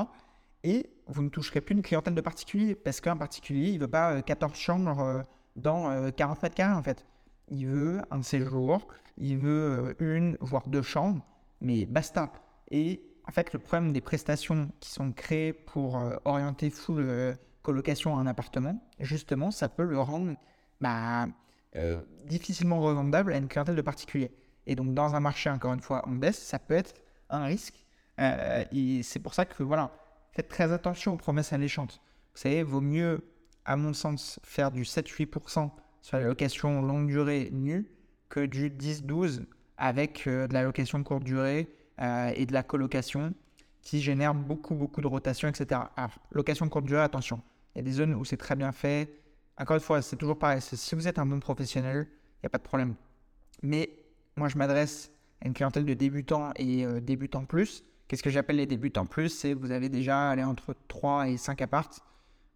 Et 0.64 0.90
vous 1.06 1.22
ne 1.22 1.28
toucherez 1.28 1.61
plus 1.61 1.74
une 1.74 1.82
clientèle 1.82 2.14
de 2.14 2.20
particulier, 2.20 2.74
parce 2.74 3.00
qu'un 3.00 3.16
particulier, 3.16 3.68
il 3.68 3.74
ne 3.76 3.80
veut 3.80 3.88
pas 3.88 4.20
14 4.22 4.52
euh, 4.52 4.54
chambres 4.54 5.00
euh, 5.00 5.22
dans 5.56 6.11
40 6.11 6.42
mètres 6.42 6.54
carrés, 6.54 6.74
en 6.74 6.82
fait. 6.82 7.06
Il 7.48 7.66
veut 7.66 8.00
un 8.11 8.22
séjour, 8.22 8.86
il 9.16 9.38
veut 9.38 9.96
une, 10.00 10.36
voire 10.40 10.68
deux 10.68 10.82
chambres, 10.82 11.24
mais 11.61 11.86
basta. 11.86 12.32
Et 12.70 13.02
en 13.26 13.32
fait, 13.32 13.52
le 13.52 13.59
problème 13.59 13.92
des 13.92 14.00
prestations 14.00 14.70
qui 14.80 14.90
sont 14.90 15.12
créées 15.12 15.52
pour 15.52 16.00
orienter 16.24 16.70
full 16.70 17.36
colocation 17.62 18.16
à 18.16 18.20
un 18.20 18.26
appartement, 18.26 18.78
justement, 19.00 19.50
ça 19.50 19.68
peut 19.68 19.84
le 19.84 19.98
rendre 19.98 20.36
bah, 20.80 21.26
difficilement 22.26 22.80
revendable 22.80 23.32
à 23.32 23.38
une 23.38 23.48
clientèle 23.48 23.76
de 23.76 23.82
particulier. 23.82 24.30
Et 24.68 24.76
donc, 24.76 24.92
dans 24.92 25.14
un 25.14 25.20
marché, 25.20 25.48
encore 25.48 25.72
une 25.72 25.80
fois, 25.80 26.06
en 26.06 26.12
baisse, 26.12 26.38
ça 26.38 26.59
peut 26.59 26.74
être 26.74 26.94
un 27.30 27.44
risque. 27.44 27.86
Euh, 28.20 28.64
et 28.70 29.02
c'est 29.02 29.18
pour 29.18 29.32
ça 29.34 29.46
que, 29.46 29.62
voilà, 29.62 29.90
faites 30.33 30.49
très 30.49 30.72
attention 30.72 31.14
aux 31.14 31.16
promesses 31.16 31.53
alléchantes. 31.53 32.01
Vous 32.35 32.41
savez, 32.41 32.62
vaut 32.62 32.81
mieux, 32.81 33.20
à 33.64 33.76
mon 33.76 33.93
sens, 33.93 34.41
faire 34.45 34.70
du 34.70 34.83
7-8% 34.83 35.70
sur 36.03 36.16
la 36.16 36.24
location 36.24 36.83
longue 36.83 37.09
durée 37.09 37.51
nue 37.53 37.91
que 38.29 38.47
du 38.47 38.70
10-12 38.70 39.45
avec 39.76 40.26
euh, 40.26 40.47
de 40.47 40.55
la 40.55 40.62
location 40.62 41.03
courte 41.03 41.24
durée 41.24 41.68
euh, 42.01 42.33
et 42.35 42.47
de 42.47 42.53
la 42.53 42.62
colocation 42.62 43.33
qui 43.83 44.01
génère 44.01 44.35
beaucoup, 44.35 44.74
beaucoup 44.74 45.01
de 45.01 45.07
rotation, 45.07 45.49
etc. 45.49 45.81
Alors, 45.97 46.11
location 46.33 46.68
courte 46.68 46.85
durée, 46.85 47.03
attention. 47.03 47.41
Il 47.74 47.79
y 47.79 47.81
a 47.81 47.85
des 47.85 47.93
zones 47.93 48.14
où 48.14 48.24
c'est 48.24 48.37
très 48.37 48.57
bien 48.57 48.72
fait. 48.72 49.11
Encore 49.57 49.76
une 49.76 49.83
fois, 49.83 50.03
c'est 50.03 50.16
toujours 50.16 50.39
pareil. 50.39 50.61
Si 50.61 50.95
vous 50.95 51.09
êtes 51.09 51.18
un 51.18 51.26
bon 51.26 51.41
professionnel, 51.41 52.07
il 52.11 52.41
n'y 52.45 52.47
a 52.47 52.51
pas 52.51 52.59
de 52.59 52.64
problème. 52.64 52.95
Mais 53.62 53.91
moi, 54.37 54.49
je 54.49 54.57
m'adresse 54.59 55.11
à 55.41 55.47
une 55.47 55.55
clientèle 55.55 55.85
de 55.85 55.95
débutants 55.95 56.53
et 56.57 56.85
euh, 56.85 57.01
débutants 57.01 57.45
plus. 57.45 57.85
Qu'est-ce 58.09 58.22
que 58.22 58.30
j'appelle 58.30 58.56
les 58.56 58.66
débutants 58.66 59.06
plus 59.06 59.28
C'est 59.28 59.54
vous 59.54 59.70
avez 59.70 59.88
déjà 59.88 60.30
allé 60.30 60.42
entre 60.42 60.74
3 60.88 61.28
et 61.28 61.36
5 61.36 61.61
appartes. 61.62 62.00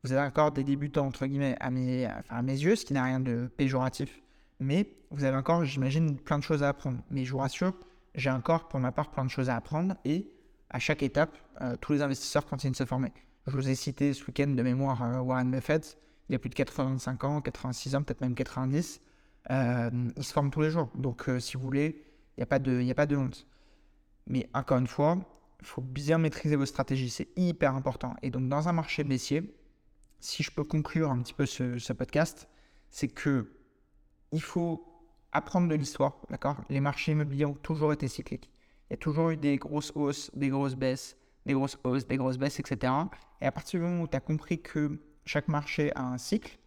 Vous 0.02 0.12
avez 0.12 0.26
encore 0.26 0.50
des 0.50 0.64
débutants, 0.64 1.06
entre 1.06 1.26
guillemets, 1.26 1.56
à 1.60 1.70
mes, 1.70 2.06
à 2.28 2.42
mes 2.42 2.58
yeux, 2.58 2.74
ce 2.74 2.84
qui 2.84 2.94
n'a 2.94 3.04
rien 3.04 3.20
de 3.20 3.48
péjoratif. 3.56 4.20
Mais 4.58 4.88
vous 5.10 5.24
avez 5.24 5.36
encore, 5.36 5.64
j'imagine, 5.64 6.16
plein 6.16 6.38
de 6.38 6.42
choses 6.42 6.62
à 6.62 6.70
apprendre. 6.70 6.98
Mais 7.10 7.24
je 7.24 7.32
vous 7.32 7.38
rassure, 7.38 7.74
j'ai 8.14 8.30
encore, 8.30 8.68
pour 8.68 8.80
ma 8.80 8.92
part, 8.92 9.10
plein 9.10 9.24
de 9.24 9.30
choses 9.30 9.50
à 9.50 9.56
apprendre. 9.56 9.94
Et 10.04 10.26
à 10.70 10.78
chaque 10.78 11.02
étape, 11.02 11.36
euh, 11.60 11.76
tous 11.80 11.92
les 11.92 12.02
investisseurs 12.02 12.46
continuent 12.46 12.72
de 12.72 12.76
se 12.76 12.84
former. 12.86 13.12
Je 13.46 13.52
vous 13.52 13.68
ai 13.68 13.74
cité 13.74 14.14
ce 14.14 14.24
week-end 14.24 14.48
de 14.48 14.62
mémoire 14.62 15.02
euh, 15.02 15.20
Warren 15.20 15.50
Buffett. 15.50 15.98
Il 16.28 16.34
a 16.34 16.38
plus 16.38 16.50
de 16.50 16.54
85 16.54 17.24
ans, 17.24 17.40
86 17.40 17.94
ans, 17.94 18.02
peut-être 18.02 18.20
même 18.20 18.34
90. 18.34 19.00
Euh, 19.50 19.90
ils 20.16 20.24
se 20.24 20.32
forment 20.32 20.50
tous 20.50 20.62
les 20.62 20.70
jours. 20.70 20.88
Donc, 20.94 21.28
euh, 21.28 21.40
si 21.40 21.56
vous 21.56 21.62
voulez, 21.62 22.04
il 22.36 22.40
n'y 22.40 22.42
a, 22.42 22.92
a 22.92 22.94
pas 22.94 23.06
de 23.06 23.16
honte. 23.16 23.46
Mais 24.26 24.48
encore 24.54 24.78
une 24.78 24.86
fois, 24.86 25.18
il 25.62 25.66
faut 25.66 25.80
bien 25.80 26.18
maîtriser 26.18 26.56
vos 26.56 26.66
stratégies. 26.66 27.10
C'est 27.10 27.28
hyper 27.36 27.74
important. 27.74 28.14
Et 28.22 28.30
donc, 28.30 28.48
dans 28.48 28.68
un 28.68 28.72
marché 28.72 29.04
baissier, 29.04 29.56
si 30.20 30.42
je 30.42 30.50
peux 30.50 30.64
conclure 30.64 31.10
un 31.10 31.22
petit 31.22 31.34
peu 31.34 31.46
ce, 31.46 31.92
podcast, 31.92 32.48
c'est 32.90 33.08
que 33.08 33.52
il 34.32 34.42
faut 34.42 34.84
apprendre 35.32 35.68
de 35.68 35.74
l'histoire. 35.74 36.18
D'accord? 36.30 36.56
Les 36.68 36.80
marchés 36.80 37.12
immobiliers 37.12 37.46
ont 37.46 37.54
toujours 37.54 37.92
été 37.92 38.08
cycliques. 38.08 38.50
Il 38.90 38.92
y 38.92 38.94
a 38.94 38.98
toujours 38.98 39.30
eu 39.30 39.36
des 39.36 39.56
grosses 39.56 39.92
hausses, 39.94 40.30
des 40.34 40.48
grosses 40.48 40.74
baisses, 40.74 41.16
des 41.46 41.54
grosses 41.54 41.78
hausses, 41.84 42.06
des 42.06 42.16
grosses 42.16 42.38
baisses, 42.38 42.60
etc. 42.60 42.92
Et 43.40 43.46
à 43.46 43.52
partir 43.52 43.80
du 43.80 43.86
moment 43.86 44.02
où 44.02 44.08
tu 44.08 44.16
as 44.16 44.20
compris 44.20 44.60
que 44.60 45.00
chaque 45.24 45.48
marché 45.48 45.92
a 45.94 46.02
un 46.02 46.18
cycle, 46.18 46.58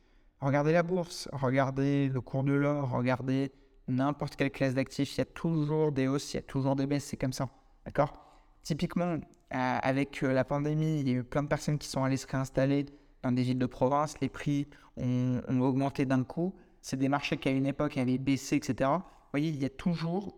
Regardez 0.42 0.74
la 0.74 0.84
bourse, 0.84 1.30
regardez 1.32 2.10
le 2.10 2.22
cours 2.22 2.44
de 2.44 2.54
l'or, 2.54 2.90
regardez 2.90 3.52
n'importe 3.88 4.36
quelle 4.36 4.52
classe 4.52 4.74
d'actifs, 4.74 5.16
il 5.16 5.18
y 5.20 5.22
a 5.22 5.26
toujours 5.26 5.92
des 5.92 6.08
hausses, 6.08 6.34
il 6.34 6.38
y 6.38 6.40
a 6.40 6.44
toujours 6.44 6.76
des 6.76 6.86
baisses, 6.86 7.06
c'est 7.06 7.18
comme 7.18 7.34
ça. 7.34 7.50
D'accord? 7.86 8.25
Typiquement, 8.66 9.14
euh, 9.14 9.20
avec 9.52 10.24
euh, 10.24 10.34
la 10.34 10.44
pandémie, 10.44 11.00
il 11.00 11.08
y 11.08 11.12
a 11.12 11.20
eu 11.20 11.24
plein 11.24 11.44
de 11.44 11.48
personnes 11.48 11.78
qui 11.78 11.88
sont 11.88 12.04
allées 12.04 12.18
se 12.18 12.26
réinstaller 12.26 12.88
dans 13.22 13.32
des 13.32 13.44
villes 13.44 13.60
de 13.60 13.68
province, 13.68 14.20
les 14.22 14.28
prix 14.28 14.68
ont, 14.98 15.40
augmenté 15.62 16.08
d'un 16.08 16.24
coup. 16.24 16.56
C'est 16.82 16.98
des 16.98 17.08
marchés 17.08 17.38
qui 17.38 17.48
à 17.48 17.52
une 17.52 17.68
époque 17.68 17.96
avaient 17.98 18.18
baissé, 18.18 18.56
etc. 18.56 18.90
Vous 18.90 19.32
voyez, 19.32 19.50
il 19.50 19.62
y 19.62 19.66
a 19.66 19.70
toujours 19.70 20.36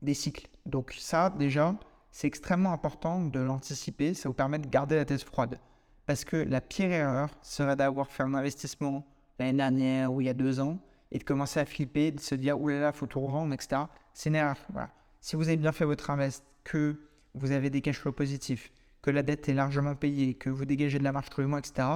des 0.00 0.14
cycles. 0.14 0.48
Donc 0.64 0.96
ça, 0.98 1.28
déjà, 1.28 1.74
c'est 2.10 2.26
extrêmement 2.26 2.72
important 2.72 3.20
de 3.26 3.40
l'anticiper, 3.40 4.14
ça 4.14 4.30
vous 4.30 4.34
permet 4.34 4.58
de 4.58 4.66
garder 4.66 4.96
la 4.96 5.04
tête 5.04 5.22
froide. 5.22 5.60
Parce 6.06 6.24
que 6.24 6.36
la 6.36 6.62
pire 6.62 6.90
erreur 6.90 7.28
serait 7.42 7.76
d'avoir 7.76 8.10
fait 8.10 8.22
un 8.22 8.32
investissement 8.32 9.06
l'année 9.38 9.58
dernière 9.58 10.10
ou 10.10 10.22
il 10.22 10.28
y 10.28 10.30
a 10.30 10.34
deux 10.34 10.60
ans 10.60 10.78
et 11.12 11.18
de 11.18 11.24
commencer 11.24 11.60
à 11.60 11.66
flipper, 11.66 12.10
de 12.10 12.20
se 12.20 12.34
dire 12.34 12.58
oulala, 12.58 12.80
là 12.80 12.86
là, 12.86 12.92
faut 12.92 13.06
tout 13.06 13.20
revendre, 13.20 13.52
etc. 13.52 13.82
C'est 14.14 14.30
une 14.30 14.36
erreur. 14.36 14.56
Voilà. 14.72 14.88
Si 15.20 15.36
vous 15.36 15.46
avez 15.48 15.58
bien 15.58 15.72
fait 15.72 15.84
votre 15.84 16.08
invest, 16.08 16.42
que 16.64 16.98
vous 17.34 17.52
avez 17.52 17.70
des 17.70 17.80
cash 17.80 17.98
flows 17.98 18.12
positifs, 18.12 18.72
que 19.02 19.10
la 19.10 19.22
dette 19.22 19.48
est 19.48 19.54
largement 19.54 19.94
payée, 19.94 20.34
que 20.34 20.50
vous 20.50 20.64
dégagez 20.64 20.98
de 20.98 21.04
la 21.04 21.12
marge 21.12 21.30
tous 21.30 21.40
les 21.40 21.46
mois, 21.46 21.58
etc., 21.58 21.88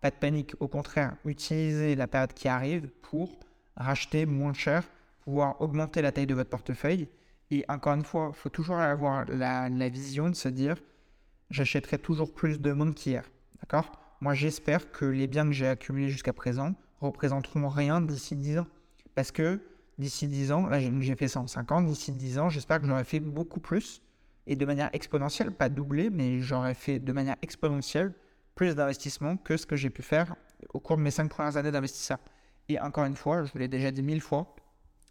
pas 0.00 0.10
de 0.10 0.16
panique. 0.16 0.54
Au 0.60 0.68
contraire, 0.68 1.16
utilisez 1.24 1.94
la 1.94 2.06
période 2.06 2.34
qui 2.34 2.48
arrive 2.48 2.88
pour 3.02 3.38
racheter 3.76 4.26
moins 4.26 4.52
cher, 4.52 4.84
pouvoir 5.20 5.60
augmenter 5.60 6.02
la 6.02 6.12
taille 6.12 6.26
de 6.26 6.34
votre 6.34 6.50
portefeuille. 6.50 7.08
Et 7.50 7.64
encore 7.68 7.94
une 7.94 8.04
fois, 8.04 8.32
il 8.34 8.36
faut 8.36 8.48
toujours 8.48 8.76
avoir 8.76 9.24
la, 9.26 9.88
vision 9.88 10.28
de 10.28 10.34
se 10.34 10.48
dire 10.48 10.76
j'achèterai 11.50 11.98
toujours 11.98 12.32
plus 12.34 12.60
de 12.60 12.72
monde 12.72 12.94
qu'hier. 12.94 13.24
D'accord? 13.60 13.92
Moi, 14.20 14.34
j'espère 14.34 14.90
que 14.90 15.04
les 15.04 15.26
biens 15.26 15.46
que 15.46 15.52
j'ai 15.52 15.68
accumulés 15.68 16.08
jusqu'à 16.08 16.32
présent 16.32 16.74
représenteront 17.00 17.68
rien 17.68 18.00
d'ici 18.00 18.36
10 18.36 18.58
ans. 18.60 18.66
Parce 19.14 19.30
que 19.30 19.60
d'ici 19.98 20.26
10 20.26 20.52
ans, 20.52 20.66
là 20.66 20.80
j'ai 20.80 21.16
fait 21.16 21.28
ça 21.28 21.40
en 21.40 21.46
5 21.46 21.70
ans, 21.72 21.82
d'ici 21.82 22.12
10 22.12 22.38
ans, 22.38 22.48
j'espère 22.48 22.80
que 22.80 22.86
j'aurai 22.86 23.04
fait 23.04 23.20
beaucoup 23.20 23.60
plus 23.60 24.00
et 24.46 24.56
de 24.56 24.64
manière 24.64 24.90
exponentielle, 24.92 25.52
pas 25.52 25.68
doublée, 25.68 26.10
mais 26.10 26.40
j'aurais 26.40 26.74
fait 26.74 26.98
de 26.98 27.12
manière 27.12 27.36
exponentielle 27.42 28.12
plus 28.54 28.74
d'investissements 28.74 29.36
que 29.36 29.56
ce 29.56 29.66
que 29.66 29.76
j'ai 29.76 29.90
pu 29.90 30.02
faire 30.02 30.34
au 30.72 30.80
cours 30.80 30.96
de 30.96 31.02
mes 31.02 31.10
5 31.10 31.28
premières 31.28 31.56
années 31.56 31.70
d'investisseur. 31.70 32.18
Et 32.68 32.78
encore 32.80 33.04
une 33.04 33.16
fois, 33.16 33.44
je 33.44 33.52
vous 33.52 33.58
l'ai 33.58 33.68
déjà 33.68 33.90
dit 33.90 34.02
mille 34.02 34.20
fois, 34.20 34.54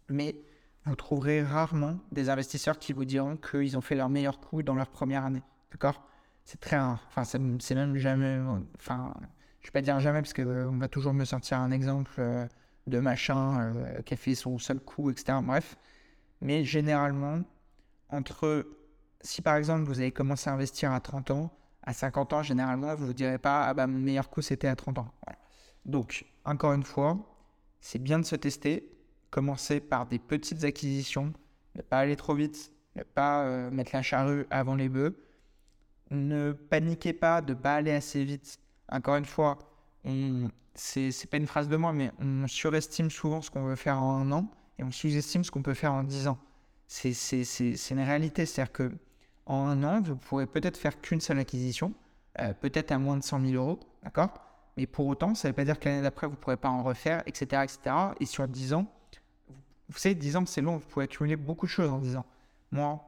mais 0.08 0.36
vous 0.84 0.96
trouverez 0.96 1.42
rarement 1.42 1.98
des 2.10 2.28
investisseurs 2.28 2.78
qui 2.78 2.92
vous 2.92 3.04
diront 3.04 3.36
qu'ils 3.36 3.76
ont 3.76 3.80
fait 3.80 3.94
leur 3.94 4.08
meilleur 4.08 4.40
coup 4.40 4.62
dans 4.62 4.74
leur 4.74 4.88
première 4.88 5.24
année. 5.24 5.42
D'accord? 5.70 6.06
C'est 6.44 6.60
très 6.60 6.76
rare. 6.76 7.04
Enfin, 7.08 7.24
c'est 7.24 7.74
même 7.74 7.96
jamais. 7.96 8.40
Enfin, 8.76 9.14
je 9.60 9.68
vais 9.68 9.72
pas 9.72 9.80
dire 9.80 10.00
jamais 10.00 10.20
parce 10.20 10.32
qu'on 10.32 10.46
euh, 10.46 10.70
va 10.72 10.88
toujours 10.88 11.12
me 11.12 11.24
sortir 11.24 11.58
un 11.58 11.70
exemple 11.70 12.12
euh, 12.18 12.46
de 12.88 12.98
machin 12.98 13.74
euh, 13.76 14.02
qui 14.02 14.14
a 14.14 14.16
fait 14.16 14.34
son 14.34 14.58
seul 14.58 14.80
coup, 14.80 15.10
etc. 15.10 15.38
Bref. 15.42 15.76
Mais 16.40 16.64
généralement, 16.64 17.42
entre. 18.08 18.66
Si 19.22 19.42
par 19.42 19.56
exemple 19.56 19.84
vous 19.84 20.00
avez 20.00 20.12
commencé 20.12 20.50
à 20.50 20.52
investir 20.52 20.92
à 20.92 21.00
30 21.00 21.30
ans, 21.30 21.50
à 21.84 21.92
50 21.92 22.32
ans, 22.32 22.42
généralement, 22.42 22.94
vous 22.94 23.02
ne 23.02 23.06
vous 23.08 23.14
direz 23.14 23.38
pas 23.38 23.64
Ah 23.64 23.74
bah 23.74 23.86
mon 23.86 23.98
meilleur 23.98 24.30
coup 24.30 24.42
c'était 24.42 24.68
à 24.68 24.76
30 24.76 24.98
ans. 24.98 25.12
Donc, 25.84 26.24
encore 26.44 26.72
une 26.74 26.84
fois, 26.84 27.18
c'est 27.80 27.98
bien 27.98 28.18
de 28.18 28.24
se 28.24 28.36
tester. 28.36 28.88
Commencer 29.30 29.80
par 29.80 30.06
des 30.06 30.18
petites 30.18 30.62
acquisitions, 30.64 31.32
ne 31.74 31.82
pas 31.82 32.00
aller 32.00 32.16
trop 32.16 32.34
vite, 32.34 32.70
ne 32.96 33.02
pas 33.02 33.70
mettre 33.70 33.92
la 33.94 34.02
charrue 34.02 34.46
avant 34.50 34.74
les 34.74 34.90
bœufs. 34.90 35.16
Ne 36.10 36.52
paniquez 36.52 37.14
pas 37.14 37.40
de 37.40 37.54
ne 37.54 37.58
pas 37.58 37.76
aller 37.76 37.92
assez 37.92 38.22
vite 38.24 38.60
encore 38.92 39.16
une 39.16 39.24
fois, 39.24 39.58
c'est 40.74 41.30
pas 41.30 41.38
une 41.38 41.46
phrase 41.46 41.68
de 41.68 41.76
moi, 41.76 41.92
mais 41.92 42.12
on 42.18 42.46
surestime 42.46 43.10
souvent 43.10 43.40
ce 43.40 43.50
qu'on 43.50 43.64
veut 43.64 43.76
faire 43.76 44.02
en 44.02 44.20
un 44.20 44.32
an 44.32 44.50
et 44.78 44.84
on 44.84 44.90
sous-estime 44.90 45.44
ce 45.44 45.50
qu'on 45.50 45.62
peut 45.62 45.74
faire 45.74 45.92
en 45.92 46.04
dix 46.04 46.28
ans. 46.28 46.38
C'est 46.86 47.10
une 47.90 48.00
réalité, 48.00 48.44
c'est-à-dire 48.44 48.72
que 48.72 48.92
en 49.46 49.66
un 49.66 49.84
an, 49.84 50.00
vous 50.02 50.16
pourrez 50.16 50.46
peut-être 50.46 50.76
faire 50.76 51.00
qu'une 51.00 51.20
seule 51.20 51.38
acquisition, 51.38 51.92
euh, 52.40 52.52
peut-être 52.54 52.92
à 52.92 52.98
moins 52.98 53.16
de 53.16 53.22
100 53.22 53.40
000 53.40 53.54
euros, 53.54 53.80
d'accord? 54.02 54.32
Mais 54.76 54.86
pour 54.86 55.06
autant, 55.06 55.34
ça 55.34 55.48
ne 55.48 55.52
veut 55.52 55.56
pas 55.56 55.64
dire 55.64 55.78
que 55.78 55.88
l'année 55.88 56.02
d'après, 56.02 56.26
vous 56.26 56.34
ne 56.34 56.38
pourrez 56.38 56.56
pas 56.56 56.70
en 56.70 56.82
refaire, 56.82 57.22
etc., 57.26 57.62
etc. 57.64 57.96
Et 58.20 58.26
sur 58.26 58.48
10 58.48 58.74
ans, 58.74 58.86
vous 59.88 59.98
savez, 59.98 60.14
10 60.14 60.36
ans, 60.36 60.46
c'est 60.46 60.62
long, 60.62 60.78
vous 60.78 60.86
pouvez 60.86 61.04
accumuler 61.04 61.36
beaucoup 61.36 61.66
de 61.66 61.70
choses 61.70 61.90
en 61.90 61.98
10 61.98 62.16
ans. 62.16 62.26
Moi, 62.70 63.00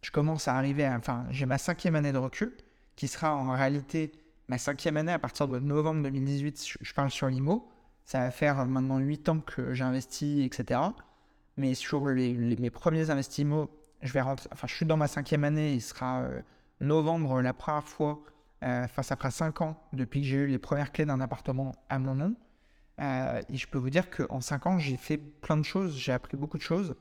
je 0.00 0.10
commence 0.10 0.48
à 0.48 0.56
arriver 0.56 0.84
à... 0.84 0.96
Enfin, 0.96 1.26
j'ai 1.30 1.44
ma 1.44 1.58
cinquième 1.58 1.94
année 1.94 2.12
de 2.12 2.18
recul, 2.18 2.56
qui 2.96 3.08
sera 3.08 3.34
en 3.34 3.52
réalité 3.52 4.12
ma 4.48 4.58
cinquième 4.58 4.96
année 4.96 5.12
à 5.12 5.18
partir 5.18 5.48
de 5.48 5.58
novembre 5.58 6.02
2018, 6.02 6.78
je, 6.80 6.94
parle 6.94 7.10
sur 7.10 7.28
l'IMO. 7.28 7.68
Ça 8.04 8.20
va 8.20 8.30
faire 8.30 8.64
maintenant 8.66 8.98
8 8.98 9.28
ans 9.28 9.40
que 9.40 9.74
j'ai 9.74 9.84
investi, 9.84 10.42
etc. 10.42 10.80
Mais 11.56 11.74
sur 11.74 12.04
mes 12.04 12.70
premiers 12.70 13.10
investissements, 13.10 13.68
je 14.04 14.74
suis 14.74 14.86
dans 14.86 14.96
ma 14.96 15.08
cinquième 15.08 15.44
année, 15.44 15.74
il 15.74 15.80
sera 15.80 16.22
euh, 16.22 16.42
novembre 16.80 17.40
la 17.40 17.52
première 17.52 17.84
fois, 17.84 18.22
euh, 18.62 18.84
enfin, 18.84 19.02
ça 19.02 19.16
fera 19.16 19.30
5 19.30 19.60
ans 19.60 19.76
depuis 19.92 20.20
que 20.20 20.26
j'ai 20.26 20.36
eu 20.36 20.46
les 20.46 20.58
premières 20.58 20.92
clés 20.92 21.04
d'un 21.04 21.20
appartement 21.20 21.72
à 21.88 21.98
mon 21.98 22.14
nom. 22.14 22.34
Euh, 23.00 23.42
et 23.48 23.56
je 23.56 23.66
peux 23.66 23.78
vous 23.78 23.90
dire 23.90 24.08
qu'en 24.10 24.40
5 24.40 24.66
ans, 24.66 24.78
j'ai 24.78 24.96
fait 24.96 25.18
plein 25.18 25.56
de 25.56 25.64
choses, 25.64 25.96
j'ai 25.96 26.12
appris 26.12 26.36
beaucoup 26.36 26.56
de 26.56 26.62
choses. 26.62 26.94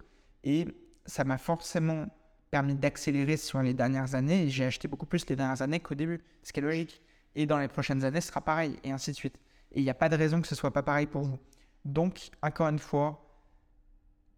Et 0.43 0.67
ça 1.05 1.23
m'a 1.23 1.37
forcément 1.37 2.07
permis 2.51 2.75
d'accélérer 2.75 3.37
sur 3.37 3.61
les 3.61 3.73
dernières 3.73 4.15
années. 4.15 4.49
J'ai 4.49 4.65
acheté 4.65 4.87
beaucoup 4.87 5.05
plus 5.05 5.27
les 5.27 5.35
dernières 5.35 5.61
années 5.61 5.79
qu'au 5.79 5.95
début, 5.95 6.21
ce 6.43 6.51
qui 6.51 6.59
est 6.59 6.63
logique. 6.63 7.01
Et 7.35 7.45
dans 7.45 7.57
les 7.57 7.67
prochaines 7.67 8.03
années, 8.03 8.21
ce 8.21 8.27
sera 8.27 8.41
pareil, 8.41 8.77
et 8.83 8.91
ainsi 8.91 9.11
de 9.11 9.15
suite. 9.15 9.37
Et 9.71 9.79
il 9.79 9.83
n'y 9.83 9.89
a 9.89 9.95
pas 9.95 10.09
de 10.09 10.15
raison 10.15 10.41
que 10.41 10.47
ce 10.47 10.55
soit 10.55 10.71
pas 10.71 10.83
pareil 10.83 11.07
pour 11.07 11.23
vous. 11.23 11.39
Donc, 11.85 12.29
encore 12.41 12.67
une 12.67 12.79
fois, 12.79 13.25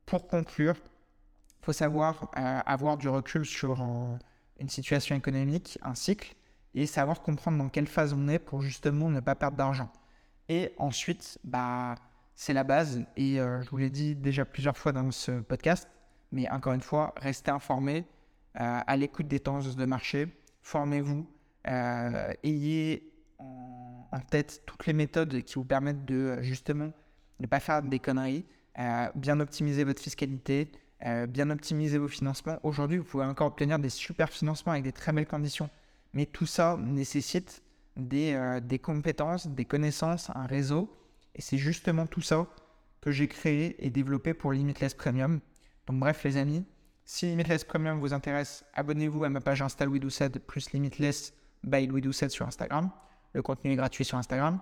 pour 0.06 0.28
conclure, 0.28 0.76
faut 1.66 1.74
savoir 1.74 2.30
euh, 2.38 2.60
avoir 2.66 2.96
du 2.96 3.10
recul 3.10 3.44
sur 3.44 3.82
euh, 3.82 4.18
une 4.60 4.70
situation 4.70 5.16
économique, 5.16 5.80
un 5.82 5.96
cycle, 5.96 6.36
et 6.76 6.86
savoir 6.86 7.22
comprendre 7.22 7.58
dans 7.58 7.70
quelle 7.70 7.88
phase 7.88 8.14
on 8.14 8.28
est 8.28 8.38
pour 8.38 8.62
justement 8.62 9.10
ne 9.10 9.20
pas 9.20 9.34
perdre 9.34 9.58
d'argent. 9.58 9.92
Et 10.48 10.74
ensuite, 10.78 11.40
bah, 11.44 11.96
c'est 12.36 12.54
la 12.54 12.64
base, 12.64 13.04
et 13.18 13.40
euh, 13.40 13.64
je 13.64 13.70
vous 13.72 13.78
l'ai 13.78 13.90
dit 13.90 14.16
déjà 14.16 14.46
plusieurs 14.46 14.78
fois 14.78 14.92
dans 14.92 15.10
ce 15.10 15.40
podcast, 15.42 15.90
mais 16.32 16.48
encore 16.52 16.74
une 16.74 16.82
fois, 16.82 17.16
restez 17.18 17.52
informés, 17.52 18.06
à 18.58 18.96
l'écoute 18.96 19.28
des 19.28 19.42
tendances 19.42 19.76
de 19.76 19.86
marché, 19.86 20.28
formez-vous, 20.62 21.28
ayez 21.66 23.12
en, 23.38 24.20
tête 24.30 24.62
toutes 24.66 24.86
les 24.86 24.94
méthodes 24.94 25.42
qui 25.42 25.56
vous 25.56 25.66
permettent 25.66 26.06
de 26.06 26.42
justement 26.42 26.94
ne 27.42 27.48
pas 27.48 27.60
faire 27.60 27.84
des 27.84 28.00
conneries, 28.00 28.46
bien 29.16 29.42
optimiser 29.42 29.84
votre 29.84 30.02
fiscalité, 30.02 30.72
euh, 31.06 31.28
bien 31.28 31.50
optimiser 31.50 31.98
vos 31.98 32.08
financements. 32.08 32.60
Aujourd'hui, 32.64 32.98
vous 32.98 33.04
pouvez 33.04 33.26
encore 33.26 33.48
obtenir 33.48 33.80
des 33.80 33.90
super 33.90 34.30
financements 34.30 34.72
avec 34.72 34.84
des 34.84 34.94
très 34.94 35.12
belles 35.12 35.28
conditions. 35.28 35.70
Mais 36.14 36.26
tout 36.26 36.46
ça 36.46 36.78
nécessite 36.80 37.64
des, 37.98 38.34
euh, 38.34 38.60
des 38.60 38.80
compétences, 38.80 39.48
des 39.48 39.66
connaissances, 39.66 40.30
un 40.34 40.46
réseau. 40.46 40.90
Et 41.36 41.42
c'est 41.42 41.58
justement 41.58 42.08
tout 42.08 42.22
ça 42.22 42.48
que 43.02 43.12
j'ai 43.12 43.28
créé 43.28 43.76
et 43.86 43.90
développé 43.90 44.34
pour 44.34 44.52
Limitless 44.54 44.94
Premium. 44.94 45.42
Donc 45.88 46.00
bref 46.00 46.24
les 46.24 46.38
amis, 46.38 46.66
si 47.04 47.28
Limitless 47.28 47.64
Premium 47.66 48.00
vous 48.00 48.14
intéresse, 48.14 48.66
abonnez-vous 48.74 49.26
à 49.26 49.30
ma 49.30 49.42
page 49.42 49.62
Insta 49.62 49.86
Louis 49.86 50.00
Doucet 50.00 50.30
plus 50.30 50.72
Limitless 50.72 51.34
by 51.64 51.86
Louis 51.86 52.02
Doucet 52.02 52.30
sur 52.30 52.48
Instagram. 52.48 52.90
Le 53.34 53.42
contenu 53.42 53.72
est 53.72 53.76
gratuit 53.76 54.06
sur 54.06 54.18
Instagram, 54.18 54.60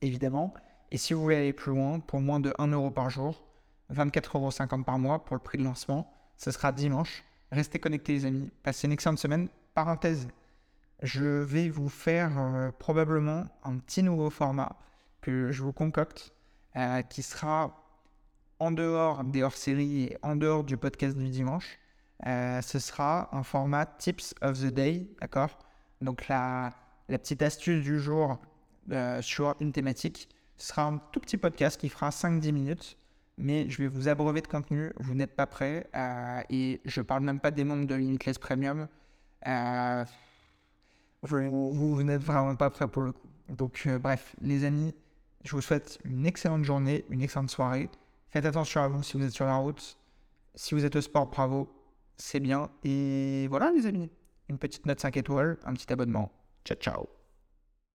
évidemment. 0.00 0.54
Et 0.90 0.96
si 0.96 1.12
vous 1.12 1.20
voulez 1.20 1.36
aller 1.36 1.52
plus 1.52 1.72
loin, 1.72 2.00
pour 2.00 2.20
moins 2.20 2.40
de 2.40 2.54
1 2.58 2.68
euro 2.68 2.90
par 2.90 3.10
jour, 3.10 3.47
24,50 3.92 4.74
euros 4.74 4.84
par 4.84 4.98
mois 4.98 5.24
pour 5.24 5.36
le 5.36 5.42
prix 5.42 5.58
de 5.58 5.64
lancement, 5.64 6.12
ce 6.36 6.50
sera 6.50 6.72
dimanche. 6.72 7.24
Restez 7.50 7.78
connectés 7.78 8.12
les 8.12 8.26
amis, 8.26 8.50
passez 8.62 8.86
une 8.86 8.92
excellente 8.92 9.18
semaine. 9.18 9.48
Parenthèse, 9.74 10.28
je 11.02 11.24
vais 11.24 11.68
vous 11.68 11.88
faire 11.88 12.32
euh, 12.38 12.70
probablement 12.78 13.46
un 13.64 13.78
petit 13.78 14.02
nouveau 14.02 14.30
format 14.30 14.76
que 15.20 15.50
je 15.50 15.62
vous 15.62 15.72
concocte, 15.72 16.34
euh, 16.76 17.02
qui 17.02 17.22
sera 17.22 17.74
en 18.58 18.70
dehors 18.70 19.24
des 19.24 19.42
hors-séries 19.42 20.04
et 20.04 20.18
en 20.22 20.36
dehors 20.36 20.64
du 20.64 20.76
podcast 20.76 21.16
du 21.16 21.28
dimanche. 21.28 21.78
Euh, 22.26 22.60
ce 22.60 22.78
sera 22.78 23.34
un 23.34 23.42
format 23.42 23.86
Tips 23.86 24.34
of 24.42 24.58
the 24.58 24.66
Day, 24.66 25.08
d'accord? 25.20 25.58
Donc 26.00 26.28
la, 26.28 26.72
la 27.08 27.18
petite 27.18 27.42
astuce 27.42 27.82
du 27.82 27.98
jour 27.98 28.38
sur 29.20 29.54
une 29.60 29.70
thématique 29.70 30.30
ce 30.58 30.66
sera 30.66 30.82
un 30.82 30.98
tout 30.98 31.20
petit 31.20 31.36
podcast 31.36 31.80
qui 31.80 31.88
fera 31.88 32.10
5-10 32.10 32.52
minutes, 32.52 32.97
mais 33.38 33.70
je 33.70 33.78
vais 33.78 33.88
vous 33.88 34.08
abreuver 34.08 34.42
de 34.42 34.46
contenu. 34.48 34.92
Vous 34.98 35.14
n'êtes 35.14 35.34
pas 35.34 35.46
prêts. 35.46 35.88
Euh, 35.94 36.42
et 36.50 36.80
je 36.84 37.00
parle 37.00 37.22
même 37.22 37.40
pas 37.40 37.50
des 37.50 37.64
membres 37.64 37.86
de 37.86 37.94
Limitless 37.94 38.38
Premium. 38.38 38.88
Euh, 39.46 40.04
vous, 41.22 42.02
n'êtes 42.02 42.22
vraiment 42.22 42.56
pas 42.56 42.70
prêts 42.70 42.88
pour 42.88 43.02
le 43.02 43.12
coup. 43.12 43.28
Donc, 43.48 43.84
euh, 43.86 43.98
bref, 43.98 44.34
les 44.40 44.64
amis, 44.64 44.94
je 45.44 45.52
vous 45.52 45.62
souhaite 45.62 45.98
une 46.04 46.26
excellente 46.26 46.64
journée, 46.64 47.04
une 47.10 47.22
excellente 47.22 47.50
soirée. 47.50 47.88
Faites 48.30 48.44
attention 48.44 48.82
à 48.82 48.88
vous 48.88 49.02
si 49.02 49.16
vous 49.16 49.24
êtes 49.24 49.32
sur 49.32 49.46
la 49.46 49.56
route. 49.56 49.96
Si 50.54 50.74
vous 50.74 50.84
êtes 50.84 50.96
au 50.96 51.00
sport, 51.00 51.26
bravo, 51.28 51.72
c'est 52.16 52.40
bien. 52.40 52.68
Et 52.84 53.46
voilà, 53.48 53.70
les 53.70 53.86
amis, 53.86 54.10
une 54.48 54.58
petite 54.58 54.84
note 54.84 55.00
5 55.00 55.16
étoiles, 55.16 55.56
un 55.64 55.72
petit 55.74 55.90
abonnement. 55.92 56.32
Ciao, 56.64 56.76
ciao. 56.76 57.17